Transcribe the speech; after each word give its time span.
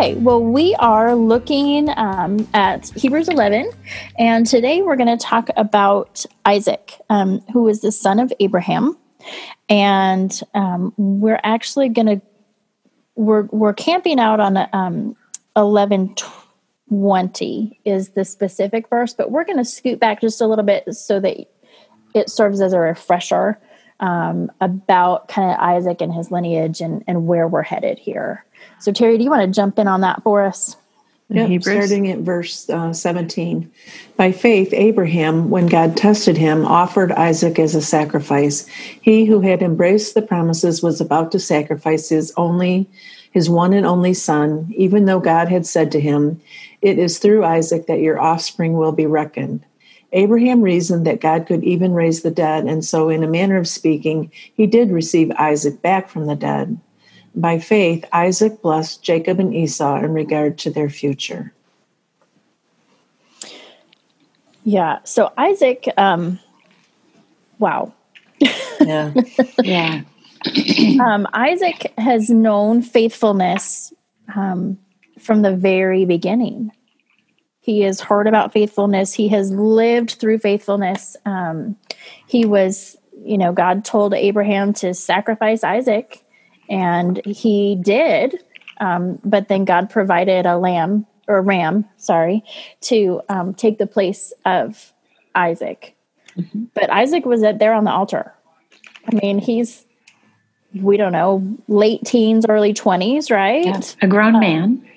Okay, 0.00 0.14
well, 0.14 0.42
we 0.42 0.74
are 0.76 1.14
looking 1.14 1.90
um, 1.94 2.48
at 2.54 2.88
Hebrews 2.96 3.28
11, 3.28 3.70
and 4.18 4.46
today 4.46 4.80
we're 4.80 4.96
going 4.96 5.14
to 5.14 5.22
talk 5.22 5.50
about 5.58 6.24
Isaac, 6.46 6.98
um, 7.10 7.40
who 7.52 7.68
is 7.68 7.82
the 7.82 7.92
son 7.92 8.18
of 8.18 8.32
Abraham. 8.40 8.96
And 9.68 10.40
um, 10.54 10.94
we're 10.96 11.38
actually 11.44 11.90
going 11.90 12.06
to 12.06 12.22
we're 13.14 13.42
we're 13.50 13.74
camping 13.74 14.18
out 14.18 14.40
on 14.40 14.66
um, 14.72 15.16
eleven 15.54 16.14
twenty 16.88 17.78
is 17.84 18.08
the 18.12 18.24
specific 18.24 18.88
verse, 18.88 19.12
but 19.12 19.30
we're 19.30 19.44
going 19.44 19.58
to 19.58 19.66
scoot 19.66 20.00
back 20.00 20.22
just 20.22 20.40
a 20.40 20.46
little 20.46 20.64
bit 20.64 20.94
so 20.94 21.20
that 21.20 21.46
it 22.14 22.30
serves 22.30 22.62
as 22.62 22.72
a 22.72 22.80
refresher 22.80 23.60
um, 24.00 24.50
about 24.60 25.28
kind 25.28 25.50
of 25.50 25.58
Isaac 25.58 26.00
and 26.00 26.12
his 26.12 26.30
lineage 26.30 26.80
and 26.80 27.04
and 27.06 27.26
where 27.26 27.46
we're 27.46 27.62
headed 27.62 27.98
here. 27.98 28.44
So 28.78 28.92
Terry, 28.92 29.16
do 29.16 29.24
you 29.24 29.30
want 29.30 29.42
to 29.42 29.54
jump 29.54 29.78
in 29.78 29.86
on 29.86 30.00
that 30.00 30.22
for 30.22 30.42
us? 30.42 30.76
Yep, 31.32 31.62
starting 31.62 32.10
at 32.10 32.18
verse 32.18 32.68
uh, 32.70 32.92
17. 32.92 33.70
By 34.16 34.32
faith, 34.32 34.72
Abraham, 34.72 35.48
when 35.48 35.68
God 35.68 35.96
tested 35.96 36.36
him, 36.36 36.64
offered 36.66 37.12
Isaac 37.12 37.60
as 37.60 37.76
a 37.76 37.80
sacrifice. 37.80 38.66
He 38.66 39.26
who 39.26 39.40
had 39.40 39.62
embraced 39.62 40.14
the 40.14 40.22
promises 40.22 40.82
was 40.82 41.00
about 41.00 41.30
to 41.30 41.38
sacrifice 41.38 42.08
his 42.08 42.32
only, 42.36 42.90
his 43.30 43.48
one 43.48 43.72
and 43.72 43.86
only 43.86 44.12
son, 44.12 44.72
even 44.76 45.04
though 45.04 45.20
God 45.20 45.46
had 45.46 45.66
said 45.66 45.92
to 45.92 46.00
him, 46.00 46.40
It 46.82 46.98
is 46.98 47.20
through 47.20 47.44
Isaac 47.44 47.86
that 47.86 48.00
your 48.00 48.20
offspring 48.20 48.72
will 48.72 48.92
be 48.92 49.06
reckoned. 49.06 49.64
Abraham 50.12 50.60
reasoned 50.60 51.06
that 51.06 51.20
God 51.20 51.46
could 51.46 51.62
even 51.62 51.92
raise 51.92 52.22
the 52.22 52.30
dead, 52.30 52.64
and 52.64 52.84
so, 52.84 53.08
in 53.08 53.22
a 53.22 53.28
manner 53.28 53.56
of 53.56 53.68
speaking, 53.68 54.30
he 54.54 54.66
did 54.66 54.90
receive 54.90 55.30
Isaac 55.32 55.80
back 55.82 56.08
from 56.08 56.26
the 56.26 56.36
dead. 56.36 56.78
By 57.34 57.58
faith, 57.58 58.04
Isaac 58.12 58.60
blessed 58.60 59.02
Jacob 59.02 59.38
and 59.38 59.54
Esau 59.54 59.98
in 59.98 60.12
regard 60.12 60.58
to 60.58 60.70
their 60.70 60.90
future. 60.90 61.52
Yeah. 64.64 64.98
So 65.04 65.32
Isaac, 65.36 65.88
um, 65.96 66.38
wow. 67.58 67.92
Yeah. 68.80 69.12
Yeah. 69.62 70.02
um, 71.00 71.26
Isaac 71.34 71.92
has 71.98 72.30
known 72.30 72.80
faithfulness 72.82 73.92
um, 74.34 74.78
from 75.18 75.42
the 75.42 75.54
very 75.54 76.04
beginning. 76.06 76.72
He 77.60 77.82
has 77.82 78.00
heard 78.00 78.26
about 78.26 78.52
faithfulness. 78.52 79.12
He 79.12 79.28
has 79.28 79.52
lived 79.52 80.12
through 80.12 80.38
faithfulness. 80.38 81.16
Um, 81.26 81.76
he 82.26 82.44
was, 82.44 82.96
you 83.22 83.36
know, 83.36 83.52
God 83.52 83.84
told 83.84 84.14
Abraham 84.14 84.72
to 84.74 84.94
sacrifice 84.94 85.62
Isaac, 85.62 86.24
and 86.68 87.24
he 87.26 87.76
did. 87.76 88.42
Um, 88.80 89.18
but 89.24 89.48
then 89.48 89.66
God 89.66 89.90
provided 89.90 90.46
a 90.46 90.56
lamb 90.56 91.06
or 91.28 91.42
ram, 91.42 91.84
sorry, 91.98 92.42
to 92.82 93.20
um, 93.28 93.52
take 93.52 93.78
the 93.78 93.86
place 93.86 94.32
of 94.46 94.92
Isaac. 95.34 95.94
Mm-hmm. 96.36 96.64
But 96.74 96.90
Isaac 96.90 97.26
was 97.26 97.42
at 97.42 97.58
there 97.58 97.74
on 97.74 97.84
the 97.84 97.90
altar. 97.90 98.32
I 99.06 99.14
mean, 99.16 99.38
he's 99.38 99.84
we 100.74 100.96
don't 100.96 101.12
know, 101.12 101.56
late 101.68 102.04
teens, 102.04 102.46
early 102.48 102.72
20s, 102.72 103.30
right? 103.30 103.64
Yeah, 103.64 103.80
a 104.02 104.06
grown 104.06 104.36
um, 104.36 104.40
man. 104.40 104.88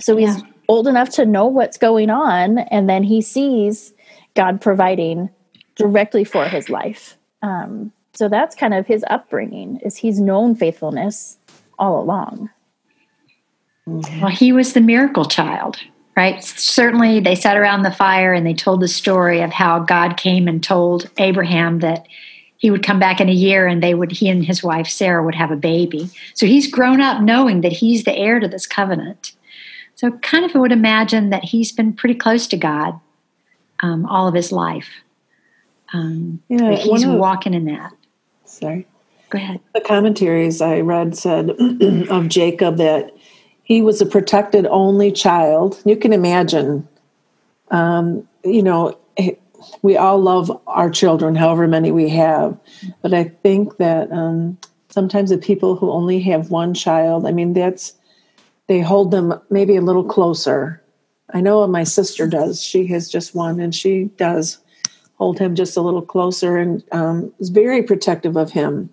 So 0.00 0.16
he's 0.16 0.38
yeah. 0.38 0.46
Old 0.68 0.88
enough 0.88 1.10
to 1.10 1.26
know 1.26 1.46
what's 1.46 1.78
going 1.78 2.10
on. 2.10 2.58
And 2.58 2.88
then 2.88 3.02
he 3.02 3.20
sees 3.20 3.92
God 4.34 4.60
providing 4.60 5.30
directly 5.76 6.24
for 6.24 6.46
his 6.46 6.68
life. 6.68 7.16
Um, 7.42 7.92
so 8.14 8.28
that's 8.28 8.54
kind 8.54 8.74
of 8.74 8.86
his 8.86 9.04
upbringing 9.10 9.80
is 9.80 9.96
he's 9.96 10.20
known 10.20 10.54
faithfulness 10.54 11.38
all 11.78 12.00
along. 12.00 12.50
Well, 13.86 14.30
he 14.30 14.52
was 14.52 14.72
the 14.72 14.80
miracle 14.80 15.26
child, 15.26 15.78
right? 16.16 16.42
Certainly 16.42 17.20
they 17.20 17.34
sat 17.34 17.56
around 17.56 17.82
the 17.82 17.90
fire 17.92 18.32
and 18.32 18.46
they 18.46 18.54
told 18.54 18.80
the 18.80 18.88
story 18.88 19.42
of 19.42 19.52
how 19.52 19.80
God 19.80 20.16
came 20.16 20.48
and 20.48 20.62
told 20.62 21.10
Abraham 21.18 21.80
that 21.80 22.06
he 22.56 22.70
would 22.70 22.82
come 22.82 22.98
back 22.98 23.20
in 23.20 23.28
a 23.28 23.32
year 23.32 23.66
and 23.66 23.82
they 23.82 23.92
would 23.94 24.10
he 24.10 24.28
and 24.30 24.42
his 24.44 24.62
wife 24.62 24.86
Sarah 24.86 25.22
would 25.22 25.34
have 25.34 25.50
a 25.50 25.56
baby. 25.56 26.08
So 26.32 26.46
he's 26.46 26.70
grown 26.70 27.00
up 27.00 27.20
knowing 27.20 27.60
that 27.60 27.72
he's 27.72 28.04
the 28.04 28.16
heir 28.16 28.40
to 28.40 28.48
this 28.48 28.66
covenant. 28.66 29.32
So 29.96 30.10
kind 30.10 30.44
of 30.44 30.54
I 30.54 30.58
would 30.58 30.72
imagine 30.72 31.30
that 31.30 31.44
he's 31.44 31.72
been 31.72 31.92
pretty 31.92 32.14
close 32.14 32.46
to 32.48 32.56
God 32.56 32.98
um, 33.80 34.06
all 34.06 34.26
of 34.26 34.34
his 34.34 34.50
life. 34.50 34.88
Um, 35.92 36.42
yeah, 36.48 36.72
he's 36.74 37.04
of, 37.04 37.14
walking 37.14 37.54
in 37.54 37.66
that. 37.66 37.92
Sorry. 38.44 38.86
Go 39.30 39.38
ahead. 39.38 39.60
The 39.74 39.80
commentaries 39.80 40.60
I 40.60 40.80
read 40.80 41.16
said 41.16 41.50
of 42.10 42.28
Jacob 42.28 42.76
that 42.78 43.12
he 43.62 43.82
was 43.82 44.00
a 44.00 44.06
protected 44.06 44.66
only 44.66 45.12
child. 45.12 45.80
You 45.84 45.96
can 45.96 46.12
imagine, 46.12 46.86
um, 47.70 48.26
you 48.44 48.62
know, 48.62 48.98
we 49.82 49.96
all 49.96 50.18
love 50.18 50.60
our 50.66 50.90
children, 50.90 51.34
however 51.34 51.66
many 51.66 51.90
we 51.90 52.08
have. 52.10 52.58
But 53.02 53.14
I 53.14 53.24
think 53.24 53.78
that 53.78 54.10
um, 54.12 54.58
sometimes 54.90 55.30
the 55.30 55.38
people 55.38 55.76
who 55.76 55.90
only 55.90 56.20
have 56.20 56.50
one 56.50 56.74
child, 56.74 57.26
I 57.26 57.32
mean, 57.32 57.54
that's 57.54 57.94
they 58.66 58.80
hold 58.80 59.10
them 59.10 59.34
maybe 59.50 59.76
a 59.76 59.82
little 59.82 60.04
closer. 60.04 60.82
I 61.32 61.40
know 61.40 61.66
my 61.66 61.84
sister 61.84 62.26
does. 62.26 62.62
She 62.62 62.86
has 62.88 63.08
just 63.08 63.34
one, 63.34 63.60
and 63.60 63.74
she 63.74 64.04
does 64.16 64.58
hold 65.16 65.38
him 65.38 65.54
just 65.54 65.76
a 65.76 65.80
little 65.80 66.02
closer 66.02 66.56
and 66.56 66.82
um, 66.92 67.32
is 67.38 67.48
very 67.48 67.82
protective 67.82 68.36
of 68.36 68.50
him 68.50 68.90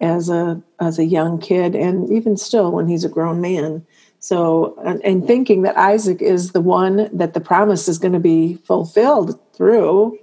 as 0.00 0.28
a 0.28 0.60
as 0.80 0.98
a 0.98 1.04
young 1.04 1.38
kid, 1.38 1.74
and 1.74 2.10
even 2.10 2.36
still 2.36 2.72
when 2.72 2.88
he's 2.88 3.04
a 3.04 3.08
grown 3.08 3.40
man. 3.40 3.84
So, 4.18 4.78
and 5.04 5.26
thinking 5.26 5.62
that 5.62 5.76
Isaac 5.76 6.22
is 6.22 6.52
the 6.52 6.60
one 6.60 7.08
that 7.12 7.34
the 7.34 7.40
promise 7.40 7.88
is 7.88 7.98
going 7.98 8.12
to 8.12 8.20
be 8.20 8.54
fulfilled 8.54 9.36
through, 9.52 10.16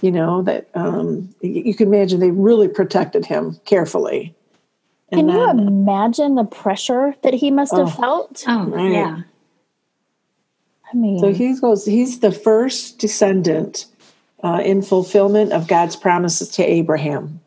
you 0.00 0.10
know, 0.10 0.42
that 0.42 0.68
um, 0.74 1.32
you 1.40 1.72
can 1.72 1.86
imagine 1.86 2.18
they 2.18 2.32
really 2.32 2.66
protected 2.66 3.24
him 3.24 3.60
carefully. 3.64 4.34
And 5.12 5.20
can 5.20 5.26
then, 5.26 5.58
you 5.58 5.66
imagine 5.66 6.34
the 6.36 6.44
pressure 6.44 7.14
that 7.22 7.34
he 7.34 7.50
must 7.50 7.72
have 7.72 7.88
oh, 7.88 8.00
felt? 8.00 8.44
Oh, 8.46 8.66
right. 8.66 8.92
yeah. 8.92 9.22
I 10.92 10.96
mean, 10.96 11.18
so 11.18 11.32
he 11.32 11.58
goes, 11.58 11.84
he's 11.84 12.20
the 12.20 12.32
first 12.32 12.98
descendant 12.98 13.86
uh, 14.42 14.60
in 14.64 14.82
fulfillment 14.82 15.52
of 15.52 15.68
God's 15.68 15.96
promises 15.96 16.48
to 16.50 16.62
Abraham. 16.64 17.40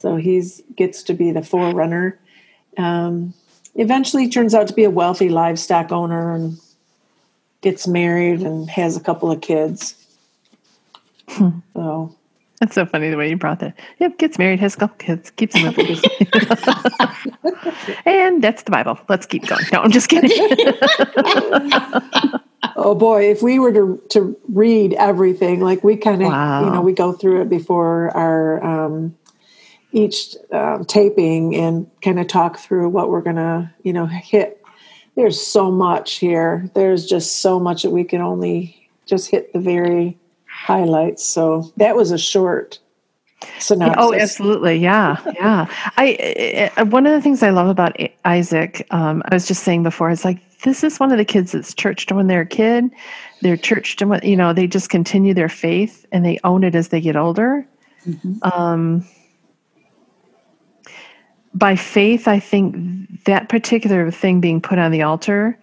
So 0.00 0.16
he's 0.16 0.62
gets 0.76 1.02
to 1.04 1.14
be 1.14 1.30
the 1.30 1.42
forerunner. 1.42 2.18
Um, 2.76 3.32
eventually 3.74 4.28
turns 4.28 4.54
out 4.54 4.68
to 4.68 4.74
be 4.74 4.84
a 4.84 4.90
wealthy 4.90 5.28
livestock 5.28 5.92
owner 5.92 6.34
and 6.34 6.58
gets 7.60 7.86
married 7.86 8.40
and 8.40 8.68
has 8.68 8.96
a 8.96 9.00
couple 9.00 9.30
of 9.30 9.40
kids. 9.40 9.94
Hmm. 11.28 11.60
So 11.74 12.14
that's 12.60 12.74
so 12.74 12.86
funny 12.86 13.10
the 13.10 13.16
way 13.16 13.28
you 13.28 13.36
brought 13.36 13.60
that. 13.60 13.78
Yep, 13.98 14.18
gets 14.18 14.38
married, 14.38 14.60
has 14.60 14.74
a 14.74 14.78
couple 14.78 14.96
kids, 14.96 15.30
keeps 15.32 15.54
them 15.54 15.74
busy. 15.74 16.06
and 18.06 18.42
that's 18.42 18.62
the 18.62 18.70
Bible. 18.70 18.98
Let's 19.08 19.26
keep 19.26 19.46
going. 19.46 19.64
No, 19.72 19.80
I'm 19.80 19.90
just 19.90 20.08
kidding. 20.08 20.30
oh 22.76 22.94
boy, 22.94 23.30
if 23.30 23.42
we 23.42 23.58
were 23.58 23.72
to 23.72 24.00
to 24.10 24.38
read 24.48 24.94
everything, 24.94 25.60
like 25.60 25.82
we 25.82 25.96
kind 25.96 26.22
of, 26.22 26.28
wow. 26.28 26.64
you 26.64 26.70
know, 26.70 26.80
we 26.80 26.92
go 26.92 27.12
through 27.12 27.42
it 27.42 27.48
before 27.48 28.16
our 28.16 28.64
um, 28.64 29.16
each 29.92 30.36
um, 30.52 30.84
taping 30.84 31.56
and 31.56 31.90
kind 32.02 32.20
of 32.20 32.28
talk 32.28 32.58
through 32.58 32.88
what 32.88 33.10
we're 33.10 33.22
going 33.22 33.36
to, 33.36 33.70
you 33.82 33.92
know, 33.92 34.06
hit. 34.06 34.60
There's 35.16 35.40
so 35.40 35.70
much 35.70 36.14
here. 36.14 36.68
There's 36.74 37.06
just 37.06 37.40
so 37.40 37.60
much 37.60 37.82
that 37.82 37.90
we 37.90 38.04
can 38.04 38.20
only 38.20 38.88
just 39.06 39.30
hit 39.30 39.52
the 39.52 39.60
very 39.60 40.18
highlights. 40.54 41.24
So 41.24 41.72
that 41.76 41.96
was 41.96 42.10
a 42.10 42.18
short 42.18 42.78
synopsis. 43.58 43.96
Oh, 43.98 44.14
absolutely. 44.14 44.76
Yeah. 44.76 45.20
Yeah. 45.34 45.66
I, 45.96 46.70
one 46.88 47.06
of 47.06 47.12
the 47.12 47.20
things 47.20 47.42
I 47.42 47.50
love 47.50 47.68
about 47.68 47.96
Isaac, 48.24 48.86
um, 48.90 49.22
I 49.30 49.34
was 49.34 49.46
just 49.46 49.64
saying 49.64 49.82
before, 49.82 50.10
it's 50.10 50.24
like, 50.24 50.40
this 50.60 50.82
is 50.82 50.98
one 50.98 51.12
of 51.12 51.18
the 51.18 51.24
kids 51.24 51.52
that's 51.52 51.74
churched 51.74 52.10
when 52.10 52.26
they're 52.26 52.42
a 52.42 52.46
kid. 52.46 52.90
They're 53.42 53.56
churched 53.56 54.00
and 54.00 54.18
you 54.22 54.36
know, 54.36 54.54
they 54.54 54.66
just 54.66 54.88
continue 54.88 55.34
their 55.34 55.50
faith 55.50 56.06
and 56.10 56.24
they 56.24 56.38
own 56.44 56.64
it 56.64 56.74
as 56.74 56.88
they 56.88 57.02
get 57.02 57.16
older. 57.16 57.66
Mm-hmm. 58.06 58.38
Um, 58.42 59.06
by 61.52 61.76
faith, 61.76 62.26
I 62.26 62.40
think 62.40 63.24
that 63.24 63.48
particular 63.48 64.10
thing 64.10 64.40
being 64.40 64.60
put 64.60 64.78
on 64.78 64.90
the 64.90 65.02
altar 65.02 65.58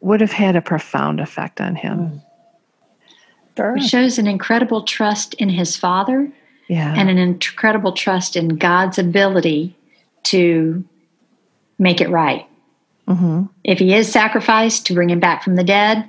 would 0.00 0.20
have 0.20 0.32
had 0.32 0.56
a 0.56 0.62
profound 0.62 1.20
effect 1.20 1.60
on 1.60 1.74
him. 1.74 2.20
Sure. 3.58 3.76
It 3.76 3.82
shows 3.82 4.18
an 4.18 4.28
incredible 4.28 4.82
trust 4.82 5.34
in 5.34 5.48
his 5.48 5.76
father 5.76 6.30
Yeah. 6.68 6.94
and 6.96 7.10
an 7.10 7.18
incredible 7.18 7.92
trust 7.92 8.36
in 8.36 8.50
God's 8.56 8.98
ability 9.00 9.74
to 10.24 10.84
make 11.78 12.00
it 12.00 12.08
right. 12.08 12.46
hmm 13.08 13.46
If 13.64 13.80
he 13.80 13.94
is 13.94 14.10
sacrificed 14.12 14.86
to 14.86 14.94
bring 14.94 15.10
him 15.10 15.18
back 15.18 15.42
from 15.42 15.56
the 15.56 15.64
dead, 15.64 16.08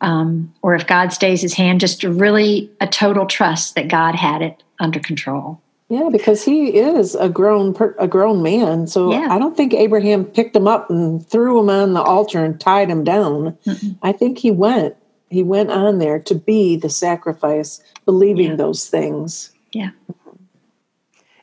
um, 0.00 0.52
or 0.62 0.74
if 0.74 0.86
God 0.88 1.12
stays 1.12 1.40
his 1.42 1.54
hand, 1.54 1.78
just 1.80 2.02
really 2.02 2.70
a 2.80 2.86
total 2.88 3.26
trust 3.26 3.74
that 3.76 3.86
God 3.88 4.16
had 4.16 4.42
it 4.42 4.62
under 4.80 4.98
control. 4.98 5.60
Yeah, 5.90 6.08
because 6.10 6.44
he 6.44 6.68
is 6.78 7.14
a 7.16 7.28
grown 7.28 7.74
per, 7.74 7.94
a 7.98 8.08
grown 8.08 8.42
man. 8.42 8.86
So 8.86 9.12
Yeah. 9.12 9.28
I 9.30 9.38
don't 9.38 9.56
think 9.56 9.74
Abraham 9.74 10.24
picked 10.24 10.56
him 10.56 10.66
up 10.66 10.88
and 10.90 11.24
threw 11.26 11.58
him 11.60 11.68
on 11.70 11.92
the 11.94 12.02
altar 12.02 12.44
and 12.44 12.58
tied 12.58 12.88
him 12.88 13.04
down. 13.04 13.56
I 14.02 14.12
think 14.12 14.38
he 14.38 14.50
went. 14.50 14.94
He 15.30 15.42
went 15.42 15.70
on 15.70 15.98
there 15.98 16.18
to 16.18 16.34
be 16.34 16.76
the 16.76 16.90
sacrifice, 16.90 17.80
believing 18.04 18.50
Yeah. 18.50 18.56
those 18.56 18.88
things. 18.88 19.52
Yeah. 19.72 19.90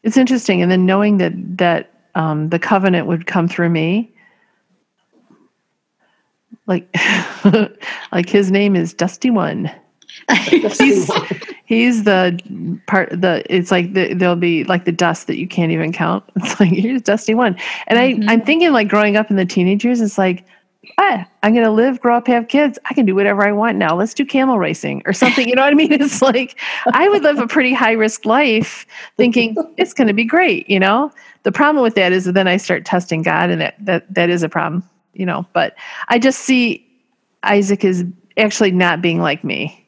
It's 0.03 0.17
interesting, 0.17 0.61
and 0.61 0.69
then 0.71 0.85
knowing 0.85 1.17
that 1.17 1.33
that 1.57 1.91
um, 2.15 2.49
the 2.49 2.59
covenant 2.59 3.07
would 3.07 3.25
come 3.27 3.47
through 3.47 3.69
me, 3.69 4.11
like 6.65 6.87
like 8.11 8.29
his 8.29 8.51
name 8.51 8.75
is 8.75 8.93
Dusty 8.93 9.29
One. 9.29 9.71
he's 10.47 11.11
he's 11.65 12.03
the 12.05 12.79
part 12.87 13.09
the 13.09 13.43
it's 13.49 13.71
like 13.71 13.93
the, 13.93 14.13
there'll 14.13 14.35
be 14.35 14.63
like 14.63 14.85
the 14.85 14.91
dust 14.91 15.27
that 15.27 15.37
you 15.37 15.47
can't 15.47 15.71
even 15.71 15.91
count 15.93 16.23
it's 16.37 16.59
like 16.59 16.69
here's 16.71 17.01
dusty 17.03 17.35
one 17.35 17.55
and 17.87 17.99
Mhm. 17.99 18.27
i 18.27 18.33
i'm 18.33 18.41
thinking 18.41 18.71
like 18.71 18.87
growing 18.87 19.15
up 19.15 19.29
in 19.29 19.35
the 19.35 19.45
teenage 19.45 19.85
years 19.85 20.01
it's 20.01 20.17
like 20.17 20.43
ah, 20.97 21.25
i'm 21.43 21.53
gonna 21.53 21.71
live 21.71 21.99
grow 21.99 22.17
up 22.17 22.27
have 22.27 22.47
kids. 22.47 22.79
I 22.85 22.93
can 22.93 23.05
do 23.05 23.15
whatever 23.15 23.47
i 23.47 23.51
want 23.51 23.77
now. 23.77 23.95
Let's 23.95 24.13
do 24.13 24.25
camel 24.25 24.59
racing 24.59 25.03
or 25.05 25.13
something. 25.13 25.47
You 25.47 25.55
know 25.55 25.63
what 25.63 25.71
i 25.71 25.75
mean? 25.75 25.93
It's 26.01 26.21
like 26.21 26.59
i 26.93 27.07
would 27.09 27.23
live 27.23 27.39
a 27.39 27.47
pretty 27.47 27.73
high 27.73 27.93
risk 27.93 28.25
life 28.25 28.85
thinking 29.17 29.55
it's 29.77 29.93
gonna 29.93 30.13
be 30.13 30.25
great 30.25 30.69
you 30.69 30.79
know? 30.79 31.11
The 31.43 31.51
problem 31.51 31.83
with 31.83 31.95
that 31.95 32.11
is 32.11 32.25
that 32.25 32.33
then 32.33 32.47
i 32.47 32.57
start 32.57 32.85
testing 32.85 33.21
god 33.21 33.49
and 33.49 33.61
that 33.61 33.75
that 33.85 34.13
that 34.13 34.29
is 34.29 34.43
a 34.43 34.49
problem 34.49 34.83
you 35.13 35.25
know? 35.25 35.45
But 35.53 35.75
i 36.09 36.19
just 36.19 36.39
see 36.39 36.85
isaac 37.43 37.83
is 37.83 38.03
actually 38.37 38.71
not 38.71 39.01
being 39.01 39.19
like 39.19 39.43
me 39.43 39.87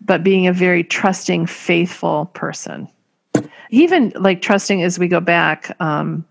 but 0.00 0.22
being 0.22 0.46
a 0.46 0.52
very 0.52 0.84
trusting, 0.84 1.46
faithful 1.46 2.26
person. 2.26 2.88
Even 3.70 4.12
like 4.16 4.40
trusting 4.40 4.82
as 4.82 4.98
we 4.98 5.08
go 5.08 5.20
back. 5.20 5.74
Um, 5.80 6.24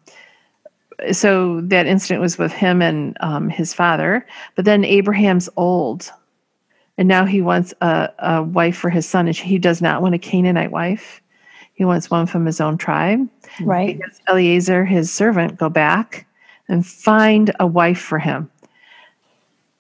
so 1.12 1.62
that 1.62 1.86
incident 1.88 2.22
was 2.22 2.38
with 2.38 2.52
him 2.52 2.82
and 2.82 3.18
um, 3.22 3.50
his 3.50 3.74
father, 3.74 4.26
but 4.56 4.66
then 4.66 4.84
Abraham's 4.84 5.50
old, 5.58 6.12
and 6.98 7.08
now 7.08 7.26
he 7.26 7.42
wants 7.42 7.74
a, 7.82 8.10
a 8.20 8.44
wife 8.44 8.78
for 8.78 8.90
his 8.90 9.06
son, 9.08 9.28
and 9.28 9.36
he 9.36 9.58
does 9.60 9.82
not 9.82 10.02
want 10.02 10.16
a 10.16 10.20
Canaanite 10.20 10.72
wife. 10.72 11.22
He 11.74 11.86
wants 11.86 12.10
one 12.10 12.26
from 12.26 12.46
his 12.46 12.60
own 12.60 12.78
tribe. 12.78 13.28
Right. 13.62 13.98
Because 13.98 14.20
Eliezer, 14.28 14.84
his 14.86 15.12
servant, 15.14 15.58
go 15.58 15.70
back 15.70 16.26
and 16.68 16.86
find 16.86 17.54
a 17.60 17.68
wife 17.68 18.00
for 18.00 18.18
him 18.20 18.50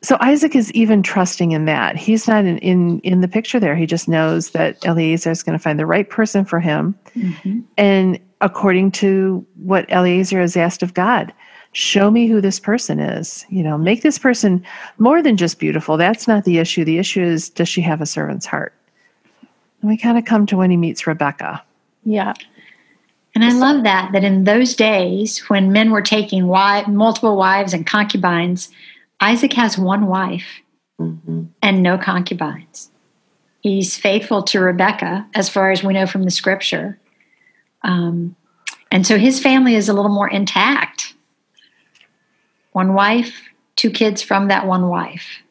so 0.04 0.16
Isaac 0.22 0.56
is 0.56 0.72
even 0.74 1.02
trusting 1.02 1.52
in 1.52 1.66
that. 1.66 1.96
He's 1.96 2.28
not 2.28 2.46
in 2.46 2.58
in, 2.60 3.00
in 3.00 3.22
the 3.22 3.28
picture 3.28 3.60
there. 3.60 3.76
He 3.76 3.86
just 3.86 4.08
knows 4.08 4.52
that 4.52 4.84
Eliezer 4.86 5.32
is 5.32 5.44
going 5.44 5.58
to 5.58 5.62
find 5.62 5.80
the 5.80 5.86
right 5.86 6.08
person 6.10 6.46
for 6.46 6.60
him, 6.60 6.96
Mhm. 7.16 7.64
and 7.78 8.20
according 8.42 8.92
to 8.92 9.46
what 9.56 9.90
Eliezer 9.92 10.40
has 10.40 10.56
asked 10.58 10.84
of 10.84 10.94
God, 10.94 11.34
show 11.74 12.12
me 12.12 12.28
who 12.28 12.42
this 12.42 12.60
person 12.60 13.00
is. 13.00 13.46
You 13.50 13.64
know, 13.64 13.78
make 13.78 14.02
this 14.02 14.20
person 14.20 14.64
more 14.98 15.22
than 15.22 15.38
just 15.38 15.60
beautiful. 15.60 15.98
That's 15.98 16.28
not 16.28 16.44
the 16.44 16.58
issue. 16.60 16.86
The 16.86 16.98
issue 17.00 17.24
is 17.24 17.50
does 17.50 17.70
she 17.70 17.82
have 17.82 18.02
a 18.02 18.06
servant's 18.06 18.46
heart? 18.46 18.74
And 19.82 19.90
we 19.90 19.98
kind 19.98 20.18
of 20.18 20.26
come 20.26 20.46
to 20.48 20.58
when 20.58 20.72
he 20.72 20.78
meets 20.78 21.06
Rebecca. 21.08 21.64
Yeah. 22.04 22.34
And 23.36 23.44
I 23.44 23.52
love 23.52 23.84
that, 23.84 24.12
that 24.14 24.24
in 24.24 24.46
those 24.46 24.76
days 24.76 25.40
when 25.50 25.72
men 25.72 25.92
were 25.92 26.02
taking 26.02 26.48
wife, 26.48 26.88
multiple 26.88 27.38
wives 27.38 27.74
and 27.74 27.86
concubines, 27.86 28.70
Isaac 29.22 29.54
has 29.54 29.78
one 29.78 30.08
wife 30.08 30.62
Mhm. 31.00 31.50
and 31.62 31.84
no 31.84 32.00
concubines. 32.00 32.90
He's 33.62 33.96
faithful 33.96 34.42
to 34.44 34.60
Rebecca, 34.60 35.28
as 35.36 35.50
far 35.50 35.70
as 35.70 35.84
we 35.84 35.94
know 35.94 36.08
from 36.08 36.24
the 36.24 36.32
scripture. 36.32 36.98
Um, 37.84 38.36
and 38.92 39.06
so 39.06 39.18
his 39.18 39.40
family 39.40 39.76
is 39.76 39.90
a 39.90 39.94
little 39.94 40.12
more 40.12 40.30
intact. 40.30 41.14
One 42.72 42.94
wife, 42.94 43.34
two 43.76 43.90
kids 43.90 44.22
from 44.22 44.48
that 44.48 44.66
one 44.66 44.88
wife. 44.88 45.42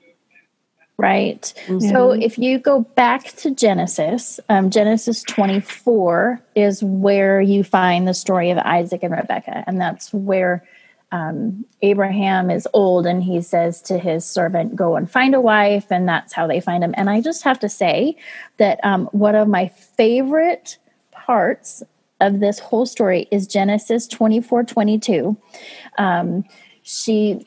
Right. 0.98 1.52
Mhm. 1.66 1.90
So 1.90 2.12
if 2.12 2.38
you 2.38 2.58
go 2.58 2.80
back 2.80 3.24
to 3.36 3.50
Genesis, 3.50 4.40
um, 4.48 4.70
Genesis 4.70 5.22
24 5.24 6.40
is 6.54 6.82
where 6.82 7.40
you 7.40 7.62
find 7.64 8.08
the 8.08 8.14
story 8.14 8.50
of 8.50 8.56
Isaac 8.58 9.02
and 9.02 9.12
Rebecca. 9.12 9.62
And 9.66 9.78
that's 9.78 10.12
where 10.14 10.64
um, 11.12 11.66
Abraham 11.82 12.50
is 12.50 12.66
old 12.72 13.06
and 13.06 13.22
he 13.22 13.42
says 13.42 13.82
to 13.82 13.98
his 13.98 14.24
servant, 14.24 14.74
Go 14.74 14.96
and 14.96 15.10
find 15.10 15.34
a 15.34 15.40
wife. 15.40 15.86
And 15.90 16.08
that's 16.08 16.32
how 16.32 16.46
they 16.46 16.60
find 16.60 16.82
him. 16.82 16.94
And 16.96 17.10
I 17.10 17.20
just 17.20 17.42
have 17.42 17.60
to 17.60 17.68
say 17.68 18.16
that 18.56 18.80
um, 18.82 19.06
one 19.12 19.34
of 19.34 19.48
my 19.48 19.68
favorite 19.68 20.78
parts 21.12 21.82
of 22.20 22.40
this 22.40 22.58
whole 22.58 22.86
story 22.86 23.28
is 23.30 23.46
Genesis 23.46 24.06
24 24.06 24.64
22. 24.64 25.36
Um, 25.98 26.44
she 26.82 27.44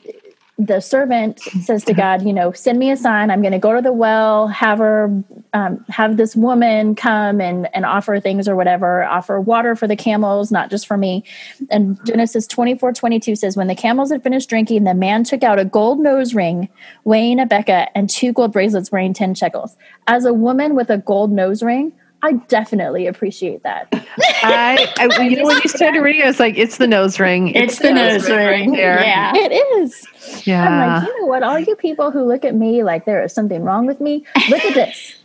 the 0.66 0.80
servant 0.80 1.40
says 1.40 1.84
to 1.84 1.94
God, 1.94 2.22
you 2.22 2.34
know, 2.34 2.52
send 2.52 2.78
me 2.78 2.90
a 2.90 2.96
sign. 2.96 3.30
I'm 3.30 3.40
going 3.40 3.52
to 3.52 3.58
go 3.58 3.74
to 3.74 3.80
the 3.80 3.92
well, 3.92 4.46
have 4.48 4.78
her, 4.78 5.24
um, 5.54 5.84
have 5.88 6.18
this 6.18 6.36
woman 6.36 6.94
come 6.94 7.40
and 7.40 7.68
and 7.74 7.86
offer 7.86 8.20
things 8.20 8.46
or 8.46 8.54
whatever, 8.54 9.04
offer 9.04 9.40
water 9.40 9.74
for 9.74 9.86
the 9.86 9.96
camels, 9.96 10.52
not 10.52 10.68
just 10.68 10.86
for 10.86 10.98
me. 10.98 11.24
And 11.70 11.98
Genesis 12.04 12.46
24, 12.46 12.92
22 12.92 13.36
says, 13.36 13.56
when 13.56 13.68
the 13.68 13.74
camels 13.74 14.10
had 14.10 14.22
finished 14.22 14.50
drinking, 14.50 14.84
the 14.84 14.94
man 14.94 15.24
took 15.24 15.42
out 15.42 15.58
a 15.58 15.64
gold 15.64 15.98
nose 15.98 16.34
ring 16.34 16.68
weighing 17.04 17.40
a 17.40 17.46
beka 17.46 17.88
and 17.94 18.10
two 18.10 18.32
gold 18.32 18.52
bracelets 18.52 18.92
weighing 18.92 19.14
10 19.14 19.34
shekels. 19.34 19.76
As 20.08 20.26
a 20.26 20.34
woman 20.34 20.74
with 20.74 20.90
a 20.90 20.98
gold 20.98 21.32
nose 21.32 21.62
ring, 21.62 21.92
I 22.22 22.32
definitely 22.32 23.06
appreciate 23.06 23.62
that. 23.62 23.88
I, 24.42 24.92
I 24.98 25.22
you 25.22 25.36
know 25.36 25.46
when 25.46 25.60
you 25.62 25.68
started 25.68 26.00
reading, 26.00 26.22
I 26.22 26.26
was 26.26 26.40
like, 26.40 26.56
it's 26.58 26.76
the 26.78 26.86
nose 26.86 27.18
ring. 27.18 27.48
It's 27.54 27.78
the 27.78 27.92
nose 27.92 28.28
ring. 28.28 28.70
right 28.70 28.76
there. 28.76 29.00
Yeah. 29.02 29.32
It 29.34 29.52
is. 29.52 30.06
Yeah. 30.46 30.66
I'm 30.68 31.02
like, 31.02 31.08
you 31.08 31.20
know 31.20 31.26
what? 31.26 31.42
All 31.42 31.58
you 31.58 31.76
people 31.76 32.10
who 32.10 32.22
look 32.24 32.44
at 32.44 32.54
me 32.54 32.82
like 32.82 33.04
there 33.04 33.22
is 33.24 33.32
something 33.32 33.62
wrong 33.62 33.86
with 33.86 34.00
me, 34.00 34.24
look 34.48 34.64
at 34.64 34.74
this. 34.74 35.16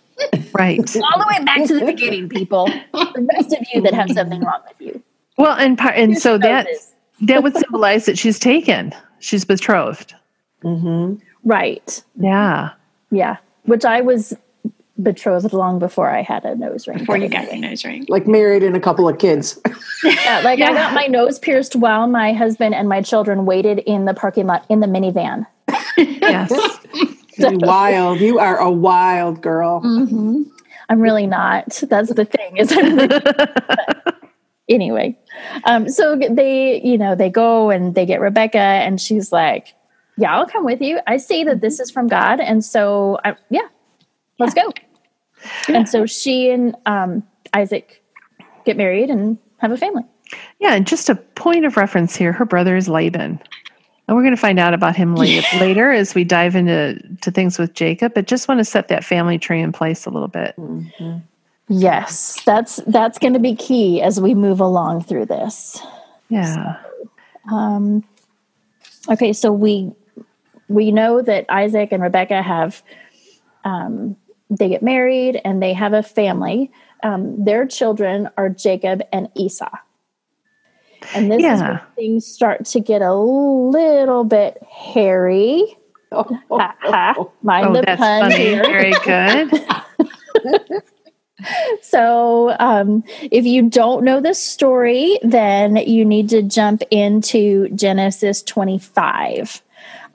Right. 0.53 0.79
All 0.95 1.19
the 1.19 1.25
way 1.37 1.43
back 1.43 1.67
to 1.67 1.77
the 1.77 1.85
beginning, 1.85 2.29
people. 2.29 2.67
The 2.93 3.27
rest 3.33 3.51
of 3.51 3.59
you 3.73 3.81
that 3.81 3.93
have 3.93 4.09
something 4.11 4.39
wrong 4.39 4.61
with 4.65 4.79
you. 4.79 5.03
Well, 5.37 5.57
and 5.57 5.77
par- 5.77 5.91
and 5.91 6.17
so 6.17 6.31
Your 6.31 6.39
that 6.39 6.67
that 7.23 7.43
would 7.43 7.57
symbolize 7.57 8.05
that 8.05 8.17
she's 8.17 8.39
taken. 8.39 8.93
She's 9.19 9.43
betrothed. 9.43 10.15
Mhm. 10.63 11.19
Right. 11.43 12.01
Yeah. 12.17 12.71
Yeah. 13.11 13.35
Which 13.63 13.83
I 13.83 13.99
was 13.99 14.33
betrothed 15.01 15.51
long 15.53 15.79
before 15.79 16.09
I 16.09 16.21
had 16.21 16.45
a 16.45 16.55
nose 16.55 16.87
ring. 16.87 16.99
Before 16.99 17.17
you 17.17 17.27
got 17.27 17.45
the 17.45 17.51
anyway. 17.53 17.69
nose 17.69 17.83
ring. 17.85 18.05
Like 18.07 18.27
married 18.27 18.63
and 18.63 18.75
a 18.75 18.79
couple 18.79 19.07
of 19.09 19.17
kids. 19.19 19.59
Yeah, 20.03 20.41
like 20.43 20.59
Yeah. 20.59 20.69
I 20.69 20.73
got 20.73 20.93
my 20.93 21.07
nose 21.07 21.39
pierced 21.39 21.75
while 21.75 22.05
my 22.07 22.33
husband 22.33 22.75
and 22.75 22.87
my 22.87 23.01
children 23.01 23.45
waited 23.45 23.79
in 23.79 24.05
the 24.05 24.13
parking 24.13 24.45
lot 24.45 24.65
in 24.69 24.79
the 24.81 24.87
minivan. 24.87 25.47
Yes. 25.97 26.51
You 27.37 27.57
wild. 27.59 28.21
You 28.21 28.39
are 28.39 28.57
a 28.57 28.71
wild 28.71 29.41
girl. 29.41 29.81
Mm-hmm. 29.81 30.43
I'm 30.87 31.01
really 31.01 31.27
not. 31.27 31.81
That's 31.89 32.13
the 32.13 32.23
thing. 32.23 32.55
Is 32.55 32.71
I'm 32.71 32.95
really 32.95 33.19
anyway. 34.69 35.17
Um, 35.65 35.89
so 35.89 36.15
they, 36.17 36.81
you 36.81 36.97
know, 36.97 37.15
they 37.15 37.29
go 37.29 37.69
and 37.69 37.93
they 37.93 38.05
get 38.05 38.21
Rebecca, 38.21 38.57
and 38.57 38.99
she's 39.01 39.31
like, 39.31 39.73
"Yeah, 40.17 40.33
I'll 40.35 40.47
come 40.47 40.63
with 40.63 40.81
you. 40.81 40.99
I 41.07 41.17
see 41.17 41.43
that 41.43 41.59
this 41.61 41.79
is 41.81 41.91
from 41.91 42.07
God, 42.07 42.39
and 42.39 42.63
so 42.63 43.19
I, 43.25 43.35
yeah, 43.49 43.67
let's 44.39 44.53
go." 44.53 44.71
And 45.67 45.87
so 45.87 46.05
she 46.05 46.49
and 46.49 46.75
um, 46.85 47.23
Isaac 47.53 48.01
get 48.65 48.77
married 48.77 49.09
and 49.09 49.37
have 49.57 49.71
a 49.71 49.77
family. 49.77 50.03
Yeah, 50.59 50.73
and 50.73 50.87
just 50.87 51.09
a 51.09 51.15
point 51.15 51.65
of 51.65 51.77
reference 51.77 52.15
here, 52.15 52.31
her 52.33 52.45
brother 52.45 52.75
is 52.75 52.89
Laban. 52.89 53.39
And 54.07 54.15
we're 54.15 54.23
going 54.23 54.35
to 54.35 54.41
find 54.41 54.59
out 54.59 54.73
about 54.73 54.95
him 54.95 55.15
la- 55.15 55.23
later 55.59 55.91
as 55.91 56.13
we 56.13 56.23
dive 56.23 56.55
into 56.55 56.99
to 57.21 57.31
things 57.31 57.57
with 57.57 57.73
Jacob, 57.73 58.13
but 58.13 58.27
just 58.27 58.47
want 58.47 58.59
to 58.59 58.65
set 58.65 58.87
that 58.89 59.03
family 59.03 59.37
tree 59.39 59.61
in 59.61 59.71
place 59.71 60.05
a 60.05 60.09
little 60.09 60.27
bit. 60.27 60.55
Mhm. 60.57 61.21
Yes, 61.67 62.39
that's 62.45 62.75
that's 62.87 63.17
going 63.17 63.33
to 63.33 63.39
be 63.39 63.55
key 63.55 63.99
as 64.01 64.21
we 64.21 64.35
move 64.35 64.59
along 64.59 65.03
through 65.03 65.25
this. 65.25 65.81
Yeah. 66.29 66.75
Um, 67.51 68.03
okay, 69.09 69.33
so 69.33 69.51
we 69.51 69.91
we 70.67 70.91
know 70.91 71.23
that 71.23 71.45
Isaac 71.49 71.89
and 71.91 72.03
Rebecca 72.03 72.41
have 72.43 72.83
um, 73.63 74.15
they 74.49 74.69
get 74.69 74.83
married 74.83 75.41
and 75.45 75.61
they 75.61 75.73
have 75.73 75.93
a 75.93 76.03
family. 76.03 76.71
Um, 77.03 77.43
their 77.43 77.65
children 77.67 78.29
are 78.37 78.49
Jacob 78.49 79.01
and 79.11 79.29
Esau. 79.35 79.69
And 81.13 81.31
this 81.31 81.39
is 81.43 81.61
where 81.61 81.81
things 81.95 82.25
start 82.25 82.65
to 82.65 82.79
get 82.79 83.01
a 83.01 83.13
little 83.13 84.23
bit 84.23 84.57
hairy. 84.63 85.77
Oh, 86.11 86.23
Ha, 86.51 86.75
ha. 86.81 87.15
Mind 87.43 87.67
Oh, 87.67 87.73
the 87.73 87.81
that's 87.81 87.99
pun 87.99 88.21
funny. 88.31 88.35
here. 88.35 88.63
Very 88.63 88.93
good. 89.03 89.51
So, 91.81 92.55
um, 92.59 93.03
if 93.21 93.45
you 93.45 93.63
don't 93.69 94.03
know 94.05 94.21
this 94.21 94.41
story, 94.41 95.19
then 95.21 95.75
you 95.75 96.05
need 96.05 96.29
to 96.29 96.41
jump 96.41 96.81
into 96.91 97.69
Genesis 97.69 98.41
25. 98.43 99.61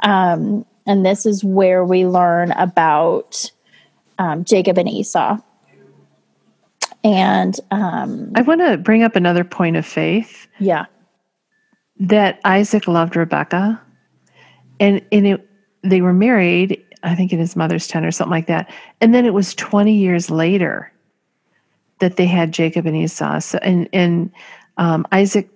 Um, 0.00 0.64
and 0.86 1.04
this 1.04 1.26
is 1.26 1.44
where 1.44 1.84
we 1.84 2.06
learn 2.06 2.52
about 2.52 3.50
um, 4.20 4.44
Jacob 4.44 4.78
and 4.78 4.88
Esau. 4.88 5.38
And 7.02 7.58
um, 7.70 8.30
I 8.34 8.42
want 8.42 8.60
to 8.60 8.76
bring 8.76 9.02
up 9.02 9.16
another 9.16 9.42
point 9.42 9.76
of 9.76 9.86
faith 9.86 10.46
yeah, 10.58 10.84
that 11.98 12.38
Isaac 12.44 12.86
loved 12.86 13.16
Rebecca, 13.16 13.80
and 14.78 15.00
and 15.10 15.26
it, 15.26 15.48
they 15.82 16.02
were 16.02 16.12
married. 16.12 16.84
I 17.02 17.14
think 17.14 17.32
in 17.32 17.38
his 17.38 17.56
mother's 17.56 17.88
tent 17.88 18.04
or 18.04 18.10
something 18.10 18.30
like 18.30 18.46
that. 18.48 18.70
And 19.00 19.14
then 19.14 19.24
it 19.24 19.32
was 19.32 19.54
twenty 19.54 19.96
years 19.96 20.30
later 20.30 20.92
that 22.00 22.16
they 22.16 22.26
had 22.26 22.52
Jacob 22.52 22.84
and 22.84 22.94
Esau. 22.94 23.38
So, 23.38 23.58
and 23.62 23.88
and 23.94 24.30
um, 24.76 25.06
Isaac 25.10 25.48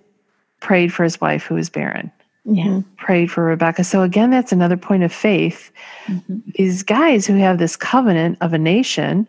prayed 0.61 0.91
for 0.91 1.03
his 1.03 1.21
wife 1.21 1.43
who 1.43 1.53
was 1.53 1.69
barren. 1.69 2.11
Yeah, 2.45 2.81
Prayed 2.97 3.31
for 3.31 3.43
Rebecca. 3.43 3.83
So 3.83 4.01
again, 4.03 4.29
that's 4.29 4.51
another 4.51 4.77
point 4.77 5.03
of 5.03 5.11
faith. 5.11 5.71
These 6.55 6.83
guys 6.83 7.25
who 7.25 7.35
have 7.35 7.57
this 7.57 7.75
covenant 7.75 8.37
of 8.41 8.53
a 8.53 8.57
nation 8.57 9.27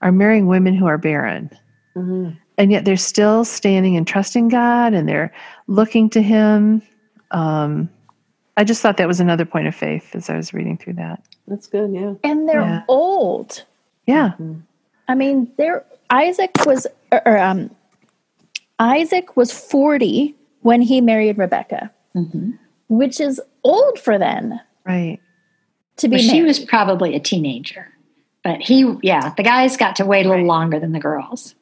are 0.00 0.12
marrying 0.12 0.46
women 0.46 0.74
who 0.74 0.86
are 0.86 0.98
barren 0.98 1.50
Mhm. 1.96 2.36
and 2.58 2.70
yet 2.72 2.84
they're 2.84 2.96
still 2.96 3.44
standing 3.44 3.96
and 3.96 4.06
trusting 4.06 4.48
God 4.48 4.94
and 4.94 5.08
they're 5.08 5.32
looking 5.66 6.08
to 6.10 6.22
Him. 6.22 6.82
Um, 7.32 7.88
I 8.56 8.64
just 8.64 8.80
thought 8.82 8.96
that 8.98 9.08
was 9.08 9.20
another 9.20 9.44
point 9.44 9.66
of 9.66 9.74
faith 9.74 10.14
as 10.14 10.28
I 10.30 10.36
was 10.36 10.52
reading 10.54 10.76
through 10.76 10.94
that. 10.94 11.22
That's 11.48 11.66
good. 11.66 11.92
Yeah. 11.92 12.14
and 12.24 12.48
they're 12.48 12.60
Yeah. 12.60 12.82
old. 12.88 13.64
Yeah, 14.06 14.32
I 15.08 15.14
mean, 15.14 15.50
there 15.58 15.84
Isaac 16.10 16.50
was 16.66 16.86
or, 17.10 17.22
or, 17.26 17.38
um 17.38 17.70
Isaac 18.78 19.36
was 19.36 19.52
40 19.52 20.34
when 20.62 20.80
he 20.82 21.00
married 21.00 21.38
Rebecca, 21.38 21.90
Mhm. 22.16 22.58
which 22.88 23.20
is 23.20 23.40
old 23.64 23.98
for 23.98 24.18
then 24.18 24.60
right. 24.84 25.18
to 25.96 26.08
be 26.08 26.16
Well, 26.16 26.24
she 26.24 26.42
was 26.42 26.58
probably 26.58 27.14
a 27.14 27.20
teenager, 27.20 27.88
but 28.44 28.60
he, 28.60 28.96
yeah, 29.02 29.32
the 29.36 29.42
guys 29.42 29.76
got 29.76 29.96
to 29.96 30.04
wait 30.04 30.26
a 30.26 30.28
little 30.28 30.46
longer 30.46 30.78
than 30.78 30.92
the 30.92 31.00
girls. 31.00 31.54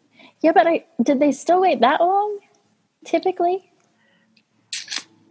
yeah, 0.43 0.53
but 0.53 0.67
I 0.67 0.85
did 1.03 1.21
they 1.21 1.33
still 1.33 1.61
wait 1.61 1.81
that 1.81 2.01
long? 2.01 2.39
Typically, 3.05 3.71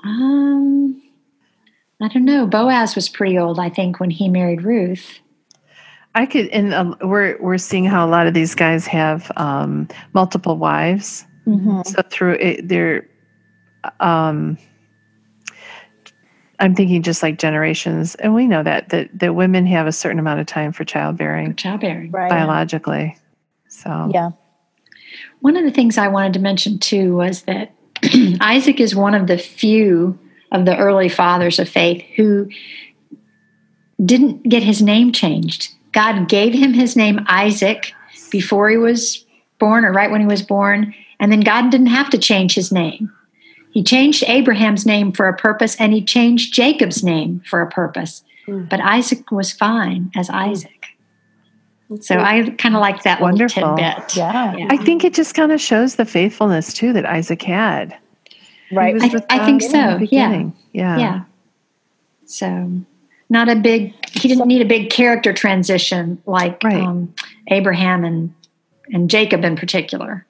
Um, 0.03 1.01
I 2.01 2.07
don't 2.07 2.23
know. 2.25 2.47
Boaz 2.47 2.95
was 2.95 3.09
pretty 3.09 3.37
old, 3.37 3.59
I 3.59 3.69
think, 3.69 3.99
when 3.99 4.09
he 4.09 4.29
married 4.29 4.63
Ruth. 4.63 5.19
I 6.15 6.25
could, 6.25 6.47
and 6.47 6.73
um, 6.73 6.95
we're 7.01 7.37
we're 7.41 7.57
seeing 7.57 7.85
how 7.85 8.05
a 8.05 8.09
lot 8.09 8.25
of 8.25 8.33
these 8.33 8.55
guys 8.55 8.87
have 8.87 9.31
um, 9.37 9.87
multiple 10.13 10.57
wives. 10.57 11.25
So 11.85 12.03
through 12.11 12.33
it, 12.35 12.67
they're, 12.67 13.07
um, 13.99 14.55
I'm 16.59 16.75
thinking 16.75 17.01
just 17.03 17.23
like 17.23 17.37
generations, 17.39 18.15
and 18.15 18.35
we 18.35 18.45
know 18.47 18.63
that 18.63 18.89
that 18.89 19.17
that 19.19 19.33
women 19.35 19.65
have 19.67 19.87
a 19.87 19.91
certain 19.91 20.19
amount 20.19 20.39
of 20.41 20.45
time 20.47 20.71
for 20.73 20.83
childbearing 20.83 21.55
Childbearing. 21.55 22.11
right? 22.11 22.29
biologically. 22.29 23.17
So 23.69 24.09
Yeah, 24.13 24.31
One 25.41 25.55
of 25.55 25.63
the 25.63 25.71
things 25.71 25.97
I 25.97 26.07
wanted 26.09 26.33
to 26.33 26.39
mention 26.39 26.79
too 26.79 27.15
was 27.15 27.43
that 27.43 27.71
Isaac 28.41 28.79
is 28.79 28.95
one 28.95 29.15
of 29.15 29.27
the 29.27 29.37
few 29.37 30.17
of 30.51 30.65
the 30.65 30.75
early 30.77 31.09
fathers 31.09 31.59
of 31.59 31.69
faith 31.69 32.03
who 32.15 32.49
didn't 34.03 34.43
get 34.43 34.63
his 34.63 34.81
name 34.81 35.11
changed. 35.11 35.69
God 35.91 36.29
gave 36.29 36.53
him 36.53 36.73
his 36.73 36.95
name 36.95 37.19
Isaac 37.27 37.93
before 38.31 38.69
he 38.69 38.77
was 38.77 39.25
born 39.59 39.83
or 39.85 39.91
right 39.91 40.09
when 40.11 40.21
he 40.21 40.27
was 40.27 40.41
born, 40.41 40.93
and 41.19 41.31
then 41.31 41.41
God 41.41 41.69
didn't 41.69 41.87
have 41.87 42.09
to 42.11 42.17
change 42.17 42.55
his 42.55 42.71
name. 42.71 43.11
He 43.71 43.83
changed 43.83 44.23
Abraham's 44.27 44.85
name 44.85 45.11
for 45.11 45.27
a 45.27 45.35
purpose 45.35 45.75
and 45.79 45.93
he 45.93 46.03
changed 46.03 46.53
Jacob's 46.53 47.03
name 47.03 47.41
for 47.45 47.61
a 47.61 47.69
purpose. 47.69 48.23
But 48.47 48.79
Isaac 48.81 49.31
was 49.31 49.51
fine 49.51 50.11
as 50.15 50.29
Isaac. 50.29 50.87
So 52.01 52.17
I 52.19 52.49
kind 52.57 52.75
of 52.75 52.81
like 52.81 53.03
that 53.03 53.21
Wonderful. 53.21 53.61
little 53.61 53.77
tidbit. 53.77 54.15
yeah, 54.15 54.55
Yeah. 54.55 54.67
I 54.69 54.77
think 54.77 55.03
it 55.03 55.13
just 55.13 55.33
kind 55.35 55.51
of 55.51 55.59
shows 55.61 55.95
the 55.95 56.05
faithfulness 56.05 56.73
too 56.73 56.93
that 56.93 57.05
Isaac 57.05 57.41
had. 57.43 57.95
Right. 58.71 58.95
I- 59.01 59.07
with 59.07 59.25
I 59.29 59.45
think 59.45 59.61
so, 59.61 59.97
yeah. 60.11 60.49
Yeah. 60.73 60.97
yeah 60.97 61.21
so 62.25 62.71
not 63.29 63.49
a 63.49 63.55
big 63.55 63.93
he 64.11 64.27
didn't 64.27 64.47
need 64.47 64.61
a 64.61 64.65
big 64.65 64.89
character 64.91 65.33
transition 65.33 66.21
like 66.27 66.63
Right. 66.63 66.75
um, 66.83 67.11
abraham 67.49 68.03
and 68.03 68.33
and 68.93 69.09
jacob 69.09 69.43
in 69.43 69.55
particular 69.55 70.25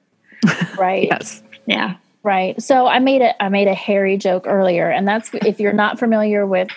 right. 0.78 1.08
Yes. 1.10 1.42
yeah 1.66 1.96
Right. 2.22 2.60
So 2.62 2.86
I 2.86 2.98
made 2.98 3.22
a 3.22 3.42
I 3.42 3.48
made 3.48 3.66
a 3.66 3.74
hairy 3.74 4.18
joke 4.18 4.46
earlier, 4.46 4.90
and 4.90 5.08
that's 5.08 5.30
if 5.32 5.58
you're 5.58 5.72
not 5.72 5.98
familiar 5.98 6.46
with 6.46 6.68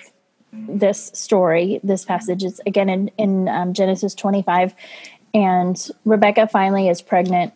this 0.54 1.12
story, 1.14 1.82
this 1.84 2.06
passage 2.06 2.44
is 2.44 2.62
again 2.66 2.88
in 2.88 3.12
in 3.18 3.50
um, 3.50 3.74
Genesis 3.74 4.16
25, 4.16 4.74
and 5.34 5.90
Rebecca 6.06 6.48
finally 6.48 6.88
is 6.88 7.02
pregnant 7.02 7.54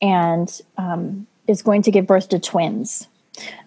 and 0.00 0.60
um, 0.78 1.26
is 1.48 1.62
going 1.62 1.82
to 1.82 1.90
give 1.90 2.06
birth 2.06 2.28
to 2.28 2.38
twins. 2.38 3.08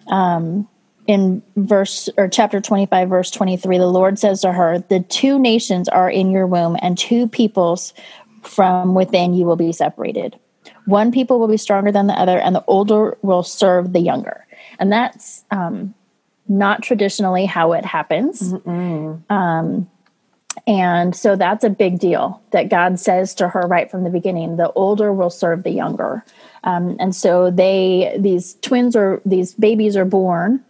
Um, 0.06 0.66
in 1.06 1.42
verse 1.56 2.08
or 2.16 2.28
chapter 2.28 2.60
25 2.60 3.08
verse 3.08 3.30
23 3.30 3.78
the 3.78 3.86
lord 3.86 4.18
says 4.18 4.42
to 4.42 4.52
her 4.52 4.78
the 4.90 5.00
two 5.00 5.38
nations 5.38 5.88
are 5.88 6.10
in 6.10 6.30
your 6.30 6.46
womb 6.46 6.76
and 6.82 6.98
two 6.98 7.26
peoples 7.26 7.94
from 8.42 8.94
within 8.94 9.32
you 9.32 9.44
will 9.46 9.56
be 9.56 9.72
separated 9.72 10.38
one 10.86 11.12
people 11.12 11.38
will 11.38 11.48
be 11.48 11.56
stronger 11.56 11.92
than 11.92 12.06
the 12.06 12.14
other 12.14 12.38
and 12.38 12.54
the 12.54 12.64
older 12.66 13.16
will 13.22 13.42
serve 13.42 13.92
the 13.92 14.00
younger. 14.00 14.46
And 14.78 14.92
that's 14.92 15.44
um, 15.50 15.94
not 16.48 16.82
traditionally 16.82 17.46
how 17.46 17.72
it 17.72 17.84
happens. 17.84 18.52
Um, 19.30 19.90
and 20.66 21.14
so 21.14 21.36
that's 21.36 21.64
a 21.64 21.70
big 21.70 22.00
deal 22.00 22.42
that 22.50 22.68
god 22.68 22.98
says 22.98 23.34
to 23.36 23.48
her 23.48 23.60
right 23.62 23.88
from 23.88 24.02
the 24.02 24.10
beginning 24.10 24.56
the 24.56 24.72
older 24.72 25.12
will 25.12 25.30
serve 25.30 25.62
the 25.62 25.70
younger. 25.70 26.24
Um, 26.64 26.96
and 26.98 27.14
so 27.14 27.50
they 27.50 28.16
these 28.18 28.54
twins 28.60 28.96
or 28.96 29.22
these 29.24 29.54
babies 29.54 29.96
are 29.96 30.04
born 30.04 30.62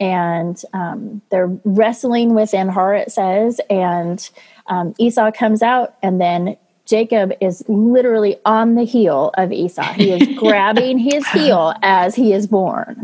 and 0.00 0.60
um, 0.72 1.22
they're 1.30 1.54
wrestling 1.64 2.34
within 2.34 2.68
her 2.68 2.94
it 2.94 3.12
says 3.12 3.60
and 3.68 4.28
um, 4.68 4.94
esau 4.98 5.30
comes 5.30 5.62
out 5.62 5.96
and 6.02 6.20
then 6.20 6.56
jacob 6.86 7.32
is 7.40 7.64
literally 7.68 8.36
on 8.44 8.76
the 8.76 8.84
heel 8.84 9.30
of 9.34 9.52
esau. 9.52 9.92
He 9.92 10.12
is 10.12 10.38
grabbing 10.38 10.98
his 10.98 11.26
heel 11.28 11.74
as 11.82 12.14
he 12.14 12.32
is 12.32 12.46
born. 12.46 12.96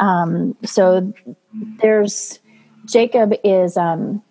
Um, 0.00 0.56
so 0.64 1.12
there's 1.80 2.38
jacob 2.84 3.32
is 3.42 3.76
um, 3.76 4.22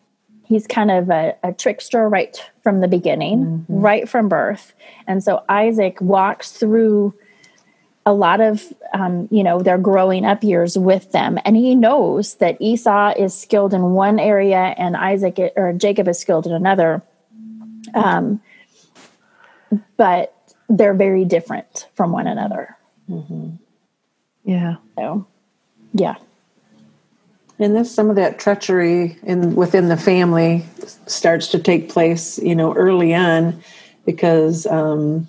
he's 0.45 0.67
kind 0.67 0.91
of 0.91 1.09
a, 1.09 1.35
a 1.43 1.51
trickster 1.51 2.07
right 2.07 2.37
from 2.63 2.79
the 2.79 2.87
beginning 2.87 3.65
right 3.67 4.07
from 4.07 4.29
birth. 4.29 4.73
And 5.07 5.23
so 5.23 5.43
isaac 5.49 5.99
walks 5.99 6.51
through 6.51 7.13
a 8.05 8.13
lot 8.13 8.41
of 8.41 8.63
um, 8.93 9.27
you 9.31 9.43
know 9.43 9.61
their 9.61 9.77
growing 9.77 10.25
up 10.25 10.43
years 10.43 10.77
with 10.77 11.11
them. 11.11 11.39
And 11.45 11.55
he 11.55 11.75
knows 11.75 12.35
that 12.35 12.57
esau 12.59 13.13
is 13.17 13.33
skilled 13.33 13.73
in 13.73 13.81
one 13.93 14.19
area 14.19 14.75
and 14.77 14.95
isaac 14.95 15.39
or 15.55 15.73
jacob 15.73 16.07
is 16.07 16.19
skilled 16.19 16.45
in 16.45 16.53
another. 16.53 17.01
Um, 17.95 18.41
but 19.97 20.33
they're 20.69 20.93
very 20.93 21.25
different 21.25 21.87
from 21.95 22.11
one 22.11 22.27
another 22.27 22.77
Yeah. 24.43 24.75
so 24.97 25.25
yeah 25.93 26.15
And 27.59 27.75
this 27.75 27.93
some 27.93 28.09
of 28.09 28.15
that 28.15 28.39
treachery 28.39 29.17
in 29.23 29.55
within 29.55 29.87
the 29.89 29.97
family 29.97 30.65
starts 31.07 31.49
to 31.49 31.59
take 31.59 31.89
place, 31.89 32.39
you 32.39 32.55
know, 32.55 32.73
early 32.73 33.13
on, 33.13 33.61
because 34.05 34.65
um, 34.65 35.27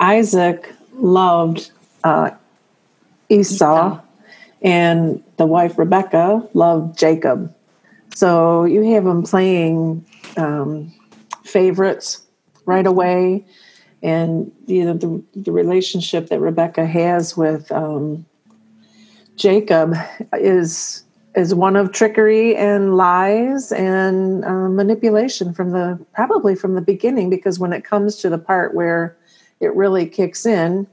Isaac 0.00 0.72
loved 0.94 1.70
uh, 2.02 2.30
Esau, 3.28 4.00
and 4.62 5.22
the 5.36 5.46
wife 5.46 5.78
Rebecca 5.78 6.42
loved 6.54 6.98
Jacob. 6.98 7.54
So 8.14 8.64
you 8.64 8.82
have 8.94 9.04
them 9.04 9.22
playing 9.22 10.04
um, 10.36 10.92
favorites 11.44 12.25
right 12.66 12.86
away, 12.86 13.44
and 14.02 14.52
you 14.66 14.84
know 14.84 14.94
the 14.94 15.22
the 15.34 15.52
relationship 15.52 16.28
that 16.28 16.40
Rebecca 16.40 16.86
has 16.86 17.36
with. 17.36 17.70
Um, 17.72 18.26
Jacob 19.36 19.94
is 20.32 21.04
is 21.34 21.54
one 21.54 21.76
of 21.76 21.92
trickery 21.92 22.56
and 22.56 22.96
lies 22.96 23.70
and 23.70 24.44
uh, 24.44 24.68
manipulation 24.68 25.52
from 25.52 25.70
the 25.70 26.04
probably 26.14 26.54
from 26.54 26.74
the 26.74 26.80
beginning 26.80 27.28
because 27.28 27.58
when 27.58 27.72
it 27.72 27.84
comes 27.84 28.16
to 28.16 28.30
the 28.30 28.38
part 28.38 28.74
where 28.74 29.16
it 29.60 29.74
really 29.74 30.06
kicks 30.06 30.46
in, 30.46 30.86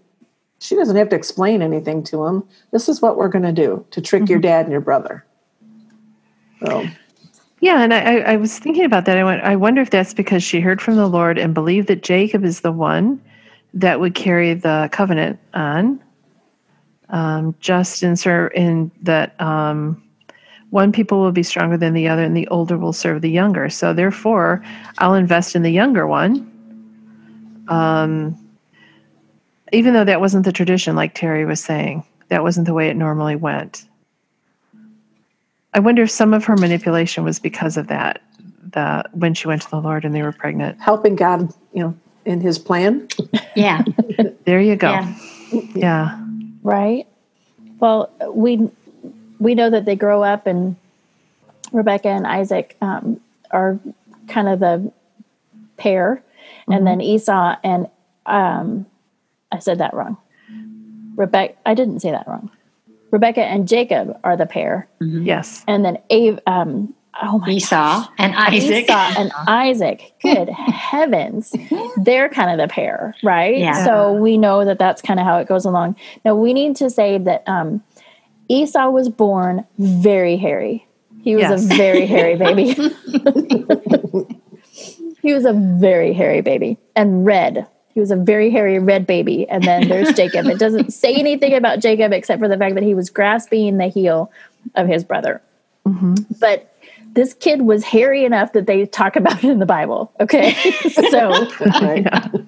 she 0.59 0.75
doesn't 0.75 0.97
have 0.97 1.09
to 1.09 1.15
explain 1.15 1.61
anything 1.61 2.03
to 2.03 2.25
him. 2.25 2.43
This 2.71 2.89
is 2.89 3.01
what 3.01 3.17
we're 3.17 3.29
going 3.29 3.43
to 3.43 3.53
do 3.53 3.85
to 3.91 4.01
trick 4.01 4.29
your 4.29 4.39
dad 4.39 4.65
and 4.65 4.71
your 4.71 4.81
brother. 4.81 5.25
So, 6.65 6.85
Yeah, 7.63 7.81
and 7.81 7.93
I, 7.93 8.17
I 8.17 8.35
was 8.35 8.59
thinking 8.59 8.83
about 8.83 9.05
that. 9.05 9.17
I 9.17 9.23
went. 9.23 9.41
I 9.41 9.55
wonder 9.55 9.81
if 9.81 9.89
that's 9.89 10.13
because 10.13 10.43
she 10.43 10.59
heard 10.59 10.81
from 10.81 10.97
the 10.97 11.07
Lord 11.07 11.37
and 11.37 11.53
believed 11.53 11.87
that 11.87 12.03
Jacob 12.03 12.43
is 12.43 12.59
the 12.59 12.73
one 12.73 13.21
that 13.73 14.01
would 14.01 14.15
carry 14.15 14.53
the 14.53 14.89
covenant 14.91 15.39
on. 15.53 16.03
Um, 17.07 17.55
just 17.61 18.03
in 18.03 18.17
in 18.53 18.91
that 19.03 19.39
um, 19.39 20.03
one 20.71 20.91
people 20.91 21.21
will 21.21 21.31
be 21.31 21.41
stronger 21.41 21.77
than 21.77 21.93
the 21.93 22.05
other, 22.05 22.21
and 22.23 22.35
the 22.35 22.49
older 22.49 22.77
will 22.77 22.91
serve 22.91 23.21
the 23.21 23.31
younger. 23.31 23.69
So 23.69 23.93
therefore, 23.93 24.61
I'll 24.97 25.13
invest 25.13 25.55
in 25.55 25.61
the 25.61 25.71
younger 25.71 26.05
one. 26.05 26.51
Um, 27.69 28.37
even 29.71 29.93
though 29.93 30.03
that 30.03 30.19
wasn't 30.19 30.43
the 30.43 30.51
tradition, 30.51 30.97
like 30.97 31.15
Terry 31.15 31.45
was 31.45 31.63
saying, 31.63 32.03
that 32.27 32.43
wasn't 32.43 32.67
the 32.67 32.73
way 32.73 32.89
it 32.89 32.97
normally 32.97 33.37
went. 33.37 33.87
I 35.73 35.79
wonder 35.79 36.03
if 36.03 36.11
some 36.11 36.33
of 36.33 36.45
her 36.45 36.55
manipulation 36.55 37.23
was 37.23 37.39
because 37.39 37.77
of 37.77 37.87
that. 37.87 38.21
The 38.71 39.03
when 39.13 39.33
she 39.33 39.47
went 39.47 39.61
to 39.63 39.69
the 39.69 39.79
Lord 39.79 40.03
and 40.05 40.15
they 40.15 40.21
were 40.21 40.31
pregnant. 40.31 40.79
helping 40.81 41.15
God, 41.15 41.53
you 41.73 41.83
know, 41.83 41.95
in 42.25 42.41
his 42.41 42.57
plan. 42.57 43.07
Yeah. 43.55 43.83
There 44.45 44.59
you 44.59 44.75
go. 44.75 44.91
Yeah. 44.91 45.15
Yeah. 45.73 46.19
right? 46.63 47.07
Well, 47.79 48.09
we 48.33 48.69
we 49.39 49.55
know 49.55 49.69
that 49.69 49.85
they 49.85 49.95
grow 49.95 50.23
up, 50.23 50.47
and 50.47 50.75
Rebecca 51.71 52.09
and 52.09 52.27
Isaac 52.27 52.75
um, 52.81 53.21
are 53.51 53.79
kind 54.27 54.49
of 54.49 54.59
the 54.59 54.91
pair, 55.77 56.21
and 56.67 56.85
then 56.85 56.99
Esau 56.99 57.55
and 57.63 57.87
um, 58.25 58.85
I 59.51 59.59
said 59.59 59.77
that 59.77 59.93
wrong. 59.93 60.17
Rebecca, 61.15 61.55
I 61.65 61.73
didn't 61.73 61.99
say 61.99 62.11
that 62.11 62.27
wrong. 62.27 62.49
Rebecca 63.13 63.41
and 63.41 63.67
Jacob 63.67 64.19
are 64.23 64.35
the 64.35 64.47
pair, 64.47 64.89
Yes. 64.99 65.63
and 65.67 65.85
then 65.85 65.97
Ave, 66.09 66.39
um, 66.47 66.93
oh 67.21 67.37
my 67.37 67.51
Esau 67.51 68.07
and 68.17 68.33
Isaac. 68.35 68.85
Esau 68.85 69.13
and 69.19 69.31
Isaac. 69.47 70.13
Good 70.21 70.49
heavens. 70.49 71.55
They're 71.97 72.27
kind 72.27 72.49
of 72.49 72.57
the 72.57 72.73
pair, 72.73 73.13
right? 73.23 73.55
Yeah. 73.55 73.85
So 73.85 74.13
we 74.13 74.35
know 74.37 74.65
that 74.65 74.79
that's 74.79 75.01
kind 75.03 75.19
of 75.19 75.27
how 75.27 75.37
it 75.37 75.47
goes 75.47 75.63
along. 75.63 75.95
Now 76.25 76.33
we 76.35 76.53
need 76.53 76.75
to 76.77 76.89
say 76.89 77.19
that 77.19 77.43
um, 77.47 77.83
Esau 78.49 78.89
was 78.89 79.09
born 79.09 79.63
very 79.77 80.35
hairy. 80.35 80.85
He 81.21 81.35
was 81.35 81.43
Yes. 81.43 81.65
a 81.65 81.67
very 81.77 82.05
hairy 82.07 82.35
baby. 82.45 82.73
he 85.21 85.33
was 85.33 85.45
a 85.45 85.53
very 85.53 86.13
hairy 86.13 86.41
baby 86.41 86.77
and 86.95 87.25
red. 87.25 87.67
He 87.93 87.99
was 87.99 88.11
a 88.11 88.15
very 88.15 88.49
hairy 88.49 88.79
red 88.79 89.05
baby. 89.05 89.47
And 89.49 89.63
then 89.63 89.87
there's 89.87 90.13
Jacob. 90.15 90.47
It 90.47 90.59
doesn't 90.59 90.91
say 90.91 91.13
anything 91.13 91.53
about 91.53 91.79
Jacob 91.79 92.11
except 92.11 92.41
for 92.41 92.47
the 92.47 92.57
fact 92.57 92.75
that 92.75 92.83
he 92.83 92.95
was 92.95 93.09
grasping 93.09 93.77
the 93.77 93.87
heel 93.87 94.31
of 94.75 94.87
his 94.87 95.03
brother. 95.03 95.41
But 96.39 96.73
this 97.13 97.33
kid 97.33 97.63
was 97.63 97.83
hairy 97.83 98.25
enough 98.25 98.53
that 98.53 98.67
they 98.67 98.85
talk 98.85 99.15
about 99.15 99.43
it 99.43 99.49
in 99.49 99.59
the 99.59 99.65
Bible. 99.65 100.11
Okay. 100.19 100.53
so 101.11 101.31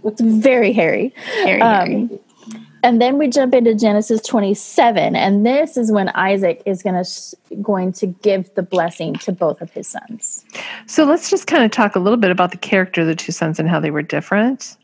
it's 0.03 0.21
very 0.21 0.73
hairy. 0.73 1.13
Very 1.43 1.59
hairy. 1.59 1.61
Um, 1.61 2.19
and 2.83 3.01
then 3.01 3.17
we 3.17 3.27
jump 3.27 3.55
into 3.55 3.73
Genesis 3.73 4.21
27, 4.21 5.15
and 5.15 5.43
this 5.43 5.75
is 5.75 5.91
when 5.91 6.09
Isaac 6.09 6.61
is 6.67 6.83
going 6.83 7.03
to 7.03 7.35
going 7.59 7.91
to 7.93 8.05
give 8.05 8.53
the 8.53 8.61
blessing 8.61 9.15
to 9.15 9.31
both 9.31 9.59
of 9.59 9.71
his 9.71 9.87
sons. 9.87 10.45
So 10.85 11.03
let's 11.03 11.31
just 11.31 11.47
kind 11.47 11.63
of 11.63 11.71
talk 11.71 11.95
a 11.95 11.99
little 11.99 12.17
bit 12.17 12.29
about 12.29 12.51
the 12.51 12.57
character 12.57 13.01
of 13.01 13.07
the 13.07 13.15
two 13.15 13.31
sons 13.31 13.59
and 13.59 13.67
how 13.67 13.79
they 13.79 13.89
were 13.89 14.03
different. 14.03 14.77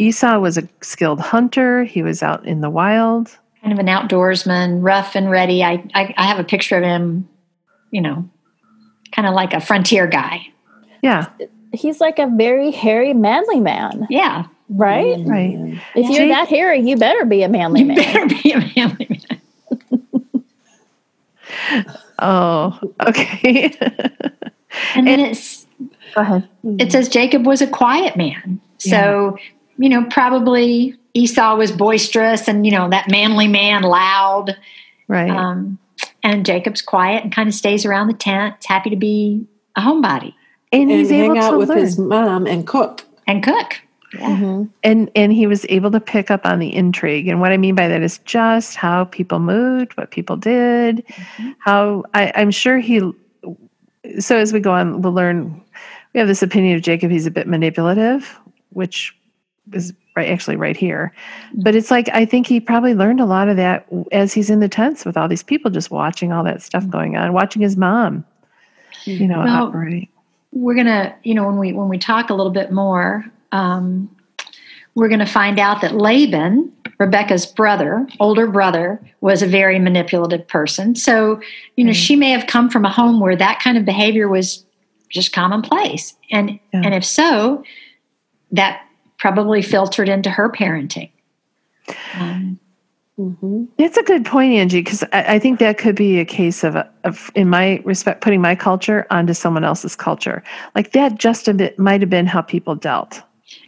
Esau 0.00 0.38
was 0.38 0.56
a 0.56 0.66
skilled 0.80 1.20
hunter. 1.20 1.84
He 1.84 2.02
was 2.02 2.22
out 2.22 2.46
in 2.46 2.60
the 2.62 2.70
wild. 2.70 3.36
kind 3.60 3.72
of 3.72 3.78
an 3.78 3.86
outdoorsman, 3.86 4.78
rough 4.82 5.14
and 5.14 5.30
ready. 5.30 5.62
I, 5.62 5.84
I, 5.94 6.14
I 6.16 6.26
have 6.26 6.38
a 6.38 6.44
picture 6.44 6.78
of 6.78 6.82
him, 6.84 7.28
you 7.90 8.00
know, 8.00 8.28
kind 9.12 9.28
of 9.28 9.34
like 9.34 9.52
a 9.52 9.60
frontier 9.60 10.06
guy. 10.06 10.46
Yeah. 11.02 11.26
He's 11.72 12.00
like 12.00 12.18
a 12.18 12.26
very 12.26 12.70
hairy, 12.70 13.12
manly 13.14 13.60
man, 13.60 14.06
Yeah. 14.10 14.46
right? 14.70 15.18
Mm. 15.18 15.28
Right. 15.28 15.82
If 15.94 16.08
you're 16.10 16.20
Jake- 16.26 16.30
that 16.32 16.48
hairy, 16.48 16.80
you 16.80 16.96
better 16.96 17.24
be 17.26 17.42
a 17.42 17.48
manly 17.48 17.80
You 17.80 17.86
man. 17.86 17.96
better 17.96 18.26
be 18.26 18.52
a 18.52 18.58
manly 18.76 19.06
man. 19.10 19.40
Oh, 22.22 22.78
okay. 23.06 23.72
And 24.94 25.06
then 25.06 25.20
it's 25.20 25.66
Go 26.14 26.20
ahead. 26.20 26.48
it 26.78 26.92
says 26.92 27.08
Jacob 27.08 27.46
was 27.46 27.62
a 27.62 27.66
quiet 27.66 28.16
man. 28.16 28.60
So, 28.78 29.38
you 29.80 29.88
know, 29.88 30.04
probably 30.10 30.94
Esau 31.14 31.56
was 31.56 31.72
boisterous 31.72 32.46
and, 32.48 32.64
you 32.66 32.72
know, 32.72 32.88
that 32.90 33.10
manly 33.10 33.48
man 33.48 33.82
loud. 33.82 34.56
right. 35.08 35.30
Um, 35.30 35.78
and 36.22 36.44
Jacob's 36.46 36.82
quiet 36.82 37.24
and 37.24 37.32
kind 37.34 37.48
of 37.48 37.54
stays 37.54 37.84
around 37.86 38.08
the 38.08 38.14
tent. 38.14 38.54
It's 38.58 38.66
happy 38.66 38.90
to 38.90 38.96
be 38.96 39.46
a 39.76 39.80
homebody 39.80 40.34
and 40.70 40.82
And 40.82 40.90
he's 40.90 41.10
able 41.10 41.34
hang 41.34 41.42
out 41.44 41.50
to 41.52 41.58
with 41.58 41.68
learn. 41.70 41.78
his 41.78 41.98
mom 41.98 42.46
and 42.46 42.66
cook. 42.66 43.04
and 43.26 43.42
cook. 43.42 43.80
Yeah. 44.18 44.64
and 44.82 45.08
and 45.14 45.32
he 45.32 45.46
was 45.46 45.64
able 45.68 45.90
to 45.92 46.00
pick 46.00 46.32
up 46.32 46.44
on 46.44 46.58
the 46.58 46.74
intrigue 46.74 47.28
and 47.28 47.40
what 47.40 47.52
i 47.52 47.56
mean 47.56 47.76
by 47.76 47.86
that 47.86 48.02
is 48.02 48.18
just 48.24 48.74
how 48.74 49.04
people 49.04 49.38
moved 49.38 49.96
what 49.96 50.10
people 50.10 50.36
did 50.36 51.04
how 51.60 52.02
I, 52.12 52.32
i'm 52.34 52.50
sure 52.50 52.80
he 52.80 53.08
so 54.18 54.36
as 54.36 54.52
we 54.52 54.58
go 54.58 54.72
on 54.72 55.00
we'll 55.02 55.12
learn 55.12 55.62
we 56.12 56.18
have 56.18 56.26
this 56.26 56.42
opinion 56.42 56.74
of 56.74 56.82
jacob 56.82 57.12
he's 57.12 57.24
a 57.26 57.30
bit 57.30 57.46
manipulative 57.46 58.36
which 58.70 59.16
is 59.72 59.92
right 60.16 60.28
actually 60.30 60.56
right 60.56 60.76
here. 60.76 61.12
But 61.54 61.74
it's 61.74 61.90
like 61.90 62.08
i 62.12 62.24
think 62.24 62.46
he 62.46 62.60
probably 62.60 62.94
learned 62.94 63.20
a 63.20 63.24
lot 63.26 63.48
of 63.48 63.56
that 63.56 63.86
as 64.12 64.32
he's 64.32 64.50
in 64.50 64.60
the 64.60 64.68
tents 64.68 65.04
with 65.04 65.16
all 65.16 65.28
these 65.28 65.42
people 65.42 65.70
just 65.70 65.90
watching 65.90 66.32
all 66.32 66.42
that 66.44 66.62
stuff 66.62 66.88
going 66.88 67.16
on 67.16 67.32
watching 67.32 67.62
his 67.62 67.76
mom 67.76 68.24
you 69.04 69.26
know 69.28 69.40
Well, 69.44 69.66
operate. 69.68 70.10
we're 70.52 70.74
gonna 70.74 71.14
you 71.22 71.34
know 71.34 71.46
when 71.46 71.58
we 71.58 71.72
when 71.72 71.88
we 71.88 71.98
talk 71.98 72.30
a 72.30 72.34
little 72.34 72.52
bit 72.52 72.72
more 72.72 73.24
um, 73.52 74.08
we're 74.94 75.08
gonna 75.08 75.26
find 75.26 75.58
out 75.60 75.80
that 75.82 75.94
laban 75.94 76.72
rebecca's 76.98 77.46
brother 77.46 78.06
older 78.18 78.46
brother 78.48 79.00
was 79.20 79.42
a 79.42 79.46
very 79.46 79.78
manipulative 79.78 80.46
person. 80.48 80.94
So 80.96 81.40
you 81.76 81.84
know 81.84 81.92
she 81.92 82.16
may 82.16 82.30
have 82.30 82.46
come 82.48 82.68
from 82.68 82.84
a 82.84 82.90
home 82.90 83.20
where 83.20 83.36
that 83.36 83.60
kind 83.62 83.78
of 83.78 83.84
behavior 83.84 84.28
was 84.28 84.64
just 85.08 85.32
commonplace. 85.32 86.14
And 86.30 86.50
Yeah. 86.72 86.82
and 86.84 86.94
if 86.94 87.04
so 87.04 87.62
that 88.52 88.82
probably 89.20 89.60
filtered 89.62 90.08
into 90.08 90.30
her 90.30 90.50
parenting 90.50 91.10
mm-hmm. 91.86 92.20
um, 93.20 93.68
That's 93.78 93.98
a 93.98 94.02
good 94.02 94.24
point, 94.24 94.54
Angie, 94.54 94.80
because 94.80 95.04
I, 95.12 95.34
I 95.34 95.38
think 95.38 95.58
that 95.60 95.76
could 95.76 95.94
be 95.94 96.18
a 96.18 96.24
case 96.24 96.64
of, 96.64 96.74
of, 97.04 97.30
in 97.34 97.48
my 97.48 97.82
respect, 97.84 98.22
putting 98.22 98.40
my 98.40 98.56
culture 98.56 99.06
onto 99.10 99.34
someone 99.34 99.62
else's 99.62 99.94
culture. 99.94 100.42
Like 100.74 100.92
that 100.92 101.16
just 101.16 101.46
a 101.46 101.54
bit 101.54 101.78
might 101.78 102.00
have 102.00 102.10
been 102.10 102.26
how 102.26 102.40
people 102.40 102.74
dealt. 102.74 103.22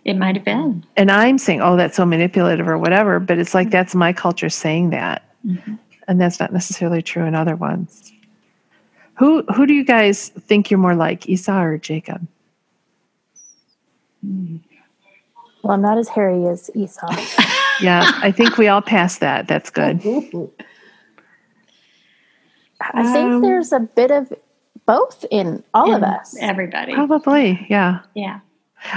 it 0.04 0.16
might 0.16 0.36
have 0.36 0.44
been 0.44 0.84
And 0.96 1.10
I'm 1.10 1.36
saying, 1.38 1.60
oh, 1.60 1.76
that's 1.76 1.96
so 1.96 2.06
manipulative 2.06 2.66
or 2.66 2.78
whatever, 2.78 3.20
but 3.20 3.38
it's 3.38 3.54
like 3.54 3.66
mm-hmm. 3.66 3.72
that's 3.72 3.94
my 3.94 4.12
culture 4.12 4.48
saying 4.48 4.90
that. 4.90 5.22
Mm-hmm. 5.46 5.74
And 6.08 6.20
that's 6.20 6.40
not 6.40 6.52
necessarily 6.52 7.02
true 7.02 7.24
in 7.24 7.34
other 7.34 7.56
ones. 7.56 8.10
Who 9.18 9.42
who 9.54 9.66
do 9.66 9.74
you 9.74 9.84
guys 9.84 10.30
think 10.30 10.70
you're 10.70 10.80
more 10.80 10.96
like, 10.96 11.28
Esau 11.28 11.62
or 11.62 11.78
Jacob? 11.78 12.26
Hmm. 14.24 14.56
Well, 15.62 15.72
I'm 15.74 15.82
not 15.82 15.98
as 15.98 16.08
hairy 16.08 16.46
as 16.46 16.70
Esau. 16.74 17.06
Yeah, 17.80 18.02
I 18.22 18.30
think 18.30 18.58
we 18.58 18.68
all 18.68 18.82
passed 18.82 19.18
that. 19.20 19.48
That's 19.48 19.68
good. 19.70 19.96
I 22.80 23.12
think 23.12 23.32
Um, 23.32 23.42
there's 23.42 23.72
a 23.72 23.80
bit 23.80 24.10
of 24.12 24.32
both 24.86 25.24
in 25.32 25.64
all 25.74 25.92
of 25.94 26.02
us. 26.02 26.36
everybody 26.40 26.94
Probably, 26.94 27.66
yeah. 27.68 28.00
yeah 28.14 28.40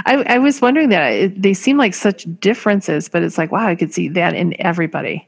I, 0.04 0.22
I 0.34 0.38
was 0.38 0.60
wondering 0.60 0.88
that 0.90 1.12
it, 1.12 1.42
they 1.42 1.54
seem 1.54 1.78
like 1.78 1.94
such 1.94 2.26
differences, 2.40 3.08
but 3.08 3.22
it's 3.22 3.38
like, 3.38 3.50
wow, 3.50 3.66
I 3.66 3.74
could 3.74 3.92
see 3.92 4.08
that 4.10 4.34
in 4.34 4.54
everybody 4.60 5.26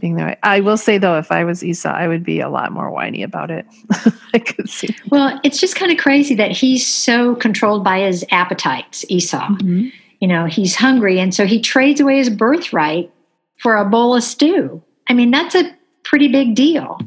being 0.00 0.14
there. 0.16 0.38
I 0.42 0.60
will 0.60 0.76
say 0.76 0.96
though, 0.96 1.18
if 1.18 1.30
I 1.32 1.44
was 1.44 1.62
Esau, 1.64 1.90
I 1.90 2.08
would 2.08 2.24
be 2.24 2.40
a 2.40 2.48
lot 2.48 2.72
more 2.72 2.90
whiny 2.90 3.22
about 3.22 3.50
it. 3.50 3.66
I 4.34 4.38
could 4.38 4.70
see. 4.70 4.94
Well, 5.10 5.38
it's 5.44 5.58
just 5.58 5.76
kind 5.76 5.92
of 5.92 5.98
crazy 5.98 6.34
that 6.36 6.50
he's 6.50 6.86
so 6.86 7.34
controlled 7.34 7.84
by 7.84 8.00
his 8.00 8.24
appetites, 8.30 9.04
Esau. 9.08 9.48
Mm-hmm. 9.48 9.88
You 10.20 10.28
know, 10.28 10.44
he's 10.46 10.74
hungry, 10.76 11.18
and 11.18 11.34
so 11.34 11.46
he 11.46 11.60
trades 11.60 12.00
away 12.00 12.18
his 12.18 12.30
birthright 12.30 13.10
for 13.58 13.76
a 13.76 13.84
bowl 13.84 14.14
of 14.14 14.22
stew. 14.22 14.82
I 15.08 15.14
mean, 15.14 15.30
that's 15.30 15.54
a 15.54 15.74
pretty 16.04 16.28
big 16.28 16.54
deal. 16.54 16.98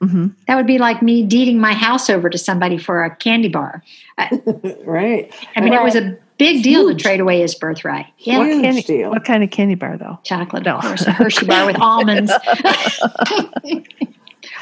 hmm 0.00 0.28
That 0.46 0.56
would 0.56 0.66
be 0.66 0.78
like 0.78 1.02
me 1.02 1.24
deeding 1.24 1.58
my 1.58 1.72
house 1.72 2.08
over 2.08 2.30
to 2.30 2.38
somebody 2.38 2.78
for 2.78 3.04
a 3.04 3.14
candy 3.16 3.48
bar. 3.48 3.82
Right. 4.84 5.32
I 5.56 5.60
mean, 5.60 5.72
it 5.72 5.82
was 5.82 5.94
a 5.96 6.16
big 6.38 6.62
deal 6.62 6.88
Huge. 6.88 6.98
to 6.98 7.02
trade 7.02 7.20
away 7.20 7.40
his 7.40 7.54
birthright. 7.54 8.06
Yeah, 8.18 8.38
What, 8.38 8.48
candy, 8.62 8.82
deal. 8.82 9.10
what 9.10 9.24
kind 9.24 9.42
of 9.44 9.50
candy 9.50 9.74
bar 9.76 9.96
though? 9.98 10.18
chocolate, 10.24 10.64
No. 10.64 10.76
of 10.76 10.82
course, 10.84 11.06
a 11.06 11.12
Hershey 11.12 11.46
bar 11.46 11.66
with 11.66 11.76
almonds, 11.80 12.30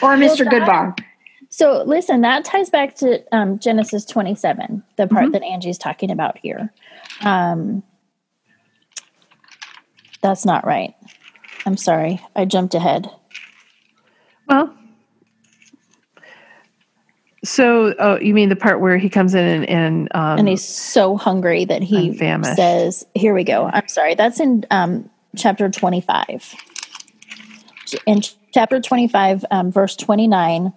or 0.02 0.14
a 0.14 0.16
Mr. 0.16 0.38
that- 0.44 0.50
Good 0.50 0.66
bar. 0.66 0.94
So 1.50 1.82
listen, 1.86 2.20
that 2.20 2.44
ties 2.44 2.68
back 2.70 2.94
to 2.96 3.22
um, 3.34 3.58
Genesis 3.58 4.04
27, 4.04 4.82
the 4.96 5.06
part 5.06 5.32
that 5.32 5.42
Angie's 5.42 5.78
talking 5.78 6.10
about 6.10 6.36
here. 6.38 6.72
Um, 7.22 7.82
that's 10.22 10.44
not 10.44 10.66
right. 10.66 10.94
I'm 11.66 11.76
sorry, 11.76 12.20
I 12.34 12.44
jumped 12.44 12.74
ahead. 12.74 13.10
Well, 14.48 14.74
so 17.44 17.94
oh, 17.98 18.18
you 18.18 18.34
mean 18.34 18.48
the 18.48 18.56
part 18.56 18.80
where 18.80 18.98
he 18.98 19.08
comes 19.08 19.34
in 19.34 19.44
and 19.44 19.68
and, 19.68 20.08
um, 20.14 20.38
and 20.38 20.48
he's 20.48 20.66
so 20.66 21.16
hungry 21.16 21.64
that 21.64 21.82
he 21.82 22.16
says, 22.16 23.06
"Here 23.14 23.34
we 23.34 23.44
go." 23.44 23.70
I'm 23.72 23.88
sorry. 23.88 24.14
That's 24.14 24.40
in 24.40 24.64
um, 24.70 25.08
chapter 25.36 25.68
25. 25.68 26.54
In 28.06 28.20
chapter 28.52 28.80
25, 28.80 29.44
um, 29.50 29.72
verse 29.72 29.96
29, 29.96 30.72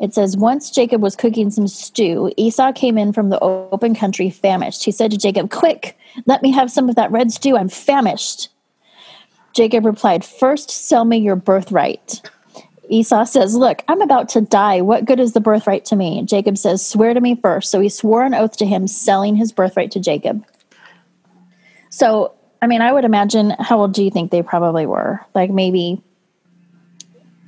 it 0.00 0.12
says, 0.12 0.36
"Once 0.36 0.70
Jacob 0.70 1.00
was 1.00 1.16
cooking 1.16 1.50
some 1.50 1.68
stew, 1.68 2.32
Esau 2.36 2.72
came 2.72 2.98
in 2.98 3.12
from 3.12 3.30
the 3.30 3.38
open 3.40 3.94
country, 3.94 4.30
famished. 4.30 4.84
He 4.84 4.92
said 4.92 5.10
to 5.12 5.16
Jacob, 5.16 5.50
"Quick, 5.50 5.96
let 6.26 6.42
me 6.42 6.50
have 6.50 6.70
some 6.70 6.88
of 6.88 6.96
that 6.96 7.10
red 7.10 7.32
stew. 7.32 7.56
I'm 7.56 7.68
famished." 7.68 8.49
Jacob 9.52 9.84
replied, 9.84 10.24
First, 10.24 10.70
sell 10.70 11.04
me 11.04 11.18
your 11.18 11.36
birthright. 11.36 12.20
Esau 12.88 13.24
says, 13.24 13.54
Look, 13.54 13.82
I'm 13.88 14.00
about 14.00 14.28
to 14.30 14.40
die. 14.40 14.80
What 14.80 15.04
good 15.04 15.20
is 15.20 15.32
the 15.32 15.40
birthright 15.40 15.84
to 15.86 15.96
me? 15.96 16.22
Jacob 16.22 16.58
says, 16.58 16.86
Swear 16.86 17.14
to 17.14 17.20
me 17.20 17.36
first. 17.36 17.70
So 17.70 17.80
he 17.80 17.88
swore 17.88 18.24
an 18.24 18.34
oath 18.34 18.56
to 18.58 18.66
him, 18.66 18.86
selling 18.86 19.36
his 19.36 19.52
birthright 19.52 19.90
to 19.92 20.00
Jacob. 20.00 20.44
So, 21.88 22.34
I 22.62 22.66
mean, 22.66 22.82
I 22.82 22.92
would 22.92 23.04
imagine, 23.04 23.50
how 23.58 23.80
old 23.80 23.94
do 23.94 24.04
you 24.04 24.10
think 24.10 24.30
they 24.30 24.42
probably 24.42 24.86
were? 24.86 25.20
Like 25.34 25.50
maybe, 25.50 26.02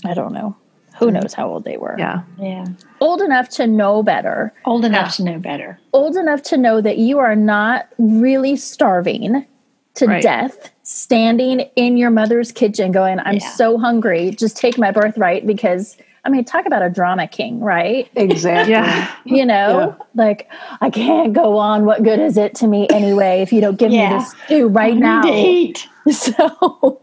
I 0.05 0.15
don't 0.15 0.33
know. 0.33 0.57
Who 0.99 1.09
hmm. 1.09 1.15
knows 1.15 1.33
how 1.33 1.49
old 1.49 1.65
they 1.65 1.77
were? 1.77 1.97
yeah, 1.99 2.23
Yeah. 2.39 2.67
Old 3.01 3.23
enough 3.23 3.49
to 3.51 3.67
know 3.67 4.03
better. 4.03 4.53
Old 4.65 4.85
enough 4.85 5.17
to 5.17 5.25
know 5.25 5.39
better. 5.39 5.79
Old 5.93 6.17
enough 6.17 6.43
to 6.45 6.57
know 6.57 6.81
that 6.81 6.99
you 6.99 7.19
are 7.19 7.35
not 7.35 7.89
really 7.99 8.57
starving 8.57 9.47
to 9.95 10.07
Right. 10.07 10.23
death, 10.23 10.72
standing 10.83 11.61
in 11.77 11.97
your 11.97 12.11
mother's 12.11 12.53
kitchen 12.53 12.93
going, 12.93 13.19
I'm 13.21 13.35
Yeah. 13.37 13.51
so 13.51 13.79
hungry. 13.79 14.31
Just 14.33 14.57
take 14.57 14.79
my 14.79 14.91
birthright 14.91 15.47
because, 15.47 15.97
I 16.25 16.29
mean, 16.31 16.45
talk 16.45 16.67
about 16.67 16.83
a 16.83 16.91
drama 16.91 17.27
king, 17.29 17.61
right? 17.61 18.09
Exactly. 18.17 18.73
yeah, 18.73 19.09
You 19.25 19.47
know, 19.47 19.97
like, 20.15 20.49
I 20.81 20.91
can't 20.91 21.33
go 21.33 21.57
on. 21.59 21.85
What 21.85 22.03
good 22.03 22.19
is 22.19 22.37
it 22.37 22.55
to 22.57 22.67
me 22.67 22.89
anyway 22.89 23.43
if 23.43 23.53
you 23.53 23.61
don't 23.61 23.77
give 23.79 23.93
Yeah. 23.93 24.11
me 24.11 24.17
this 24.19 24.35
stew 24.45 24.69
right 24.69 24.97
now? 24.97 25.23
To 25.23 25.29
eat. 25.31 25.89
So, 26.11 27.01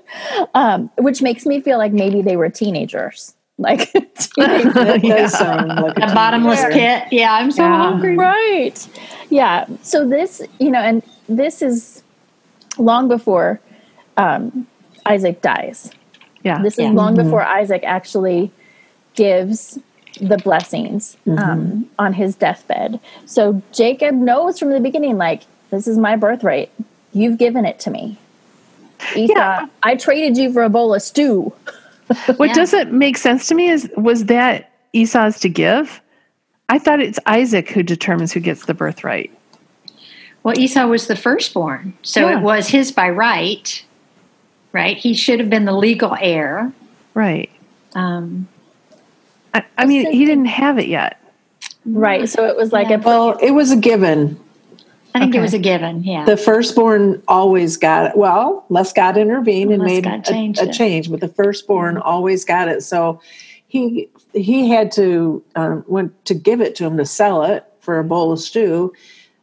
um, 0.54 0.88
which 0.98 1.22
makes 1.22 1.44
me 1.44 1.60
feel 1.60 1.76
like 1.76 1.92
maybe 1.92 2.22
they 2.22 2.36
were 2.36 2.48
teenagers. 2.48 3.34
Like, 3.60 3.90
teenagers. 4.16 4.74
That 4.74 5.00
Yeah. 5.02 5.26
sound 5.26 5.80
like 5.80 5.98
a 5.98 6.04
A 6.04 6.14
bottomless 6.14 6.60
teenager. 6.60 6.78
pit. 6.78 7.08
Yeah, 7.10 7.32
I'm 7.34 7.50
so 7.50 7.64
Yeah. 7.64 7.76
hungry. 7.78 8.16
right. 8.16 8.88
Yeah. 9.30 9.66
So, 9.82 10.08
this, 10.08 10.40
you 10.60 10.70
know, 10.70 10.78
and 10.78 11.02
this 11.28 11.62
is 11.62 12.04
long 12.78 13.08
before 13.08 13.60
um, 14.16 14.66
Isaac 15.06 15.42
dies. 15.42 15.90
yeah. 16.44 16.62
This 16.62 16.78
Yeah. 16.78 16.88
is 16.88 16.94
long 16.94 17.14
before 17.16 17.42
Isaac 17.42 17.82
actually 17.84 18.50
gives 19.14 19.78
the 20.20 20.38
blessings 20.38 21.16
um, 21.36 21.88
on 21.98 22.12
his 22.12 22.34
deathbed. 22.34 22.98
So 23.26 23.62
Jacob 23.72 24.14
knows 24.14 24.58
from 24.58 24.70
the 24.70 24.80
beginning, 24.80 25.16
like, 25.18 25.42
this 25.70 25.86
is 25.86 25.98
my 25.98 26.16
birthright. 26.16 26.70
You've 27.12 27.38
given 27.38 27.64
it 27.64 27.78
to 27.80 27.90
me. 27.90 28.16
Esau, 29.14 29.32
Yeah. 29.36 29.66
I 29.82 29.94
traded 29.96 30.36
you 30.36 30.52
for 30.52 30.62
a 30.62 30.68
bowl 30.68 30.94
of 30.94 31.02
stew. 31.02 31.52
What 32.36 32.48
Yeah. 32.48 32.54
doesn't 32.54 32.92
make 32.92 33.16
sense 33.18 33.46
to 33.48 33.54
me 33.54 33.68
is 33.68 33.88
was 33.96 34.24
that 34.26 34.70
Esau's 34.92 35.38
to 35.40 35.48
give? 35.48 36.00
I 36.68 36.78
thought 36.78 37.00
it's 37.00 37.18
Isaac 37.26 37.68
who 37.70 37.82
determines 37.82 38.32
who 38.32 38.40
gets 38.40 38.64
the 38.66 38.74
birthright. 38.74 39.30
Well, 40.48 40.58
Esau 40.58 40.86
was 40.86 41.08
the 41.08 41.14
firstborn, 41.14 41.92
so 42.00 42.26
Yeah. 42.26 42.38
it 42.38 42.42
was 42.42 42.68
his 42.68 42.90
by 42.90 43.10
right. 43.10 43.84
Right? 44.72 44.96
He 44.96 45.12
should 45.12 45.40
have 45.40 45.50
been 45.50 45.66
the 45.66 45.76
legal 45.76 46.16
heir. 46.18 46.72
Right. 47.12 47.50
Um, 47.94 48.48
I, 49.52 49.62
I 49.76 49.84
mean, 49.84 50.10
he 50.10 50.24
didn't 50.24 50.46
have 50.46 50.78
it 50.78 50.88
yet. 50.88 51.20
Right. 51.84 52.26
So 52.30 52.46
it 52.46 52.56
was 52.56 52.72
like 52.72 52.88
Yeah. 52.88 52.96
a 52.96 53.00
Well, 53.00 53.36
it 53.42 53.50
was 53.50 53.72
a 53.72 53.76
given. 53.76 54.40
I 55.14 55.18
think 55.18 55.32
Okay. 55.32 55.38
it 55.38 55.42
was 55.42 55.52
a 55.52 55.58
given. 55.58 56.02
Yeah. 56.02 56.24
The 56.24 56.38
firstborn 56.38 57.22
always 57.28 57.76
got 57.76 58.06
it. 58.06 58.16
Well, 58.16 58.64
unless 58.70 58.94
God 58.94 59.18
intervened 59.18 59.70
and 59.70 59.82
made 59.82 60.04
God 60.04 60.26
a, 60.30 60.62
a 60.62 60.72
change, 60.72 61.10
but 61.10 61.20
the 61.20 61.28
firstborn 61.28 61.98
always 61.98 62.46
got 62.46 62.68
it. 62.68 62.82
So 62.82 63.20
he 63.66 64.08
he 64.32 64.70
had 64.70 64.92
to 64.92 65.42
um, 65.56 65.84
went 65.86 66.24
to 66.24 66.32
give 66.32 66.62
it 66.62 66.74
to 66.76 66.86
him 66.86 66.96
to 66.96 67.04
sell 67.04 67.42
it 67.42 67.66
for 67.80 67.98
a 67.98 68.04
bowl 68.04 68.32
of 68.32 68.40
stew. 68.40 68.94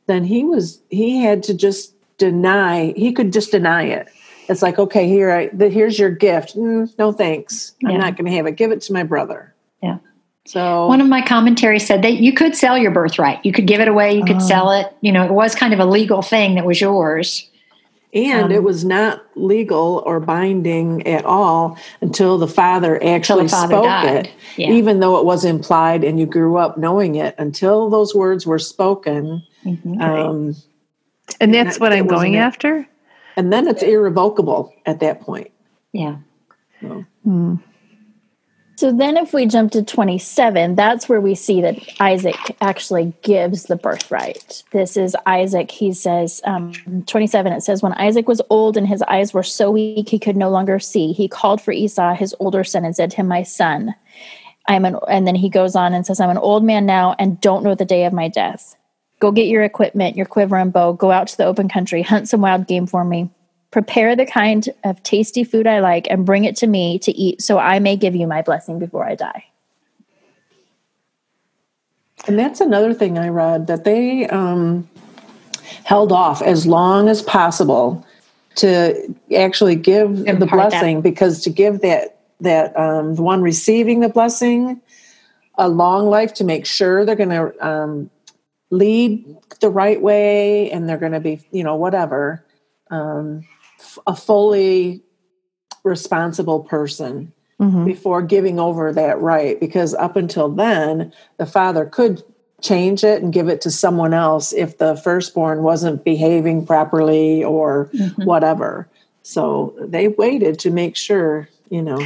Then 0.08 0.24
he 0.24 0.44
was 0.44 0.82
he 0.90 1.22
had 1.22 1.44
to 1.44 1.54
just 1.54 1.94
deny. 2.18 2.94
He 2.96 3.12
could 3.12 3.34
just 3.34 3.52
deny 3.52 3.84
it. 3.84 4.08
It's 4.48 4.62
like 4.62 4.78
okay, 4.78 5.08
here 5.08 5.32
I 5.32 5.48
the, 5.54 5.70
here's 5.70 5.98
your 5.98 6.12
gift. 6.12 6.56
Mm, 6.56 6.92
no 7.00 7.12
thanks, 7.12 7.74
Yeah. 7.82 7.90
I'm 7.90 7.98
not 8.00 8.16
going 8.18 8.26
to 8.30 8.36
have 8.38 8.46
it. 8.46 8.56
Give 8.56 8.72
it 8.72 8.82
to 8.82 8.94
my 8.94 9.04
brother. 9.04 9.54
Yeah. 9.82 9.98
So 10.46 10.86
One 10.88 11.02
of 11.02 11.08
my 11.08 11.22
commentaries 11.26 11.88
said 11.88 12.04
that 12.04 12.18
you 12.18 12.32
could 12.32 12.56
sell 12.56 12.78
your 12.78 12.92
birthright. 12.92 13.44
You 13.44 13.52
could 13.52 13.66
give 13.66 13.82
it 13.82 13.88
away. 13.88 14.16
You 14.16 14.24
could 14.24 14.36
Oh. 14.38 14.48
sell 14.48 14.72
it. 14.72 14.96
You 15.02 15.12
know, 15.12 15.24
it 15.26 15.32
was 15.32 15.56
kind 15.56 15.74
of 15.74 15.80
a 15.80 15.86
legal 15.86 16.22
thing 16.22 16.54
that 16.56 16.66
was 16.66 16.80
yours. 16.80 17.50
And 18.14 18.46
Um, 18.46 18.52
it 18.52 18.64
was 18.64 18.86
not 18.86 19.24
legal 19.36 20.02
or 20.06 20.20
binding 20.22 21.06
at 21.08 21.26
all 21.26 21.78
until 22.00 22.38
the 22.38 22.48
father 22.48 23.04
actually 23.04 23.48
father 23.50 23.74
spoke 23.74 23.86
died. 23.86 24.26
it, 24.28 24.32
Yeah. 24.56 24.70
even 24.72 25.00
though 25.00 25.18
it 25.18 25.26
was 25.26 25.44
implied 25.44 26.04
and 26.04 26.18
you 26.20 26.26
grew 26.28 26.56
up 26.58 26.78
knowing 26.78 27.16
it. 27.16 27.34
Until 27.40 27.90
those 27.90 28.14
words 28.16 28.46
were 28.46 28.60
spoken, 28.60 29.42
Mhm. 29.66 30.02
um, 30.02 30.56
And 31.42 31.54
that's 31.54 31.76
that- 31.76 31.82
what 31.82 31.90
that 31.90 31.98
I'm 32.00 32.08
going 32.08 32.36
after. 32.36 32.88
and 33.38 33.52
then 33.52 33.68
it's 33.68 33.84
irrevocable 33.84 34.72
at 34.86 35.00
that 35.00 35.22
point. 35.22 35.52
Yeah. 35.92 36.18
Hmm. 37.24 37.56
So 38.78 38.92
then, 38.92 39.16
if 39.16 39.34
we 39.34 39.46
jump 39.46 39.72
to 39.72 39.82
27, 39.82 40.76
that's 40.76 41.08
where 41.08 41.22
we 41.22 41.34
see 41.34 41.62
that 41.62 41.80
Isaac 42.02 42.36
actually 42.60 43.14
gives 43.22 43.64
the 43.64 43.78
birthright. 43.78 44.64
This 44.72 44.98
is 44.98 45.16
Isaac. 45.26 45.72
He 45.72 45.94
says, 45.94 46.42
um, 46.44 46.74
27, 47.08 47.54
it 47.54 47.62
says, 47.64 47.82
When 47.82 47.94
Isaac 47.94 48.28
was 48.28 48.42
old 48.50 48.76
and 48.76 48.86
his 48.86 49.02
eyes 49.04 49.34
were 49.34 49.44
so 49.44 49.72
weak 49.72 50.10
he 50.10 50.20
could 50.20 50.36
no 50.36 50.50
longer 50.50 50.78
see, 50.78 51.14
he 51.14 51.30
called 51.30 51.62
for 51.62 51.72
Esau, 51.72 52.16
his 52.16 52.36
older 52.42 52.66
son, 52.66 52.84
and 52.84 52.94
said 52.94 53.12
to 53.12 53.16
him, 53.18 53.30
My 53.30 53.44
son, 53.44 53.96
I'm 54.68 54.84
an, 54.84 54.98
and 55.08 55.26
then 55.26 55.36
he 55.36 55.50
goes 55.50 55.78
on 55.78 55.94
and 55.94 56.06
says, 56.06 56.20
I'm 56.20 56.30
an 56.30 56.38
old 56.38 56.64
man 56.66 56.86
now 56.86 57.16
and 57.18 57.40
don't 57.40 57.64
know 57.64 57.76
the 57.76 57.86
day 57.86 58.04
of 58.04 58.12
my 58.12 58.28
death. 58.28 58.76
Go 59.20 59.32
get 59.32 59.48
your 59.48 59.64
equipment, 59.64 60.16
your 60.16 60.26
quiver 60.26 60.58
and 60.58 60.74
bow, 60.74 60.94
go 60.94 61.12
out 61.12 61.28
to 61.30 61.38
the 61.38 61.46
open 61.46 61.70
country, 61.70 62.02
hunt 62.02 62.28
some 62.28 62.42
wild 62.42 62.68
game 62.68 62.86
for 62.86 63.04
me. 63.04 63.30
Prepare 63.72 64.16
the 64.16 64.26
kind 64.26 64.68
of 64.84 65.02
tasty 65.04 65.44
food 65.44 65.68
I 65.68 65.80
like 65.80 66.08
and 66.10 66.26
bring 66.26 66.46
it 66.46 66.56
to 66.58 66.68
me 66.68 67.00
to 67.00 67.12
eat 67.12 67.42
so 67.42 67.58
I 67.58 67.80
may 67.80 67.96
give 67.96 68.16
you 68.16 68.28
my 68.28 68.42
blessing 68.42 68.80
before 68.80 69.06
I 69.06 69.16
die. 69.16 69.46
And 72.28 72.40
that's 72.40 72.62
another 72.62 72.94
thing 72.94 73.18
I 73.18 73.30
read 73.30 73.68
that 73.68 73.84
they 73.84 74.28
um, 74.28 74.90
held 75.84 76.12
off 76.12 76.42
as 76.42 76.66
long 76.66 77.10
as 77.10 77.22
possible 77.22 78.06
to 78.56 79.14
actually 79.36 79.76
give 79.76 80.18
the 80.18 80.32
Impart 80.32 80.72
blessing 80.72 81.02
because 81.02 81.42
to 81.42 81.50
give 81.50 81.82
that 81.82 82.18
that 82.42 82.78
um, 82.78 83.16
the 83.16 83.22
one 83.22 83.42
receiving 83.42 84.00
the 84.00 84.10
blessing 84.10 84.82
a 85.58 85.70
long 85.70 86.08
life 86.08 86.34
to 86.34 86.44
make 86.44 86.66
sure 86.66 87.06
they're 87.06 87.16
going 87.16 87.30
to 87.30 87.66
um, 87.66 88.10
lead 88.76 89.26
the 89.62 89.70
right 89.70 90.02
way 90.02 90.70
and 90.72 90.88
they're 90.88 90.98
going 90.98 91.12
to 91.14 91.20
be 91.20 91.40
you 91.52 91.64
know 91.64 91.76
whatever 91.76 92.44
um, 92.92 93.46
a 94.08 94.16
fully 94.16 95.02
responsible 95.84 96.62
person 96.62 97.32
Mhm. 97.60 97.86
before 97.86 98.22
giving 98.22 98.60
over 98.60 98.92
that 98.92 99.22
right 99.22 99.58
because 99.62 99.94
up 99.96 100.18
until 100.18 100.50
then 100.50 101.14
the 101.38 101.46
father 101.46 101.86
could 101.86 102.22
change 102.60 103.02
it 103.06 103.22
and 103.24 103.32
give 103.32 103.48
it 103.48 103.62
to 103.62 103.72
someone 103.72 104.14
else 104.14 104.52
if 104.52 104.78
the 104.78 104.98
firstborn 104.98 105.64
wasn't 105.64 106.04
behaving 106.04 106.66
properly 106.66 107.46
or 107.46 107.90
Mhm. 107.94 108.26
whatever 108.26 108.90
so 109.24 109.74
they 109.80 110.10
waited 110.10 110.60
to 110.60 110.70
make 110.70 110.98
sure 110.98 111.48
you 111.70 111.82
know 111.82 112.02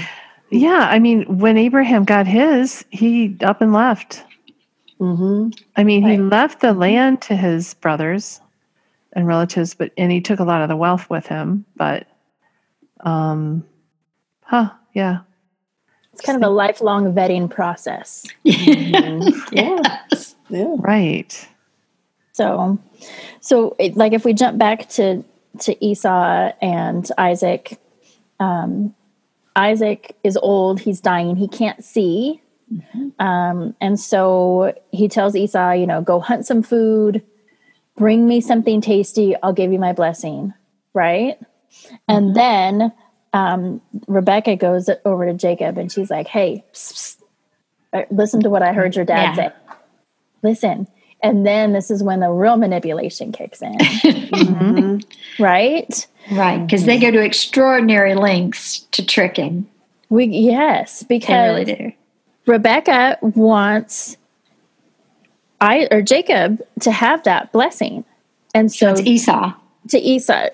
Yeah, 0.51 0.87
I 0.89 0.97
mean, 0.99 1.25
when 1.39 1.57
Abraham 1.57 2.03
got 2.05 2.25
his, 2.25 2.83
he 2.89 3.37
up 3.43 3.61
and 3.61 3.71
left. 3.71 4.23
Hmm 4.99 5.49
I 5.75 5.83
mean, 5.83 6.03
he 6.05 6.17
left 6.17 6.59
the 6.59 6.73
land 6.73 7.21
to 7.23 7.35
his 7.35 7.73
brothers 7.75 8.41
and 9.13 9.25
relatives, 9.25 9.73
but 9.73 9.91
and 9.97 10.11
he 10.11 10.21
took 10.21 10.39
a 10.39 10.43
lot 10.43 10.61
of 10.61 10.69
the 10.69 10.75
wealth 10.75 11.09
with 11.09 11.25
him. 11.25 11.65
But, 11.75 12.07
um, 12.99 13.65
huh, 14.43 14.71
yeah, 14.93 15.19
It's 16.13 16.21
kind 16.21 16.35
of 16.35 16.47
a 16.47 16.51
lifelong 16.51 17.13
vetting 17.13 17.49
process. 17.49 18.25
yeah 18.43 19.97
yeah 20.49 20.75
right. 20.79 21.47
So, 22.33 22.79
so 23.41 23.75
it, 23.79 23.97
like 23.97 24.13
if 24.13 24.25
we 24.25 24.33
jump 24.33 24.57
back 24.57 24.89
to 24.89 25.23
to 25.59 25.85
Esau 25.85 26.51
and 26.61 27.09
Isaac, 27.17 27.79
um, 28.39 28.95
Isaac 29.55 30.15
is 30.23 30.37
old. 30.37 30.79
He's 30.79 31.01
dying. 31.01 31.35
He 31.35 31.47
can't 31.47 31.83
see, 31.83 32.41
um, 33.19 33.75
and 33.81 33.99
so 33.99 34.73
he 34.91 35.07
tells 35.07 35.35
Esau, 35.35 35.71
you 35.71 35.87
know, 35.87 36.01
go 36.01 36.19
hunt 36.19 36.45
some 36.45 36.61
food, 36.63 37.21
bring 37.97 38.27
me 38.27 38.41
something 38.41 38.81
tasty. 38.81 39.35
I'll 39.43 39.53
give 39.53 39.71
you 39.71 39.79
my 39.79 39.93
blessing. 39.93 40.53
Right, 40.93 41.37
and 42.07 42.35
then 42.35 42.91
um, 43.33 43.81
Rebecca 44.07 44.55
goes 44.55 44.89
over 45.05 45.25
to 45.25 45.33
Jacob 45.33 45.77
and 45.77 45.91
she's 45.91 46.09
like, 46.09 46.27
"Hey, 46.27 46.63
psst, 46.73 47.17
psst, 47.93 48.05
listen 48.11 48.41
to 48.41 48.49
what 48.49 48.61
I 48.63 48.73
heard 48.73 48.95
your 48.95 49.05
dad 49.05 49.35
Yeah. 49.37 49.49
say. 49.49 49.51
Listen." 50.43 50.87
And 51.21 51.45
then 51.45 51.73
this 51.73 51.91
is 51.91 52.01
when 52.01 52.21
the 52.21 52.29
real 52.31 52.55
manipulation 52.55 53.33
kicks 53.33 53.61
in, 53.61 53.73
Mhm. 53.77 55.03
right? 55.39 56.07
Right. 56.31 56.65
Because 56.65 56.85
they 56.85 56.97
go 56.97 57.11
to 57.11 57.19
extraordinary 57.21 58.15
lengths 58.15 58.79
to 58.91 59.05
trick 59.05 59.35
him. 59.35 59.67
We 60.09 60.25
yes, 60.25 61.03
because 61.03 61.27
They 61.27 61.49
really 61.49 61.65
do. 61.65 61.91
Rebecca 62.49 63.17
wants 63.21 64.17
I 65.61 65.87
or 65.91 66.01
Jacob 66.01 66.61
to 66.81 66.91
have 66.91 67.23
that 67.23 67.51
blessing, 67.51 68.03
and 68.55 68.71
so 68.71 68.91
It's 68.91 69.01
Esau. 69.01 69.53
to 69.89 69.97
Esau. 69.99 70.47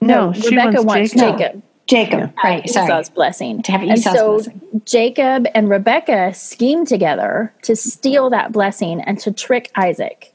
No, 0.00 0.32
she 0.32 0.50
Rebecca 0.50 0.82
wants 0.82 1.14
wants 1.14 1.14
Jacob. 1.14 1.38
Jacob. 1.38 1.62
Jacob. 1.86 2.34
Right. 2.44 2.62
have 2.64 2.70
Sorry. 2.70 2.86
Esau's 2.86 3.08
blessing. 3.08 3.62
To 3.62 3.72
have 3.72 3.82
Esau's 3.82 4.06
and 4.06 4.14
so 4.16 4.32
blessing. 4.34 4.82
Jacob 4.84 5.46
and 5.54 5.70
Rebecca 5.70 6.34
scheme 6.34 6.84
together 6.84 7.52
to 7.62 7.74
steal 7.74 8.28
that 8.30 8.52
blessing 8.52 9.00
and 9.00 9.18
to 9.20 9.32
trick 9.32 9.70
Isaac 9.74 10.34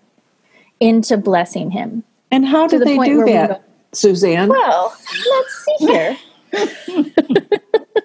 into 0.79 1.15
blessing 1.15 1.69
him. 1.69 2.03
And 2.31 2.45
how 2.47 2.67
To 2.67 2.71
did 2.79 2.81
the 2.81 2.85
they 2.85 2.95
point 2.95 3.11
do 3.11 3.17
where 3.17 3.25
we 3.27 3.31
that, 3.33 3.49
go- 3.49 3.61
Suzanne? 3.93 4.49
Well, 4.49 4.95
let's 5.29 5.65
see 5.65 5.85
here. 5.85 6.17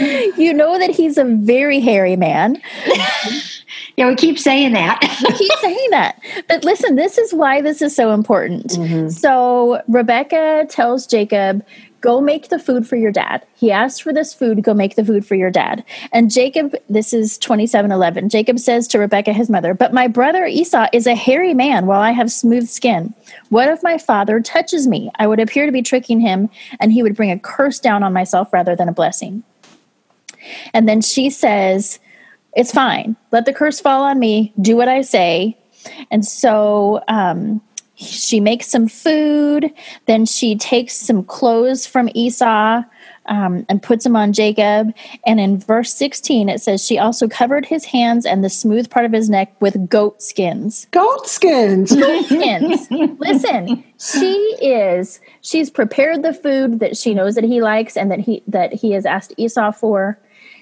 you 0.00 0.52
know 0.52 0.78
that 0.78 0.90
he's 0.90 1.18
a 1.18 1.24
very 1.24 1.80
hairy 1.80 2.16
man. 2.16 2.60
Yeah, 3.96 4.08
we 4.08 4.14
keep 4.14 4.38
saying 4.38 4.74
that. 4.74 5.00
keep 5.38 5.52
saying 5.60 5.90
that. 5.90 6.20
But 6.48 6.64
listen, 6.64 6.96
this 6.96 7.16
is 7.16 7.32
why 7.32 7.62
this 7.62 7.80
is 7.80 7.96
so 7.96 8.12
important. 8.12 8.66
Mm-hmm. 8.72 9.08
So 9.08 9.82
Rebecca 9.88 10.66
tells 10.68 11.06
Jacob, 11.06 11.64
Go 12.02 12.20
make 12.20 12.50
the 12.50 12.58
food 12.60 12.86
for 12.86 12.94
your 12.94 13.10
dad. 13.10 13.44
He 13.56 13.72
asked 13.72 14.02
for 14.02 14.12
this 14.12 14.32
food, 14.32 14.62
go 14.62 14.74
make 14.74 14.94
the 14.94 15.04
food 15.04 15.26
for 15.26 15.34
your 15.34 15.50
dad. 15.50 15.82
And 16.12 16.30
Jacob, 16.30 16.76
this 16.88 17.12
is 17.12 17.36
2711. 17.38 18.28
Jacob 18.28 18.60
says 18.60 18.86
to 18.88 19.00
Rebecca, 19.00 19.32
his 19.32 19.50
mother, 19.50 19.74
But 19.74 19.92
my 19.92 20.06
brother 20.06 20.46
Esau 20.46 20.86
is 20.92 21.08
a 21.08 21.16
hairy 21.16 21.52
man 21.52 21.86
while 21.86 22.00
I 22.00 22.12
have 22.12 22.30
smooth 22.30 22.68
skin. 22.68 23.12
What 23.48 23.68
if 23.68 23.82
my 23.82 23.98
father 23.98 24.40
touches 24.40 24.86
me? 24.86 25.10
I 25.16 25.26
would 25.26 25.40
appear 25.40 25.66
to 25.66 25.72
be 25.72 25.82
tricking 25.82 26.20
him, 26.20 26.48
and 26.78 26.92
he 26.92 27.02
would 27.02 27.16
bring 27.16 27.32
a 27.32 27.40
curse 27.40 27.80
down 27.80 28.04
on 28.04 28.12
myself 28.12 28.52
rather 28.52 28.76
than 28.76 28.88
a 28.88 28.92
blessing. 28.92 29.42
And 30.72 30.88
then 30.88 31.00
she 31.00 31.30
says, 31.30 31.98
It's 32.54 32.72
fine. 32.72 33.16
Let 33.32 33.44
the 33.44 33.52
curse 33.52 33.80
fall 33.80 34.02
on 34.02 34.18
me. 34.18 34.52
Do 34.60 34.76
what 34.76 34.88
I 34.88 35.02
say. 35.02 35.58
And 36.10 36.26
so 36.26 37.02
um, 37.08 37.60
she 37.96 38.40
makes 38.40 38.66
some 38.68 38.88
food. 38.88 39.72
Then 40.06 40.26
she 40.26 40.56
takes 40.56 40.94
some 40.94 41.24
clothes 41.24 41.86
from 41.86 42.10
Esau 42.14 42.82
um, 43.26 43.66
and 43.68 43.82
puts 43.82 44.04
them 44.04 44.16
on 44.16 44.32
Jacob. 44.32 44.92
And 45.24 45.40
in 45.40 45.58
verse 45.58 45.94
16, 45.94 46.48
it 46.48 46.60
says, 46.60 46.84
She 46.84 46.98
also 46.98 47.26
covered 47.28 47.66
his 47.66 47.84
hands 47.84 48.26
and 48.26 48.44
the 48.44 48.50
smooth 48.50 48.90
part 48.90 49.04
of 49.04 49.12
his 49.12 49.28
neck 49.28 49.60
with 49.60 49.88
goat 49.88 50.22
skins 50.22 50.86
Goat 50.90 51.26
skins. 51.26 51.94
Goat 51.94 52.24
skins. 52.26 52.88
Listen, 53.18 53.84
she 53.98 54.34
is 54.60 55.20
she's 55.40 55.70
prepared 55.70 56.22
the 56.22 56.34
food 56.34 56.80
that 56.80 56.96
she 56.96 57.14
knows 57.14 57.34
that 57.34 57.44
he 57.44 57.62
likes 57.62 57.96
and 57.96 58.10
that 58.10 58.20
he 58.20 58.42
that 58.46 58.72
he 58.72 58.92
has 58.92 59.06
asked 59.06 59.32
Esau 59.36 59.72
for. 59.72 60.18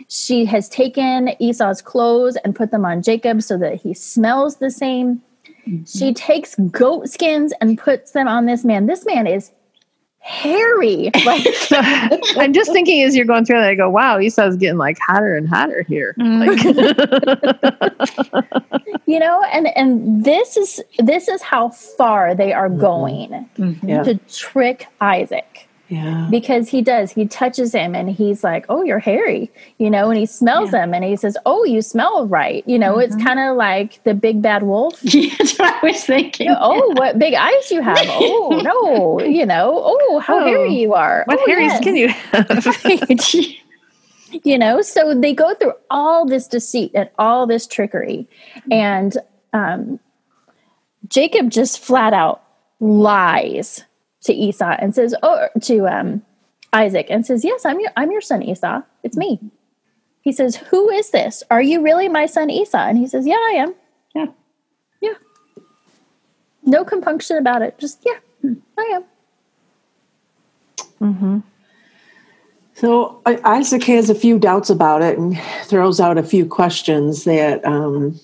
She 0.08 0.44
has 0.44 0.68
taken 0.68 1.30
Esau's 1.40 1.82
clothes 1.82 2.36
and 2.44 2.54
put 2.54 2.70
them 2.70 2.84
on 2.84 3.02
Jacob 3.02 3.42
so 3.42 3.56
that 3.58 3.80
he 3.80 3.94
smells 3.94 4.56
the 4.56 4.70
same. 4.70 5.22
Mm-hmm. 5.66 5.84
She 5.84 6.12
takes 6.12 6.54
goat 6.70 7.08
skins 7.08 7.52
and 7.60 7.78
puts 7.78 8.12
them 8.12 8.28
on 8.28 8.46
this 8.46 8.64
man. 8.64 8.86
This 8.86 9.06
man 9.06 9.26
is 9.26 9.50
hairy. 10.24 11.10
Like 11.24 11.46
I'm 12.36 12.52
just 12.52 12.72
thinking 12.72 13.02
as 13.02 13.16
you're 13.16 13.24
going 13.24 13.44
through 13.44 13.60
that, 13.60 13.68
I 13.68 13.74
go, 13.74 13.88
wow, 13.88 14.18
Esau's 14.18 14.56
getting 14.56 14.78
like 14.78 14.98
hotter 14.98 15.36
and 15.36 15.48
hotter 15.48 15.82
here. 15.82 16.14
Mm-hmm. 16.18 16.54
you 19.06 19.18
know, 19.18 19.42
and 19.52 19.68
and 19.76 20.24
this 20.24 20.56
is 20.56 20.82
this 20.98 21.28
is 21.28 21.40
how 21.42 21.70
far 21.70 22.34
they 22.34 22.52
are 22.52 22.68
mm-hmm. 22.68 22.80
going 22.80 23.48
Yeah. 23.82 24.02
to 24.02 24.16
trick 24.28 24.86
Isaac. 25.00 25.68
Yeah. 25.94 26.28
because 26.30 26.68
he 26.68 26.82
does. 26.82 27.12
He 27.12 27.26
touches 27.26 27.72
him 27.72 27.94
and 27.94 28.10
he's 28.10 28.42
like 28.42 28.66
oh 28.68 28.82
you're 28.82 28.98
hairy 28.98 29.50
you 29.78 29.88
know 29.90 30.10
and 30.10 30.18
he 30.18 30.26
smells 30.26 30.72
him 30.72 30.92
and 30.94 31.04
he 31.04 31.16
says 31.16 31.36
oh 31.46 31.64
you 31.64 31.82
smell 31.82 32.26
right 32.26 32.62
you 32.66 32.78
know 32.78 32.98
it's 32.98 33.16
kind 33.16 33.38
of 33.40 33.56
like 33.56 34.02
the 34.04 34.14
big 34.14 34.42
bad 34.42 34.62
wolf. 34.64 35.00
Yeah, 35.14 35.34
that's 35.38 35.58
what 35.58 35.72
I 35.82 35.86
was 35.86 36.04
thinking. 36.04 36.48
oh 36.58 36.92
what 36.96 37.18
big 37.18 37.34
eyes 37.34 37.70
you 37.70 37.80
have. 37.82 37.98
Oh 38.08 38.60
no 38.62 39.24
you 39.24 39.46
know. 39.46 39.80
Oh 39.84 40.18
how 40.18 40.40
Oh, 40.40 40.44
hairy 40.44 40.74
you 40.74 40.94
are. 40.94 41.22
What 41.26 41.38
oh, 41.40 41.46
hairy 41.46 41.64
yes. 41.66 41.78
skin 41.80 41.96
you 41.96 42.08
have? 42.08 43.64
you 44.44 44.58
know 44.58 44.80
so 44.82 45.14
they 45.14 45.32
go 45.32 45.54
through 45.54 45.72
all 45.90 46.26
this 46.26 46.48
deceit 46.48 46.90
and 46.94 47.08
all 47.18 47.46
this 47.46 47.66
trickery 47.66 48.28
and 48.70 49.16
um, 49.52 50.00
jacob 51.08 51.50
just 51.50 51.78
flat 51.78 52.12
out 52.12 52.42
lies 52.80 53.84
to 54.24 54.32
esau 54.32 54.76
and 54.78 54.94
says 54.94 55.14
oh 55.22 55.48
to 55.60 55.86
um, 55.86 56.22
isaac 56.72 57.06
and 57.10 57.24
says 57.24 57.44
yes 57.44 57.64
i'm 57.64 57.80
your 57.80 57.90
i'm 57.96 58.10
your 58.10 58.20
son 58.20 58.42
esau. 58.42 58.82
It's 59.02 59.16
me. 59.16 59.38
He 60.22 60.32
says 60.32 60.56
who 60.56 60.90
is 60.90 61.10
this? 61.10 61.42
Are 61.50 61.62
you 61.62 61.82
really 61.82 62.08
my 62.08 62.26
son 62.26 62.50
esau? 62.50 62.78
And 62.78 62.98
he 62.98 63.06
says 63.06 63.26
yeah 63.26 63.34
i 63.34 63.52
am. 63.56 63.74
Yeah. 64.14 64.26
yeah. 65.00 65.14
No 66.64 66.84
compunction 66.84 67.36
about 67.36 67.62
it. 67.62 67.78
Just 67.78 68.02
yeah 68.04 68.18
i 68.78 68.82
am. 68.94 69.04
Mhm. 71.00 71.42
So 72.74 73.20
Isaac 73.24 73.84
has 73.84 74.10
a 74.10 74.14
few 74.14 74.38
doubts 74.38 74.68
about 74.68 75.00
it 75.00 75.16
and 75.16 75.40
throws 75.64 76.00
out 76.00 76.18
a 76.18 76.22
few 76.24 76.44
questions 76.44 77.24
that 77.24 77.64
um, 77.64 78.18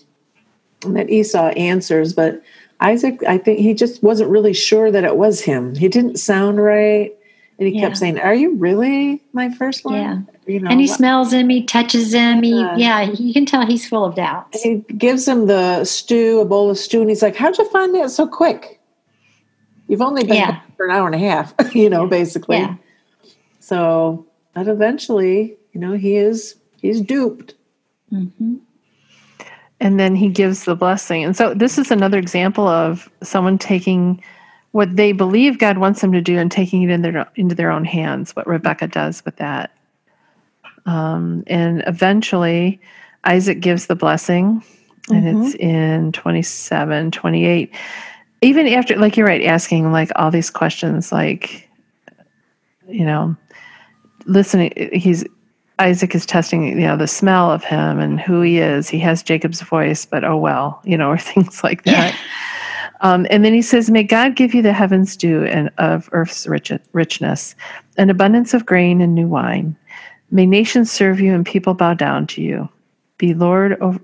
that 0.83 1.09
Esau 1.09 1.49
answers, 1.51 2.13
but 2.13 2.43
Isaac, 2.81 3.23
I 3.29 3.39
think 3.39 3.59
he 3.59 3.75
just 3.75 4.03
wasn't 4.03 4.31
really 4.31 4.53
sure 4.55 4.91
that 4.91 5.05
it 5.05 5.17
was 5.17 5.41
him. 5.41 5.75
He 5.75 5.89
didn't 5.89 6.17
sound 6.19 6.63
right, 6.63 7.13
and 7.59 7.69
he 7.69 7.75
Yeah. 7.75 7.81
kept 7.83 7.99
saying, 7.99 8.19
"Are 8.19 8.35
you 8.35 8.55
really 8.55 9.21
my 9.33 9.51
first 9.51 9.85
one?" 9.85 9.95
Yeah. 9.95 10.19
you 10.47 10.59
know. 10.61 10.71
and 10.71 10.81
he 10.81 10.87
smells 10.87 11.33
him, 11.33 11.49
he 11.49 11.63
touches 11.63 12.13
him. 12.13 12.43
He, 12.43 12.59
Yeah. 12.59 12.77
yeah, 12.77 13.11
you 13.13 13.33
can 13.33 13.47
tell 13.47 13.65
he's 13.67 13.87
full 13.87 14.05
of 14.05 14.15
doubts. 14.17 14.63
he 14.63 14.77
gives 14.97 15.29
him 15.29 15.47
the 15.47 15.85
stew, 15.85 16.41
a 16.41 16.45
bowl 16.45 16.71
of 16.71 16.79
stew, 16.79 17.01
and 17.03 17.09
he's 17.11 17.23
like, 17.23 17.37
"How'd 17.37 17.57
you 17.59 17.69
find 17.71 17.95
that 17.95 18.11
so 18.11 18.27
quick? 18.27 18.81
You've 19.87 20.03
only 20.03 20.25
been 20.25 20.37
Yeah. 20.37 20.61
for 20.77 20.87
an 20.87 20.93
hour 20.93 21.07
and 21.07 21.15
a 21.15 21.19
half, 21.19 21.55
you 21.75 21.91
know, 21.91 22.07
basically." 22.07 22.57
Yeah. 22.59 22.75
So, 23.61 24.27
but 24.55 24.67
eventually, 24.69 25.57
you 25.73 25.81
know, 25.81 25.93
he 25.93 26.17
is 26.17 26.57
he's 26.81 27.01
duped. 27.01 27.55
hmm 28.09 28.55
and 29.81 29.99
then 29.99 30.15
he 30.15 30.29
gives 30.29 30.65
the 30.65 30.77
blessing. 30.77 31.25
And 31.25 31.37
so 31.37 31.55
this 31.55 31.79
is 31.79 31.91
another 31.91 32.19
example 32.19 32.69
of 32.69 33.11
someone 33.23 33.59
taking 33.59 34.23
what 34.73 34.95
they 34.95 35.13
believe 35.13 35.59
God 35.59 35.79
wants 35.79 36.01
them 36.01 36.13
to 36.13 36.21
do 36.21 36.39
and 36.39 36.51
taking 36.51 36.83
it 36.83 36.91
in 36.91 37.03
their 37.03 37.29
into 37.35 37.55
their 37.55 37.71
own 37.71 37.85
hands. 37.85 38.37
What 38.37 38.47
Rebecca 38.47 38.87
does 38.87 39.25
with 39.25 39.37
that, 39.37 39.73
um, 40.87 41.43
and 41.47 41.83
eventually 41.87 42.81
Isaac 43.25 43.61
gives 43.61 43.87
the 43.87 43.97
blessing, 43.97 44.63
and 45.09 45.45
it's 45.45 45.55
in 45.57 46.13
27, 46.13 47.11
28. 47.11 47.75
Even 48.43 48.69
after, 48.69 48.97
like 48.97 49.17
you're 49.17 49.27
right, 49.27 49.45
asking 49.45 49.91
like 49.93 50.11
all 50.17 50.31
these 50.31 50.51
questions, 50.51 51.11
like 51.11 51.69
you 52.89 53.05
know, 53.05 53.35
listening. 54.27 54.73
He's 54.93 55.25
Isaac 55.81 56.15
is 56.15 56.27
testing, 56.27 56.67
you 56.79 56.87
know, 56.87 56.97
the 56.99 57.07
smell 57.07 57.51
of 57.51 57.65
him 57.65 57.99
and 57.99 58.21
who 58.21 58.43
he 58.43 58.59
is. 58.59 58.91
He 58.91 58.99
has 58.99 59.23
Jacob's 59.23 59.63
voice, 59.63 60.05
but 60.05 60.25
oh 60.25 60.37
well, 60.37 60.81
you 60.85 60.97
know, 60.97 61.11
or 61.11 61.19
things 61.19 61.65
like 61.65 61.85
that. 61.85 62.15
Um, 63.01 63.27
and 63.31 63.45
then 63.47 63.55
he 63.55 63.63
says, 63.63 63.91
"May 63.91 64.03
God 64.03 64.37
give 64.37 64.53
you 64.53 64.61
the 64.61 64.75
heavens 64.75 65.17
dew 65.17 65.45
and 65.45 65.71
of 65.79 66.11
earth's 66.13 66.47
rich, 66.47 66.71
richness, 66.93 67.55
an 67.97 68.11
abundance 68.11 68.53
of 68.53 68.67
grain 68.67 69.01
and 69.01 69.15
new 69.15 69.27
wine. 69.27 69.75
May 70.31 70.45
nations 70.45 70.93
serve 70.93 71.19
you 71.19 71.35
and 71.35 71.47
people 71.47 71.73
bow 71.73 71.95
down 71.95 72.27
to 72.29 72.43
you. 72.43 72.69
Be 73.17 73.33
Lord 73.33 73.81
over, 73.81 73.99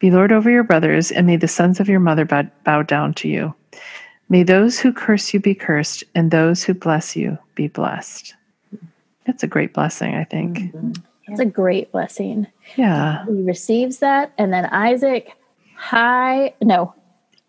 be 0.00 0.10
Lord 0.10 0.32
over 0.32 0.50
your 0.50 0.64
brothers, 0.64 1.12
and 1.12 1.28
may 1.28 1.36
the 1.36 1.46
sons 1.46 1.78
of 1.78 1.88
your 1.88 2.00
mother 2.00 2.24
bow, 2.24 2.42
bow 2.64 2.82
down 2.82 3.14
to 3.14 3.28
you. 3.28 3.54
May 4.28 4.42
those 4.42 4.80
who 4.80 4.92
curse 4.92 5.32
you 5.32 5.38
be 5.38 5.54
cursed, 5.54 6.02
and 6.16 6.32
those 6.32 6.64
who 6.64 6.74
bless 6.74 7.14
you 7.14 7.38
be 7.54 7.68
blessed." 7.68 8.34
That's 9.26 9.42
a 9.42 9.46
great 9.46 9.72
blessing, 9.72 10.14
I 10.14 10.24
think. 10.24 10.58
Mm-hmm. 10.58 10.92
It's 11.28 11.40
a 11.40 11.46
great 11.46 11.90
blessing. 11.90 12.46
Yeah, 12.76 13.24
He 13.26 13.42
receives 13.42 13.98
that, 13.98 14.32
and 14.36 14.52
then 14.52 14.66
Isaac, 14.66 15.32
hi, 15.76 16.54
no, 16.60 16.94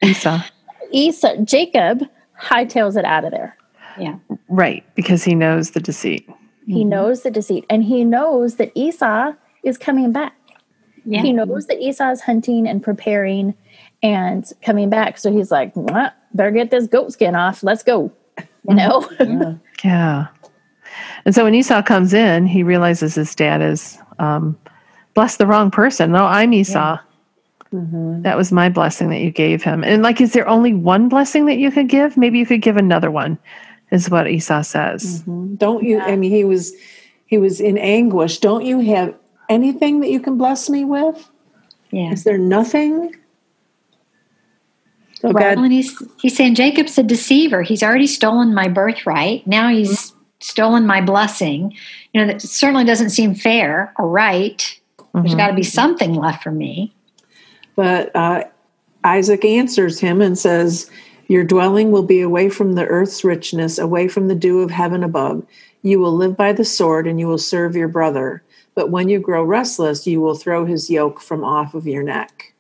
Esau. 0.02 0.42
Esau, 0.92 1.36
Jacob 1.44 2.04
hightails 2.42 2.98
it 2.98 3.06
out 3.06 3.26
of 3.26 3.32
there. 3.32 3.58
Yeah. 4.00 4.16
Right, 4.48 4.84
because 4.96 5.24
he 5.24 5.36
knows 5.36 5.72
the 5.72 5.80
deceit. 5.80 6.30
He 6.68 6.82
mm-hmm. 6.82 6.90
knows 6.90 7.24
the 7.24 7.32
deceit, 7.32 7.66
and 7.70 7.84
he 7.84 8.04
knows 8.04 8.56
that 8.56 8.72
Esau 8.76 9.34
is 9.64 9.78
coming 9.78 10.12
back. 10.12 10.34
Yeah. 11.06 11.22
He 11.22 11.34
knows 11.34 11.68
that 11.68 11.80
Esau 11.80 12.12
is 12.12 12.22
hunting 12.22 12.68
and 12.68 12.82
preparing 12.82 13.54
and 14.02 14.50
coming 14.64 14.90
back. 14.90 15.18
So 15.18 15.32
he's 15.32 15.52
like, 15.52 15.74
"Mwah, 15.76 16.12
better 16.34 16.52
get 16.52 16.72
this 16.72 16.88
goat 16.88 17.14
skin 17.14 17.36
off. 17.36 17.62
Let's 17.64 17.84
go. 17.84 18.12
You 18.68 18.76
mm-hmm. 18.76 19.40
know? 19.40 19.60
Yeah. 19.84 20.28
And 21.26 21.34
so 21.34 21.44
when 21.44 21.56
Esau 21.56 21.82
comes 21.82 22.14
in, 22.14 22.46
he 22.46 22.64
realizes 22.64 23.16
his 23.16 23.34
dad 23.36 23.62
is 23.62 23.98
um, 24.20 24.58
blessed 25.14 25.38
the 25.40 25.48
wrong 25.48 25.72
person. 25.72 26.12
No, 26.12 26.26
I'm 26.26 26.54
Esau. 26.54 26.98
Mm-hmm. 27.74 28.22
That 28.22 28.38
was 28.38 28.52
my 28.52 28.70
blessing 28.70 29.10
that 29.10 29.20
you 29.20 29.32
gave 29.32 29.64
him. 29.64 29.84
And 29.84 30.04
like, 30.04 30.22
is 30.22 30.34
there 30.34 30.48
only 30.48 30.74
one 30.74 31.10
blessing 31.10 31.46
that 31.48 31.58
you 31.58 31.72
could 31.72 31.90
give? 31.90 32.16
Maybe 32.16 32.40
you 32.40 32.46
could 32.46 32.62
give 32.62 32.78
another 32.78 33.12
one, 33.12 33.38
is 33.92 34.10
what 34.10 34.30
Esau 34.30 34.62
says. 34.62 35.22
Mm-hmm. 35.22 35.56
Don't 35.56 35.84
you? 35.84 36.00
I 36.00 36.16
mean, 36.16 36.32
he 36.32 36.44
was 36.44 36.74
he 37.26 37.38
was 37.38 37.60
in 37.60 37.78
anguish. 37.78 38.38
Don't 38.40 38.66
you 38.66 38.80
have 38.80 39.16
anything 39.50 40.00
that 40.02 40.10
you 40.10 40.20
can 40.20 40.38
bless 40.38 40.70
me 40.70 40.86
with? 40.86 41.30
Yeah. 41.92 42.12
Is 42.12 42.24
there 42.24 42.38
nothing? 42.38 43.16
So 45.16 45.32
Well, 45.32 45.34
God, 45.34 45.58
and 45.58 45.74
he's 45.74 46.02
he's 46.22 46.36
saying 46.36 46.56
Jacob's 46.56 46.98
a 46.98 47.04
deceiver. 47.04 47.62
He's 47.62 47.84
already 47.84 48.08
stolen 48.08 48.54
my 48.54 48.68
birthright. 48.68 49.46
Now 49.48 49.70
he's 49.70 50.05
stolen 50.46 50.86
my 50.86 51.02
blessing. 51.02 51.74
You 52.14 52.22
know, 52.22 52.28
that 52.28 52.42
certainly 52.42 52.86
doesn't 52.86 53.10
seem 53.10 53.36
fair 53.36 53.94
or 53.98 54.08
right. 54.08 54.80
There's 55.14 55.34
Mhm. 55.34 55.38
got 55.38 55.48
to 55.48 55.54
be 55.54 55.64
something 55.64 56.14
left 56.16 56.44
for 56.44 56.52
me. 56.52 56.94
but 57.76 58.16
uh, 58.16 58.44
Isaac 59.04 59.44
answers 59.44 60.00
him 60.00 60.22
and 60.22 60.38
says, 60.38 60.90
"Your 61.28 61.44
dwelling 61.44 61.92
will 61.92 62.04
be 62.04 62.22
away 62.22 62.48
from 62.50 62.74
the 62.74 62.86
earth's 62.86 63.24
richness, 63.26 63.78
away 63.78 64.08
from 64.08 64.28
the 64.30 64.36
dew 64.36 64.62
of 64.62 64.72
heaven 64.72 65.04
above. 65.04 65.44
You 65.84 66.00
will 66.00 66.14
live 66.16 66.38
by 66.38 66.54
the 66.54 66.64
sword, 66.66 67.06
and 67.06 67.20
you 67.20 67.28
will 67.28 67.38
serve 67.38 67.76
your 67.76 67.88
brother. 67.90 68.42
But 68.76 68.92
when 68.92 69.10
you 69.10 69.20
grow 69.20 69.44
restless, 69.44 70.08
you 70.08 70.22
will 70.22 70.36
throw 70.36 70.66
his 70.66 70.90
yoke 70.90 71.20
from 71.22 71.44
off 71.44 71.74
of 71.74 71.86
your 71.86 72.02
neck." 72.04 72.54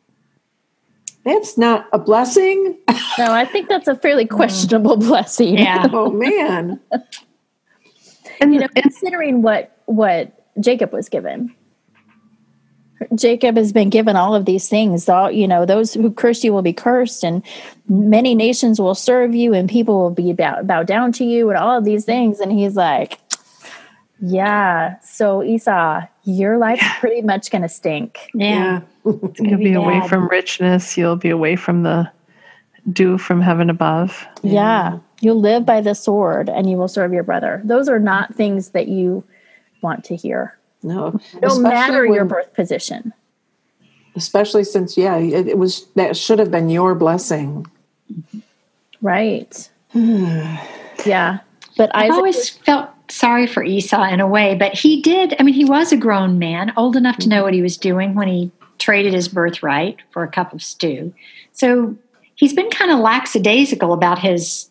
That's 1.23 1.57
not 1.57 1.87
a 1.91 1.97
blessing. 1.97 2.77
No, 3.17 3.31
I 3.31 3.45
think 3.45 3.67
that's 3.67 3.87
a 3.87 3.95
fairly 3.95 4.25
questionable 4.39 4.97
blessing. 5.09 5.57
Yeah. 5.57 5.87
oh 5.91 6.11
man. 6.11 6.79
And, 8.39 8.53
you 8.53 8.59
know, 8.59 8.67
considering 8.75 9.41
what 9.41 9.71
what 9.85 10.45
Jacob 10.59 10.93
was 10.93 11.09
given. 11.09 11.53
Jacob 13.13 13.57
has 13.57 13.73
been 13.73 13.89
given 13.89 14.15
all 14.15 14.33
of 14.33 14.45
these 14.45 14.69
things. 14.69 15.09
All 15.09 15.29
you 15.29 15.47
know, 15.47 15.65
those 15.65 15.93
who 15.93 16.11
curse 16.11 16.43
you 16.43 16.53
will 16.53 16.61
be 16.61 16.73
cursed, 16.73 17.23
and 17.23 17.43
many 17.89 18.35
nations 18.35 18.79
will 18.79 18.95
serve 18.95 19.35
you, 19.35 19.53
and 19.53 19.69
people 19.69 19.99
will 19.99 20.11
be 20.11 20.33
bow, 20.33 20.63
bow 20.63 20.83
down 20.83 21.11
to 21.13 21.25
you, 21.25 21.49
and 21.49 21.57
all 21.57 21.77
of 21.77 21.83
these 21.83 22.05
things. 22.05 22.39
And 22.39 22.51
he's 22.51 22.75
like, 22.75 23.19
"Yeah, 24.21 24.99
so 25.01 25.43
Esau, 25.43 26.03
your 26.23 26.57
life's 26.57 26.85
pretty 26.99 27.21
much 27.21 27.51
going 27.51 27.63
to 27.63 27.69
stink." 27.69 28.31
Yeah. 28.33 28.81
It's 29.05 29.39
going 29.39 29.51
to 29.51 29.57
be 29.57 29.73
away 29.73 30.07
from 30.07 30.27
richness. 30.29 30.97
You'll 30.97 31.17
be 31.17 31.29
away 31.29 31.57
from 31.57 31.83
the 31.83 32.09
dew 32.91 33.17
from 33.17 33.41
heaven 33.41 33.69
above. 33.69 34.25
Yeah. 34.41 34.99
You'll 35.21 35.39
live 35.39 35.65
by 35.65 35.81
the 35.81 35.93
sword, 35.93 36.49
and 36.49 36.69
you 36.69 36.77
will 36.77 36.87
serve 36.87 37.13
your 37.13 37.23
brother. 37.23 37.61
Those 37.63 37.87
are 37.87 37.99
not 37.99 38.35
things 38.35 38.69
that 38.69 38.87
you 38.87 39.23
want 39.81 40.03
to 40.05 40.15
hear. 40.15 40.57
No, 40.83 41.19
No 41.41 41.47
Especially 41.47 41.63
matter 41.63 42.05
your 42.05 42.25
birth 42.25 42.53
position. 42.53 43.13
especially 44.15 44.63
since 44.63 44.97
yeah, 44.97 45.17
it, 45.17 45.47
it 45.47 45.57
was 45.57 45.87
that 45.95 46.15
should 46.15 46.39
have 46.39 46.51
been 46.51 46.69
your 46.69 46.93
blessing. 46.95 47.65
Right. 49.01 49.69
yeah. 49.93 51.39
But 51.77 51.91
I've 51.93 52.11
Isaac 52.11 52.15
always 52.15 52.49
felt 52.49 52.89
sorry 53.09 53.47
for 53.47 53.63
Esau 53.63 54.03
in 54.03 54.19
a 54.19 54.27
way, 54.27 54.55
but 54.55 54.73
he 54.73 55.01
did. 55.01 55.35
I 55.39 55.43
mean, 55.43 55.55
he 55.55 55.65
was 55.65 55.91
a 55.91 55.97
grown 55.97 56.39
man, 56.39 56.71
old 56.77 56.95
enough 56.95 57.17
to 57.17 57.29
know 57.29 57.43
what 57.43 57.53
he 57.53 57.61
was 57.61 57.77
doing 57.77 58.15
when 58.15 58.27
he 58.27 58.51
traded 58.77 59.13
his 59.13 59.27
birthright 59.27 59.97
for 60.11 60.23
a 60.23 60.27
cup 60.27 60.53
of 60.53 60.61
stew. 60.61 61.13
So 61.53 61.95
he's 62.35 62.53
been 62.53 62.69
kind 62.69 62.91
of 62.91 62.99
lackadaisical 62.99 63.93
about 63.93 64.19
his 64.19 64.69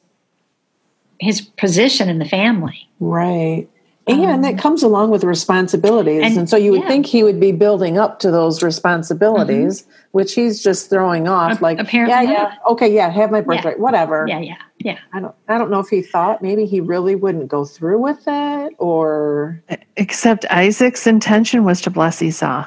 his 1.20 1.40
position 1.40 2.08
in 2.08 2.18
the 2.18 2.24
family. 2.24 2.88
Right. 3.00 3.68
Yeah, 4.06 4.34
And 4.34 4.44
that 4.44 4.52
um, 4.54 4.58
comes 4.58 4.82
along 4.82 5.10
with 5.12 5.24
responsibilities. 5.24 6.22
And, 6.22 6.36
and- 6.36 6.50
so 6.50 6.58
you 6.58 6.72
would 6.72 6.82
yeah. 6.82 6.88
think 6.88 7.06
he 7.06 7.22
would 7.22 7.40
be 7.40 7.52
building 7.52 7.96
up 7.96 8.18
to 8.18 8.30
those 8.30 8.62
responsibilities, 8.62 9.82
mm-hmm. 9.82 9.90
which 10.12 10.34
he's 10.34 10.62
just 10.62 10.90
throwing 10.90 11.26
off 11.26 11.52
Ap- 11.52 11.60
like, 11.62 11.78
apparently 11.78 12.12
yeah, 12.12 12.20
yeah, 12.22 12.42
not. 12.42 12.58
okay, 12.72 12.92
yeah, 12.94 13.08
have 13.08 13.30
my 13.30 13.40
birthright, 13.40 13.80
whatever. 13.80 14.26
Yeah, 14.28 14.40
yeah, 14.40 14.58
yeah. 14.78 14.98
I 15.14 15.20
don't 15.20 15.34
I 15.48 15.56
don't 15.56 15.70
know 15.70 15.80
if 15.80 15.88
he 15.88 16.02
thought 16.02 16.42
maybe 16.42 16.66
he 16.66 16.80
really 16.80 17.14
wouldn't 17.14 17.48
go 17.48 17.64
through 17.64 17.98
with 17.98 18.22
it, 18.26 18.74
or 18.76 19.62
Except 19.96 20.44
Isaac's 20.50 21.06
intention 21.06 21.64
was 21.64 21.80
to 21.80 21.90
bless 21.90 22.20
Esau. 22.20 22.66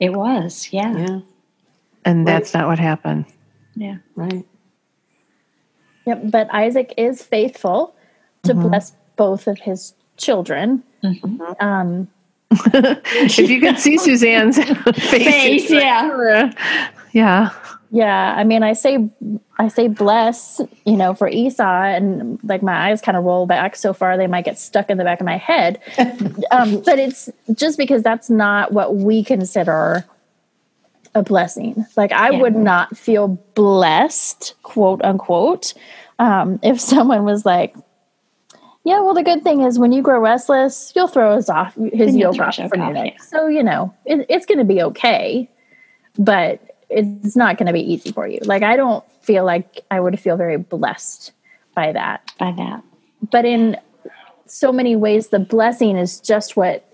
It 0.00 0.14
was. 0.14 0.68
Yeah, 0.72 0.96
yeah, 0.96 1.20
And 2.06 2.26
that's 2.26 2.54
not 2.54 2.66
what 2.66 2.78
happened. 2.78 3.26
yeah. 3.76 3.98
right. 4.16 4.46
Yep, 6.06 6.20
but 6.24 6.52
Isaac 6.52 6.94
is 6.96 7.22
faithful 7.22 7.94
to 8.44 8.52
Mm-hmm. 8.54 8.68
bless 8.68 8.92
both 9.16 9.46
of 9.46 9.58
his 9.58 9.94
children. 10.16 10.82
Mhm. 11.04 11.62
Um, 11.62 12.08
if 12.50 13.38
you 13.38 13.60
could 13.60 13.78
see 13.78 13.96
Suzanne's 13.98 14.58
face, 15.10 15.10
Face, 15.10 15.70
yeah. 15.70 16.52
yeah. 17.12 17.50
yeah, 17.90 18.34
I 18.36 18.44
mean, 18.44 18.62
I 18.62 18.72
say, 18.74 19.08
I 19.58 19.68
say 19.68 19.88
bless, 19.88 20.60
you 20.84 20.96
know, 20.96 21.14
for 21.14 21.28
Esau, 21.28 21.62
and 21.64 22.38
like 22.44 22.62
my 22.62 22.90
eyes 22.90 23.00
kind 23.00 23.16
of 23.16 23.24
roll 23.24 23.46
back 23.46 23.74
so 23.76 23.92
far 23.94 24.16
they 24.16 24.26
might 24.26 24.44
get 24.44 24.58
stuck 24.58 24.90
in 24.90 24.98
the 24.98 25.04
back 25.04 25.20
of 25.20 25.24
my 25.26 25.36
head. 25.38 25.78
um, 26.50 26.80
but 26.84 26.98
it's 26.98 27.30
just 27.54 27.78
because 27.78 28.02
that's 28.02 28.28
not 28.28 28.72
what 28.72 28.96
we 28.96 29.22
consider 29.24 30.04
a 31.14 31.22
blessing. 31.22 31.84
Like 31.96 32.12
I 32.12 32.30
Yeah. 32.30 32.40
would 32.40 32.56
not 32.56 32.96
feel 32.96 33.28
blessed, 33.54 34.54
quote 34.62 35.02
unquote, 35.04 35.74
um, 36.18 36.58
if 36.62 36.80
someone 36.80 37.24
was 37.24 37.44
like, 37.44 37.74
"Yeah, 38.84 39.00
well, 39.00 39.14
the 39.14 39.22
good 39.22 39.42
thing 39.42 39.62
is 39.62 39.78
when 39.78 39.92
you 39.92 40.02
grow 40.02 40.20
restless, 40.20 40.92
you'll 40.96 41.08
throw 41.08 41.34
us 41.36 41.48
off 41.48 41.74
his 41.74 42.16
yoke 42.16 42.38
off 42.40 42.56
his 42.56 42.70
from 42.70 42.80
yoke 42.80 42.88
your 42.88 42.98
off, 42.98 43.04
neck." 43.04 43.12
yeah. 43.16 43.22
So 43.24 43.46
you 43.48 43.62
know 43.62 43.92
it, 44.04 44.26
it's 44.28 44.46
going 44.46 44.58
to 44.58 44.64
be 44.64 44.82
okay, 44.82 45.50
but 46.18 46.60
it's 46.88 47.36
not 47.36 47.56
going 47.58 47.66
to 47.66 47.72
be 47.72 47.80
easy 47.92 48.12
for 48.12 48.26
you. 48.26 48.38
Like 48.42 48.62
I 48.62 48.76
don't 48.76 49.04
feel 49.22 49.44
like 49.44 49.80
I 49.90 50.00
would 50.00 50.18
feel 50.20 50.36
very 50.36 50.56
blessed 50.58 51.32
by 51.74 51.92
that 51.92 52.30
By 52.38 52.52
that. 52.52 52.82
but 53.30 53.44
in 53.44 53.76
so 54.46 54.72
many 54.72 54.94
ways 54.96 55.28
the 55.28 55.38
blessing 55.38 55.96
is 55.96 56.20
just 56.20 56.56
what 56.56 56.84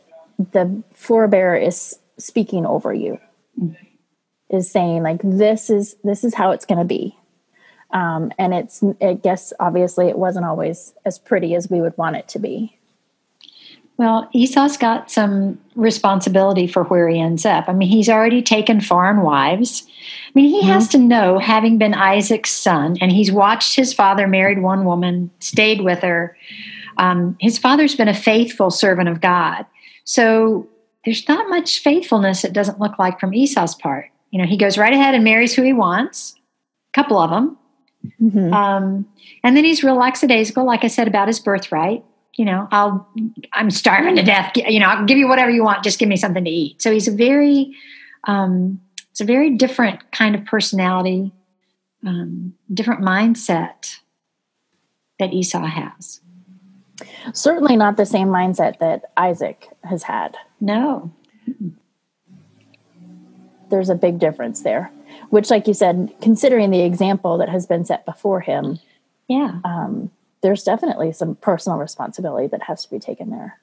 the 0.53 0.83
forebearer 0.95 1.57
is 1.61 1.99
speaking 2.19 2.65
over 2.67 2.93
you 2.95 3.19
is 4.51 4.71
saying 4.71 5.03
like 5.03 5.21
this 5.23 5.71
is 5.71 5.97
this 6.05 6.25
is 6.25 6.35
how 6.35 6.51
it's 6.51 6.65
going 6.65 6.79
to 6.79 6.85
be 6.85 7.17
um, 7.91 8.33
and 8.39 8.55
it's 8.55 8.83
i 9.03 9.15
guess 9.15 9.53
obviously 9.61 10.09
it 10.09 10.19
wasn't 10.19 10.45
always 10.45 10.95
as 11.05 11.19
pretty 11.19 11.55
as 11.55 11.71
we 11.71 11.81
would 11.81 11.97
want 11.97 12.17
it 12.17 12.29
to 12.29 12.39
be 12.39 12.79
Well, 13.99 14.29
Esau's 14.33 14.77
got 14.77 15.11
some 15.11 15.59
responsibility 15.75 16.69
for 16.69 16.85
where 16.85 17.09
he 17.09 17.19
ends 17.19 17.45
up. 17.45 17.65
I 17.67 17.73
mean, 17.73 17.89
he's 17.89 18.09
already 18.09 18.43
taken 18.43 18.81
foreign 18.81 19.23
wives. 19.23 19.89
I 20.29 20.31
mean, 20.37 20.51
he 20.51 20.63
has 20.63 20.87
to 20.91 20.99
know, 20.99 21.41
having 21.41 21.79
been 21.79 21.95
Isaac's 21.95 22.53
son, 22.53 22.97
and 23.01 23.11
he's 23.11 23.33
watched 23.33 23.75
his 23.75 23.93
father 23.93 24.29
married 24.29 24.63
one 24.63 24.85
woman, 24.85 25.33
stayed 25.41 25.81
with 25.81 25.99
her. 26.03 26.37
Um, 26.99 27.37
his 27.41 27.59
father's 27.59 27.97
been 27.97 28.07
a 28.07 28.15
faithful 28.15 28.71
servant 28.71 29.09
of 29.09 29.21
God. 29.21 29.67
So 30.05 30.69
there's 31.05 31.27
not 31.27 31.49
much 31.49 31.81
faithfulness, 31.81 32.45
it 32.45 32.53
doesn't 32.53 32.79
look 32.79 33.01
like, 33.01 33.19
from 33.19 33.35
Esau's 33.35 33.75
part. 33.75 34.11
You 34.31 34.41
know, 34.41 34.47
he 34.47 34.57
goes 34.57 34.77
right 34.79 34.93
ahead 34.93 35.15
and 35.15 35.25
marries 35.25 35.55
who 35.55 35.63
he 35.63 35.73
wants, 35.73 36.35
a 36.91 36.93
couple 36.93 37.19
of 37.19 37.31
them. 37.31 37.57
Mhm. 38.21 38.53
Um, 38.53 39.07
and 39.43 39.57
then 39.57 39.65
he's 39.65 39.83
real 39.83 39.97
lackadaisical, 39.97 40.65
like 40.65 40.85
I 40.85 40.89
said 40.89 41.09
about 41.09 41.29
his 41.29 41.41
birthright. 41.41 42.05
You 42.37 42.45
know, 42.45 42.69
I'll, 42.71 43.09
I'm 43.53 43.71
starving 43.71 44.15
to 44.17 44.23
death. 44.23 44.53
You 44.55 44.79
know, 44.79 44.87
I'll 44.87 45.05
give 45.07 45.19
you 45.19 45.27
whatever 45.29 45.51
you 45.51 45.65
want. 45.65 45.83
Just 45.83 45.99
give 45.99 46.09
me 46.09 46.17
something 46.17 46.45
to 46.45 46.51
eat. 46.51 46.81
So 46.81 46.93
he's 46.93 47.09
a 47.09 47.13
very, 47.13 47.75
um, 48.25 48.81
it's 49.11 49.21
a 49.21 49.25
very 49.25 49.57
different 49.57 50.13
kind 50.13 50.37
of 50.37 50.45
personality, 50.45 51.33
um, 52.07 52.55
different 52.73 53.01
mindset 53.03 53.99
that 55.19 55.33
Esau 55.33 55.67
has. 55.67 56.21
certainly 57.33 57.77
not 57.77 57.97
the 57.97 58.07
same 58.07 58.29
mindset 58.29 58.79
that 58.79 59.11
isaac 59.17 59.69
has 59.85 60.03
had 60.05 60.37
No, 60.61 61.13
there's 63.71 63.89
a 63.89 63.95
big 63.95 64.19
difference 64.19 64.63
there 64.63 64.91
which 65.31 65.51
like 65.51 65.67
you 65.67 65.75
said 65.75 66.13
considering 66.21 66.71
the 66.71 66.83
example 66.83 67.39
that 67.39 67.49
has 67.49 67.67
been 67.67 67.85
set 67.85 68.05
before 68.05 68.41
him 68.41 68.79
yeah, 69.29 69.61
um, 69.65 70.11
there's 70.41 70.63
definitely 70.63 71.13
some 71.13 71.35
personal 71.37 71.79
responsibility 71.79 72.47
that 72.49 72.63
has 72.63 72.85
to 72.85 72.91
be 72.91 72.99
taken 72.99 73.31
there 73.31 73.59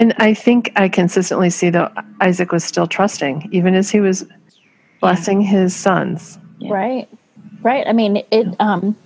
And 0.00 0.14
I 0.18 0.34
think 0.34 0.72
I 0.76 0.88
consistently 0.88 1.50
see 1.50 1.70
that 1.70 1.92
Isaac 2.20 2.52
was 2.52 2.64
still 2.64 2.86
trusting, 2.86 3.48
even 3.52 3.74
as 3.74 3.90
he 3.90 4.00
was 4.00 4.24
blessing 5.00 5.40
his 5.40 5.74
sons. 5.74 6.38
Yeah. 6.58 6.72
Right. 6.72 7.08
Right. 7.62 7.86
I 7.86 7.92
mean, 7.92 8.22
it 8.30 8.56
um 8.60 8.96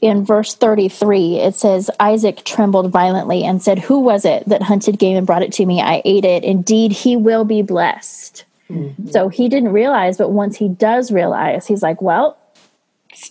in 0.00 0.24
verse 0.24 0.54
33 0.54 1.36
it 1.36 1.54
says 1.54 1.90
Isaac 1.98 2.44
trembled 2.44 2.90
violently 2.90 3.44
and 3.44 3.62
said, 3.62 3.78
"Who 3.78 4.00
was 4.00 4.24
it 4.24 4.46
that 4.48 4.62
hunted 4.62 4.98
game 4.98 5.16
and 5.16 5.26
brought 5.26 5.42
it 5.42 5.52
to 5.54 5.66
me? 5.66 5.80
I 5.80 6.02
ate 6.04 6.24
it. 6.24 6.44
Indeed, 6.44 6.92
he 6.92 7.16
will 7.16 7.44
be 7.44 7.62
blessed." 7.62 8.44
So 9.10 9.28
he 9.28 9.48
didn't 9.48 9.72
realize, 9.72 10.18
but 10.18 10.30
once 10.30 10.56
he 10.56 10.68
does 10.68 11.10
realize, 11.12 11.66
he's 11.66 11.82
like, 11.82 12.00
"Well, 12.02 12.36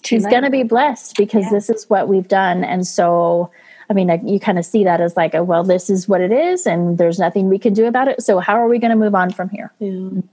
he's 0.04 0.26
going 0.26 0.44
to 0.44 0.50
be 0.50 0.64
blessed 0.64 1.16
because 1.18 1.46
Yeah. 1.46 1.52
this 1.52 1.70
is 1.70 1.90
what 1.90 2.08
we've 2.08 2.28
done." 2.28 2.64
And 2.64 2.86
so 2.86 3.50
I 3.90 3.94
mean, 3.94 4.26
you 4.26 4.40
kind 4.40 4.58
of 4.58 4.64
see 4.64 4.86
that 4.86 5.02
as 5.02 5.18
like, 5.18 5.34
a, 5.34 5.44
well, 5.44 5.66
this 5.66 5.90
is 5.90 6.08
what 6.08 6.22
it 6.22 6.32
is, 6.32 6.66
and 6.66 6.98
there's 6.98 7.20
nothing 7.20 7.50
we 7.50 7.60
can 7.60 7.74
do 7.74 7.88
about 7.88 8.08
it. 8.08 8.24
So 8.24 8.40
how 8.40 8.54
are 8.54 8.70
we 8.70 8.80
going 8.80 8.92
to 8.92 8.96
move 8.96 9.14
on 9.14 9.32
from 9.32 9.50
here? 9.50 9.74
Yeah. 9.80 9.88
You 9.88 10.24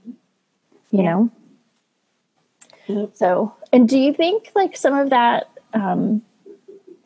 Yeah. 0.91 1.03
know. 1.03 1.29
Yep. 2.87 3.09
So, 3.15 3.53
and 3.73 3.89
do 3.89 3.99
you 3.99 4.13
think 4.13 4.51
like 4.55 4.77
some 4.77 4.93
of 4.93 5.09
that, 5.09 5.49
um, 5.73 6.21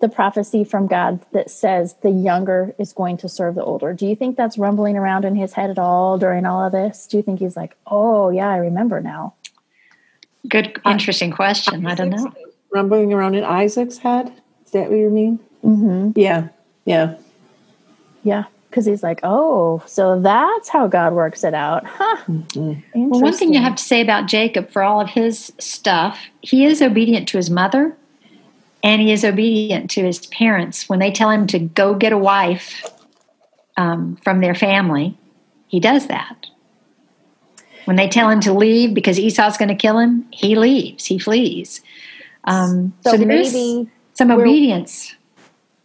the 0.04 0.10
prophecy 0.10 0.66
from 0.66 0.86
God 0.86 1.26
that 1.32 1.50
says 1.50 1.96
the 2.02 2.10
younger 2.10 2.76
is 2.78 2.92
going 2.92 3.16
to 3.20 3.30
serve 3.30 3.56
the 3.56 3.64
older, 3.64 3.94
do 3.94 4.06
you 4.06 4.18
think 4.18 4.36
that's 4.36 4.58
rumbling 4.58 4.98
around 4.98 5.24
in 5.24 5.34
his 5.34 5.54
head 5.54 5.70
at 5.70 5.80
all 5.80 6.18
during 6.18 6.46
all 6.46 6.66
of 6.66 6.74
this? 6.74 7.08
Do 7.08 7.16
you 7.16 7.24
think 7.24 7.40
he's 7.40 7.56
like, 7.56 7.78
oh, 7.88 8.30
yeah, 8.30 8.50
I 8.50 8.58
remember 8.58 9.00
now? 9.00 9.34
Good, 10.50 10.78
interesting 10.86 11.32
question. 11.32 11.86
I 11.88 11.96
don't 11.96 12.10
know. 12.10 12.34
Rumbling 12.70 13.14
around 13.14 13.36
in 13.36 13.46
Isaac's 13.46 13.98
head? 13.98 14.28
Is 14.66 14.72
that 14.72 14.90
what 14.90 14.98
you 14.98 15.10
mean? 15.10 15.40
Mm-hmm. 15.64 16.20
Yeah. 16.20 16.50
Yeah. 16.84 17.16
Yeah. 18.24 18.44
Because 18.70 18.86
he's 18.86 19.04
like, 19.04 19.22
oh, 19.24 19.82
so 19.86 20.20
that's 20.20 20.68
how 20.68 20.88
God 20.88 21.14
works 21.14 21.46
it 21.46 21.54
out. 21.54 21.86
Huh. 21.86 22.18
Mm-hmm. 22.28 23.10
Well, 23.10 23.22
one 23.22 23.34
thing 23.34 23.54
you 23.54 23.62
have 23.62 23.76
to 23.76 23.84
say 23.84 24.02
about 24.02 24.28
Jacob 24.28 24.70
for 24.70 24.84
all 24.84 25.00
of 25.00 25.08
his 25.08 25.54
stuff, 25.60 26.20
he 26.42 26.66
is 26.66 26.82
obedient 26.82 27.30
to 27.30 27.38
his 27.38 27.50
mother 27.50 27.96
and 28.84 29.02
he 29.02 29.12
is 29.12 29.24
obedient 29.24 29.90
to 29.92 30.04
his 30.04 30.26
parents. 30.28 30.90
When 30.90 31.00
they 31.00 31.12
tell 31.12 31.30
him 31.30 31.48
to 31.48 31.60
go 31.60 31.96
get 31.96 32.12
a 32.12 32.18
wife 32.18 32.84
um, 33.78 34.18
from 34.18 34.42
their 34.42 34.54
family, 34.54 35.18
he 35.68 35.80
does 35.80 36.08
that. 36.08 36.48
When 37.86 37.96
they 37.96 38.08
tell 38.08 38.30
him 38.30 38.40
to 38.42 38.54
leave 38.54 38.94
because 38.94 39.20
Esau's 39.20 39.58
going 39.58 39.70
to 39.70 39.76
kill 39.76 39.98
him, 39.98 40.28
he 40.32 40.56
leaves, 40.56 41.06
he 41.06 41.18
flees. 41.18 41.82
Um, 42.44 42.94
so 43.02 43.12
So 43.12 43.18
there 43.18 43.32
is 43.32 43.54
maybe 43.54 43.90
some 44.14 44.32
obedience. 44.32 45.16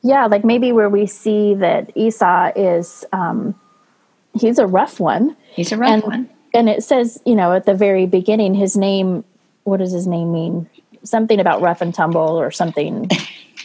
Yeah, 0.02 0.26
like 0.26 0.44
maybe 0.44 0.70
where 0.72 0.88
we 0.88 1.06
see 1.06 1.54
that 1.54 1.90
Esau 1.96 2.52
is, 2.54 3.04
um, 3.12 3.58
he's 4.38 4.58
a 4.58 4.66
rough 4.66 5.00
one. 5.00 5.36
He's 5.54 5.72
a 5.72 5.76
rough 5.76 5.90
and, 5.90 6.02
one. 6.02 6.30
And 6.54 6.68
it 6.68 6.84
says, 6.84 7.20
you 7.26 7.34
know, 7.34 7.52
at 7.52 7.66
the 7.66 7.74
very 7.74 8.06
beginning, 8.06 8.54
his 8.54 8.76
name, 8.76 9.24
what 9.64 9.78
does 9.78 9.92
his 9.92 10.06
name 10.06 10.32
mean? 10.32 10.68
Something 11.04 11.40
about 11.40 11.60
rough 11.60 11.80
and 11.80 11.94
tumble 11.94 12.40
or 12.40 12.50
something. 12.50 13.08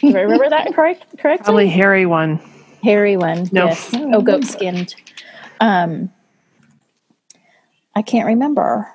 Do 0.00 0.16
I 0.16 0.20
remember 0.20 0.48
that 0.50 0.74
correct? 0.74 1.04
Correctly? 1.18 1.44
Probably 1.44 1.68
hairy 1.68 2.06
one. 2.06 2.40
hairy 2.82 3.16
one. 3.16 3.48
No. 3.52 3.66
Yes. 3.66 3.90
Oh, 3.94 4.20
goat 4.20 4.44
skinned. 4.44 4.94
Um, 5.60 6.12
I 7.94 8.02
can't 8.02 8.26
remember. 8.26 8.88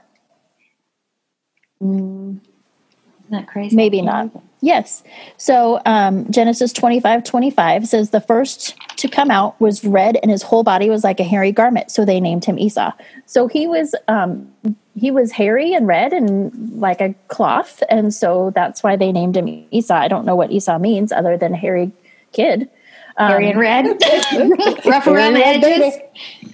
Mm. 1.82 2.40
Isn't 2.42 3.32
that 3.32 3.48
crazy? 3.48 3.76
Maybe 3.76 4.02
not. 4.02 4.30
Yes. 4.62 5.04
So 5.38 5.82
um, 5.86 6.30
Genesis 6.30 6.74
25 6.74 7.24
25 7.24 7.88
says 7.88 8.10
the 8.10 8.20
first 8.20 8.76
to 8.98 9.08
come 9.08 9.32
out 9.32 9.60
was 9.62 9.86
red 9.86 10.18
and 10.22 10.30
his 10.30 10.44
whole 10.44 10.64
body 10.64 10.90
was 10.90 11.04
like 11.04 11.20
a 11.20 11.24
hairy 11.24 11.52
garment. 11.52 11.92
So 11.92 12.04
they 12.04 12.20
named 12.20 12.44
him 12.44 12.60
Esau. 12.60 12.92
So 13.26 13.48
he 13.48 13.68
was 13.68 13.96
um, 14.08 14.52
he 14.96 15.12
was 15.12 15.32
hairy 15.32 15.74
and 15.74 15.88
red 15.88 16.12
and 16.12 16.78
like 16.78 17.00
a 17.00 17.16
cloth. 17.30 17.82
And 17.90 18.14
so 18.14 18.52
that's 18.54 18.84
why 18.84 18.98
they 18.98 19.14
named 19.14 19.38
him 19.38 19.66
Esau. 19.72 19.96
I 19.96 20.10
don't 20.10 20.26
know 20.26 20.36
what 20.36 20.52
Esau 20.52 20.78
means 20.78 21.12
other 21.14 21.38
than 21.38 21.54
hairy 21.54 21.92
kid. 22.34 22.70
Um, 23.16 23.32
Hairy 23.32 23.50
and 23.50 23.60
red, 23.60 23.86
rough 24.86 25.06
around 25.06 25.34
the 25.34 25.46
edges. 25.46 25.94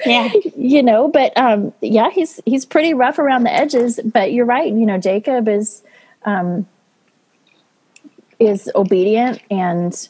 Yeah, 0.04 0.32
you 0.56 0.82
know 0.82 1.08
but 1.08 1.36
um 1.38 1.74
yeah 1.82 2.10
he's 2.10 2.42
he's 2.46 2.66
pretty 2.66 2.94
rough 2.94 3.20
around 3.20 3.44
the 3.44 3.54
edges 3.54 4.00
but 4.04 4.34
you're 4.34 4.46
right 4.46 4.68
you 4.68 4.86
know 4.86 4.98
jacob 4.98 5.48
is 5.48 5.84
um 6.26 6.66
is 8.40 8.70
obedient 8.76 9.42
and 9.50 10.10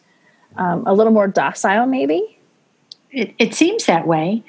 um, 0.57 0.86
a 0.86 0.93
little 0.93 1.13
more 1.13 1.28
docile 1.28 1.86
maybe 1.86 2.36
it, 3.15 3.34
it 3.39 3.55
seems 3.55 3.86
that 3.86 4.05
way, 4.05 4.43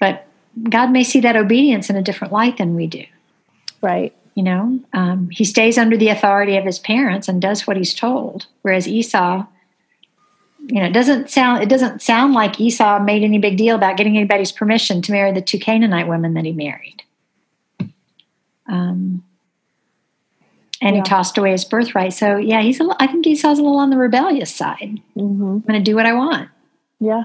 but 0.00 0.26
God 0.70 0.90
may 0.90 1.04
see 1.04 1.20
that 1.20 1.36
obedience 1.36 1.90
in 1.90 1.96
a 1.96 2.02
different 2.02 2.32
light 2.32 2.56
than 2.56 2.74
we 2.74 2.86
do. 2.86 3.04
right 3.82 4.14
You 4.34 4.42
know, 4.42 4.80
um, 4.94 5.28
he 5.30 5.44
stays 5.44 5.78
under 5.78 5.96
the 5.96 6.08
authority 6.08 6.56
of 6.56 6.64
his 6.64 6.78
parents 6.78 7.28
and 7.28 7.40
does 7.40 7.66
what 7.66 7.76
he's 7.76 7.94
told, 7.94 8.46
whereas 8.62 8.88
Esau, 8.88 9.46
you 10.66 10.80
know, 10.80 10.86
it 10.86 10.92
doesn't 10.92 11.30
sound 11.30 11.62
it 11.62 11.68
doesn't 11.68 12.02
sound 12.02 12.32
like 12.32 12.58
Esau 12.58 12.98
made 13.00 13.22
any 13.22 13.38
big 13.38 13.56
deal 13.58 13.76
about 13.76 13.96
getting 13.96 14.16
anybody's 14.16 14.50
permission 14.50 15.02
to 15.02 15.12
marry 15.12 15.30
the 15.30 15.42
two 15.42 15.58
Canaanite 15.58 16.08
women 16.08 16.34
that 16.34 16.44
he 16.44 16.52
married. 16.52 17.02
Um, 18.66 19.22
and 20.82 20.96
Yeah. 20.96 21.02
he 21.02 21.08
tossed 21.08 21.38
away 21.38 21.52
his 21.52 21.64
birthright. 21.64 22.12
So 22.12 22.36
yeah, 22.36 22.60
he's 22.60 22.80
a, 22.80 22.86
I 23.00 23.06
think 23.06 23.26
Esau's 23.26 23.58
a 23.58 23.62
little 23.62 23.78
on 23.78 23.90
the 23.90 23.96
rebellious 23.96 24.54
side. 24.54 25.00
hmm 25.14 25.42
I'm 25.42 25.60
going 25.60 25.78
to 25.82 25.90
do 25.90 25.94
what 25.96 26.06
I 26.06 26.12
want. 26.12 26.48
yeah 27.00 27.24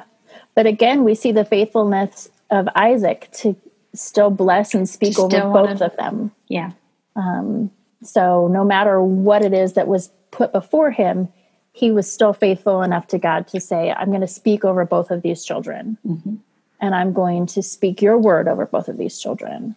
but 0.56 0.66
again 0.66 1.04
we 1.06 1.16
see 1.16 1.32
the 1.32 1.46
faithfulness 1.46 2.30
of 2.50 2.68
isaac 2.76 3.30
to 3.32 3.56
still 3.94 4.30
bless 4.30 4.74
and 4.74 4.88
speak 4.90 5.16
To 5.16 5.22
over 5.24 5.40
both 5.42 5.54
wanna- 5.80 5.86
of 5.86 5.96
them 5.98 6.32
Yeah. 6.50 6.72
Um, 7.16 7.72
so 8.04 8.48
no 8.48 8.64
matter 8.66 9.02
what 9.02 9.44
it 9.46 9.54
is 9.54 9.74
that 9.74 9.88
was 9.88 10.10
put 10.32 10.52
before 10.52 10.92
him 10.92 11.28
he 11.74 11.90
was 11.92 12.12
still 12.12 12.34
faithful 12.34 12.82
enough 12.82 13.08
to 13.08 13.18
god 13.18 13.48
to 13.48 13.60
say 13.62 13.92
i'm 13.92 14.10
going 14.10 14.22
to 14.22 14.28
speak 14.28 14.66
over 14.66 14.84
both 14.86 15.10
of 15.12 15.22
these 15.22 15.44
children 15.46 15.98
Mhm. 16.06 16.38
and 16.82 16.96
i'm 16.96 17.14
going 17.14 17.46
to 17.48 17.62
speak 17.64 18.02
your 18.02 18.18
word 18.18 18.48
over 18.50 18.66
both 18.66 18.88
of 18.90 18.98
these 18.98 19.18
children 19.20 19.76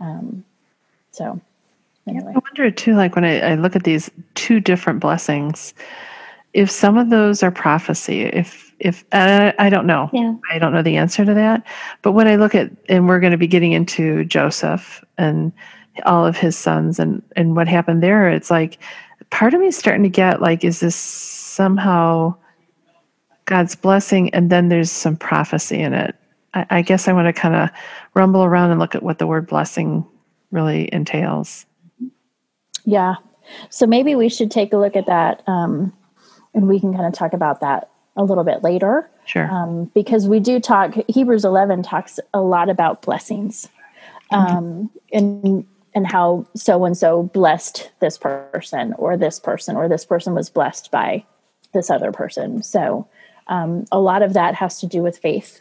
um, 0.00 0.44
so 1.12 1.40
anyway 2.10 2.32
I 2.34 2.38
wonder 2.38 2.70
too, 2.70 2.94
like 2.94 3.14
when 3.14 3.24
I, 3.24 3.40
I 3.40 3.54
look 3.54 3.76
at 3.76 3.84
these 3.84 4.10
two 4.34 4.60
different 4.60 5.00
blessings, 5.00 5.74
if 6.52 6.70
some 6.70 6.98
of 6.98 7.10
those 7.10 7.42
are 7.42 7.50
prophecy, 7.50 8.22
if 8.22 8.74
if 8.80 9.04
uh, 9.12 9.52
I 9.58 9.68
don't 9.68 9.86
know, 9.86 10.08
Yeah. 10.12 10.34
I 10.50 10.58
don't 10.58 10.72
know 10.72 10.82
the 10.82 10.96
answer 10.96 11.24
to 11.24 11.34
that. 11.34 11.66
But 12.02 12.12
when 12.12 12.26
I 12.26 12.36
look 12.36 12.54
at, 12.54 12.70
and 12.88 13.06
we're 13.06 13.20
going 13.20 13.32
to 13.32 13.38
be 13.38 13.46
getting 13.46 13.72
into 13.72 14.24
Joseph 14.24 15.04
and 15.18 15.52
all 16.06 16.26
of 16.26 16.36
his 16.36 16.56
sons 16.56 16.98
and 16.98 17.22
and 17.36 17.56
what 17.56 17.68
happened 17.68 18.02
there, 18.02 18.28
it's 18.30 18.50
like 18.50 18.78
part 19.30 19.54
of 19.54 19.60
me 19.60 19.66
is 19.66 19.76
starting 19.76 20.02
to 20.02 20.08
get 20.08 20.40
like, 20.40 20.64
is 20.64 20.80
this 20.80 20.96
somehow 20.96 22.34
God's 23.44 23.76
blessing, 23.76 24.32
and 24.34 24.50
then 24.50 24.68
there's 24.68 24.90
some 24.90 25.16
prophecy 25.16 25.80
in 25.80 25.92
it. 25.92 26.14
I, 26.54 26.66
I 26.70 26.82
guess 26.82 27.06
I 27.06 27.12
want 27.12 27.26
to 27.26 27.32
kind 27.32 27.54
of 27.54 27.70
rumble 28.14 28.44
around 28.44 28.70
and 28.70 28.80
look 28.80 28.94
at 28.94 29.02
what 29.02 29.18
the 29.18 29.26
word 29.26 29.46
blessing 29.46 30.06
really 30.50 30.92
entails. 30.92 31.66
Yeah. 32.84 33.16
So 33.68 33.86
maybe 33.86 34.14
we 34.14 34.28
should 34.28 34.50
take 34.50 34.72
a 34.72 34.76
look 34.76 34.96
at 34.96 35.06
that 35.06 35.42
um, 35.46 35.92
and 36.54 36.68
we 36.68 36.80
can 36.80 36.92
kind 36.92 37.06
of 37.06 37.12
talk 37.12 37.32
about 37.32 37.60
that 37.60 37.90
a 38.16 38.24
little 38.24 38.44
bit 38.44 38.62
later 38.62 39.08
Sure. 39.24 39.50
um, 39.50 39.84
because 39.94 40.26
we 40.28 40.40
do 40.40 40.60
talk, 40.60 40.94
Hebrews 41.08 41.44
11 41.44 41.82
talks 41.82 42.18
a 42.34 42.40
lot 42.40 42.68
about 42.68 43.02
blessings 43.02 43.68
um, 44.30 44.90
and, 45.12 45.66
and 45.94 46.06
how 46.06 46.46
so 46.54 46.84
and 46.84 46.96
so 46.96 47.24
blessed 47.24 47.90
this 48.00 48.18
person 48.18 48.94
or 48.98 49.16
this 49.16 49.40
person 49.40 49.76
or 49.76 49.88
this 49.88 50.04
person 50.04 50.34
was 50.34 50.48
blessed 50.50 50.90
by 50.90 51.24
this 51.72 51.90
other 51.90 52.12
person. 52.12 52.62
So 52.62 53.08
um, 53.48 53.84
a 53.90 54.00
lot 54.00 54.22
of 54.22 54.34
that 54.34 54.54
has 54.54 54.80
to 54.80 54.86
do 54.86 55.02
with 55.02 55.18
faith. 55.18 55.60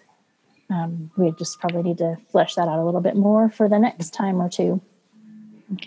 Um, 0.70 1.10
we 1.18 1.32
just 1.32 1.60
probably 1.60 1.82
need 1.82 1.98
to 1.98 2.18
flesh 2.32 2.56
that 2.56 2.68
out 2.68 2.80
a 2.80 2.86
little 2.86 3.02
bit 3.02 3.16
more 3.16 3.50
for 3.50 3.68
the 3.68 3.80
next 3.80 4.14
time 4.14 4.40
or 4.40 4.50
two. 4.50 4.82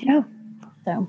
yeah. 0.00 0.22
So, 0.84 1.08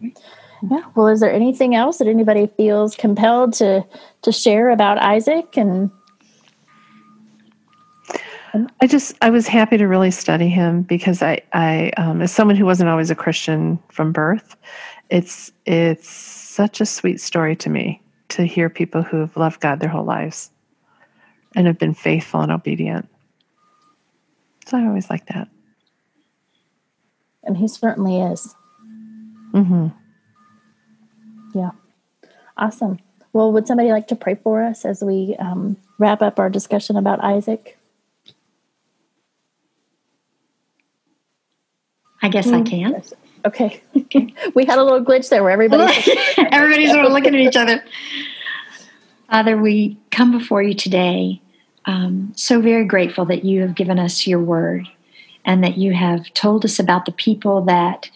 yeah. 0.69 0.81
Well, 0.95 1.07
is 1.07 1.19
there 1.19 1.31
anything 1.31 1.75
else 1.75 1.97
that 1.97 2.07
anybody 2.07 2.47
feels 2.57 2.95
compelled 2.95 3.53
to 3.53 3.85
to 4.21 4.31
share 4.31 4.69
about 4.69 4.97
Isaac? 4.99 5.57
And 5.57 5.91
I 8.81 8.87
just 8.87 9.15
I 9.21 9.29
was 9.29 9.47
happy 9.47 9.77
to 9.77 9.87
really 9.87 10.11
study 10.11 10.47
him 10.47 10.83
because 10.83 11.21
I 11.21 11.41
I 11.53 11.91
um, 11.97 12.21
as 12.21 12.31
someone 12.31 12.55
who 12.55 12.65
wasn't 12.65 12.89
always 12.89 13.09
a 13.09 13.15
Christian 13.15 13.79
from 13.89 14.11
birth, 14.11 14.55
it's 15.09 15.51
it's 15.65 16.09
such 16.09 16.81
a 16.81 16.85
sweet 16.85 17.19
story 17.19 17.55
to 17.57 17.69
me 17.69 18.01
to 18.29 18.43
hear 18.43 18.69
people 18.69 19.01
who've 19.01 19.35
loved 19.35 19.59
God 19.59 19.79
their 19.79 19.89
whole 19.89 20.05
lives 20.05 20.51
and 21.55 21.67
have 21.67 21.77
been 21.77 21.93
faithful 21.93 22.41
and 22.41 22.51
obedient. 22.51 23.07
So 24.65 24.77
I 24.77 24.85
always 24.85 25.09
like 25.09 25.27
that. 25.27 25.49
and 27.43 27.57
he 27.57 27.67
certainly 27.67 28.21
is. 28.21 28.55
Hmm 29.53 29.87
Yeah. 31.53 31.71
Awesome. 32.57 32.99
Well, 33.31 33.51
would 33.51 33.67
somebody 33.67 33.91
like 33.91 34.07
to 34.09 34.15
pray 34.15 34.35
for 34.35 34.63
us 34.63 34.85
as 34.85 35.03
we 35.03 35.35
um, 35.39 35.77
wrap 35.97 36.21
up 36.21 36.39
our 36.39 36.49
discussion 36.49 36.97
about 36.97 37.23
Isaac? 37.23 37.77
I 42.21 42.29
guess 42.29 42.47
I 42.47 42.61
can. 42.61 43.01
Okay. 43.45 43.81
we 44.55 44.65
had 44.65 44.77
a 44.77 44.83
little 44.83 45.03
glitch 45.03 45.29
there 45.29 45.43
where 45.43 45.51
everybody. 45.51 45.83
Everybody's 46.37 46.91
sort 46.91 47.05
of 47.05 47.11
looking 47.11 47.35
at 47.35 47.41
each 47.41 47.55
other. 47.57 47.83
Father, 49.29 49.57
we 49.57 49.97
come 50.11 50.31
before 50.37 50.61
you 50.61 50.73
today, 50.73 51.41
um, 51.85 52.31
so 52.35 52.61
very 52.61 52.85
grateful 52.85 53.25
that 53.25 53.43
you 53.43 53.61
have 53.61 53.75
given 53.75 53.99
us 53.99 54.27
your 54.27 54.39
word 54.39 54.87
and 55.43 55.63
that 55.63 55.77
you 55.77 55.93
have 55.93 56.31
told 56.33 56.63
us 56.63 56.79
about 56.79 57.05
the 57.05 57.11
people 57.11 57.61
that 57.65 58.09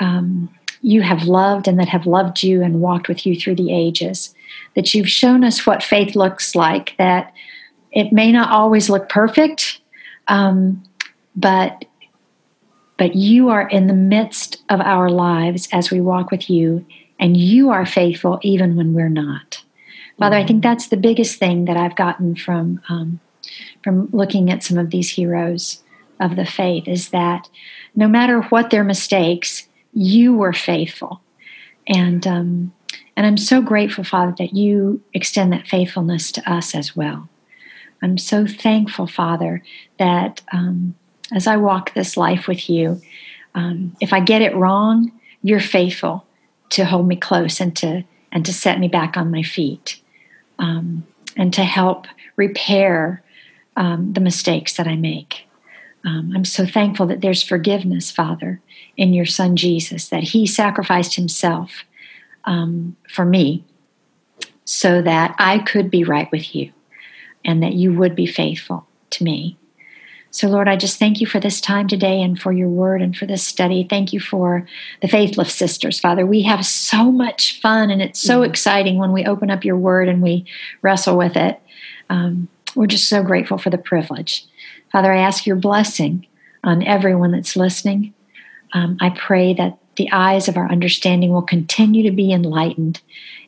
um, 0.00 0.48
you 0.86 1.02
have 1.02 1.24
loved 1.24 1.66
and 1.66 1.80
that 1.80 1.88
have 1.88 2.06
loved 2.06 2.44
you 2.44 2.62
and 2.62 2.80
walked 2.80 3.08
with 3.08 3.26
you 3.26 3.34
through 3.34 3.56
the 3.56 3.72
ages. 3.72 4.32
That 4.76 4.94
you've 4.94 5.10
shown 5.10 5.42
us 5.42 5.66
what 5.66 5.82
faith 5.82 6.14
looks 6.14 6.54
like, 6.54 6.94
that 6.96 7.32
it 7.90 8.12
may 8.12 8.30
not 8.30 8.52
always 8.52 8.88
look 8.88 9.08
perfect, 9.08 9.80
um, 10.28 10.84
but 11.34 11.86
but 12.98 13.16
you 13.16 13.48
are 13.48 13.68
in 13.68 13.88
the 13.88 13.94
midst 13.94 14.62
of 14.68 14.80
our 14.80 15.10
lives 15.10 15.68
as 15.72 15.90
we 15.90 16.00
walk 16.00 16.30
with 16.30 16.48
you, 16.48 16.86
and 17.18 17.36
you 17.36 17.70
are 17.70 17.84
faithful 17.84 18.38
even 18.42 18.76
when 18.76 18.94
we're 18.94 19.08
not. 19.08 19.62
Father, 20.20 20.36
I 20.36 20.46
think 20.46 20.62
that's 20.62 20.86
the 20.86 20.96
biggest 20.96 21.38
thing 21.38 21.64
that 21.64 21.76
I've 21.76 21.96
gotten 21.96 22.36
from 22.36 22.80
um, 22.88 23.18
from 23.82 24.08
looking 24.12 24.52
at 24.52 24.62
some 24.62 24.78
of 24.78 24.90
these 24.90 25.10
heroes 25.10 25.82
of 26.20 26.36
the 26.36 26.46
faith 26.46 26.86
is 26.86 27.08
that 27.08 27.48
no 27.96 28.06
matter 28.06 28.42
what 28.42 28.70
their 28.70 28.84
mistakes, 28.84 29.65
you 29.96 30.34
were 30.34 30.52
faithful, 30.52 31.22
and 31.88 32.26
um, 32.26 32.72
and 33.16 33.26
I'm 33.26 33.38
so 33.38 33.62
grateful, 33.62 34.04
Father, 34.04 34.34
that 34.38 34.54
you 34.54 35.02
extend 35.14 35.52
that 35.54 35.66
faithfulness 35.66 36.30
to 36.32 36.50
us 36.50 36.74
as 36.74 36.94
well. 36.94 37.30
I'm 38.02 38.18
so 38.18 38.46
thankful, 38.46 39.06
Father, 39.06 39.62
that 39.98 40.42
um, 40.52 40.94
as 41.32 41.46
I 41.46 41.56
walk 41.56 41.94
this 41.94 42.14
life 42.16 42.46
with 42.46 42.68
you, 42.68 43.00
um, 43.54 43.96
if 43.98 44.12
I 44.12 44.20
get 44.20 44.42
it 44.42 44.54
wrong, 44.54 45.12
you're 45.42 45.60
faithful 45.60 46.26
to 46.70 46.84
hold 46.84 47.08
me 47.08 47.16
close 47.16 47.58
and 47.58 47.74
to 47.76 48.04
and 48.30 48.44
to 48.44 48.52
set 48.52 48.78
me 48.78 48.88
back 48.88 49.16
on 49.16 49.30
my 49.30 49.42
feet, 49.42 49.98
um, 50.58 51.06
and 51.38 51.54
to 51.54 51.64
help 51.64 52.06
repair 52.36 53.22
um, 53.78 54.12
the 54.12 54.20
mistakes 54.20 54.76
that 54.76 54.86
I 54.86 54.96
make. 54.96 55.45
Um, 56.06 56.32
I'm 56.34 56.44
so 56.44 56.64
thankful 56.64 57.06
that 57.06 57.20
there's 57.20 57.42
forgiveness, 57.42 58.12
Father, 58.12 58.60
in 58.96 59.12
your 59.12 59.26
Son 59.26 59.56
Jesus, 59.56 60.08
that 60.08 60.22
He 60.22 60.46
sacrificed 60.46 61.16
Himself 61.16 61.84
um, 62.44 62.96
for 63.08 63.24
me 63.24 63.64
so 64.64 65.02
that 65.02 65.34
I 65.38 65.58
could 65.58 65.90
be 65.90 66.04
right 66.04 66.30
with 66.30 66.54
you 66.54 66.72
and 67.44 67.62
that 67.62 67.74
you 67.74 67.92
would 67.92 68.14
be 68.14 68.26
faithful 68.26 68.86
to 69.10 69.24
me. 69.24 69.58
So, 70.30 70.48
Lord, 70.48 70.68
I 70.68 70.76
just 70.76 70.98
thank 70.98 71.20
you 71.20 71.26
for 71.26 71.40
this 71.40 71.60
time 71.60 71.88
today 71.88 72.20
and 72.20 72.38
for 72.38 72.52
your 72.52 72.68
word 72.68 73.00
and 73.00 73.16
for 73.16 73.26
this 73.26 73.42
study. 73.42 73.86
Thank 73.88 74.12
you 74.12 74.20
for 74.20 74.66
the 75.00 75.08
Faith 75.08 75.38
Lift 75.38 75.50
Sisters, 75.50 75.98
Father. 75.98 76.26
We 76.26 76.42
have 76.42 76.66
so 76.66 77.10
much 77.10 77.60
fun 77.60 77.90
and 77.90 78.02
it's 78.02 78.20
so 78.20 78.40
mm-hmm. 78.40 78.50
exciting 78.50 78.98
when 78.98 79.12
we 79.12 79.24
open 79.24 79.50
up 79.50 79.64
your 79.64 79.78
word 79.78 80.08
and 80.08 80.20
we 80.22 80.44
wrestle 80.82 81.16
with 81.16 81.36
it. 81.36 81.58
Um, 82.10 82.48
we're 82.74 82.86
just 82.86 83.08
so 83.08 83.22
grateful 83.22 83.56
for 83.56 83.70
the 83.70 83.78
privilege. 83.78 84.46
Father, 84.92 85.12
I 85.12 85.18
ask 85.18 85.46
your 85.46 85.56
blessing 85.56 86.26
on 86.64 86.82
everyone 86.82 87.32
that's 87.32 87.56
listening. 87.56 88.14
Um, 88.72 88.96
I 89.00 89.10
pray 89.10 89.54
that 89.54 89.78
the 89.96 90.10
eyes 90.12 90.48
of 90.48 90.56
our 90.56 90.70
understanding 90.70 91.32
will 91.32 91.42
continue 91.42 92.02
to 92.02 92.14
be 92.14 92.32
enlightened 92.32 93.00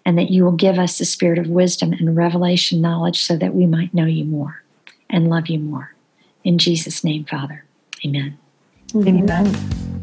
and 0.05 0.17
that 0.19 0.31
you 0.31 0.45
will 0.45 0.53
give 0.53 0.79
us 0.79 0.99
the 0.99 1.05
spirit 1.05 1.39
of 1.39 1.49
wisdom 1.49 1.93
and 1.93 2.17
revelation 2.17 2.81
knowledge 2.81 3.23
so 3.23 3.37
that 3.37 3.55
we 3.55 3.67
might 3.67 3.93
know 3.93 4.07
you 4.07 4.25
more 4.25 4.63
and 5.11 5.29
love 5.29 5.49
you 5.49 5.59
more. 5.59 5.95
In 6.45 6.59
Jesus' 6.59 7.05
name, 7.05 7.25
Father. 7.25 7.65
Amen. 8.05 8.39
Amen. 8.95 9.29
And 9.29 9.98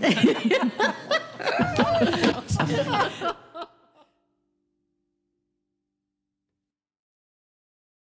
Yeah. 0.00 0.92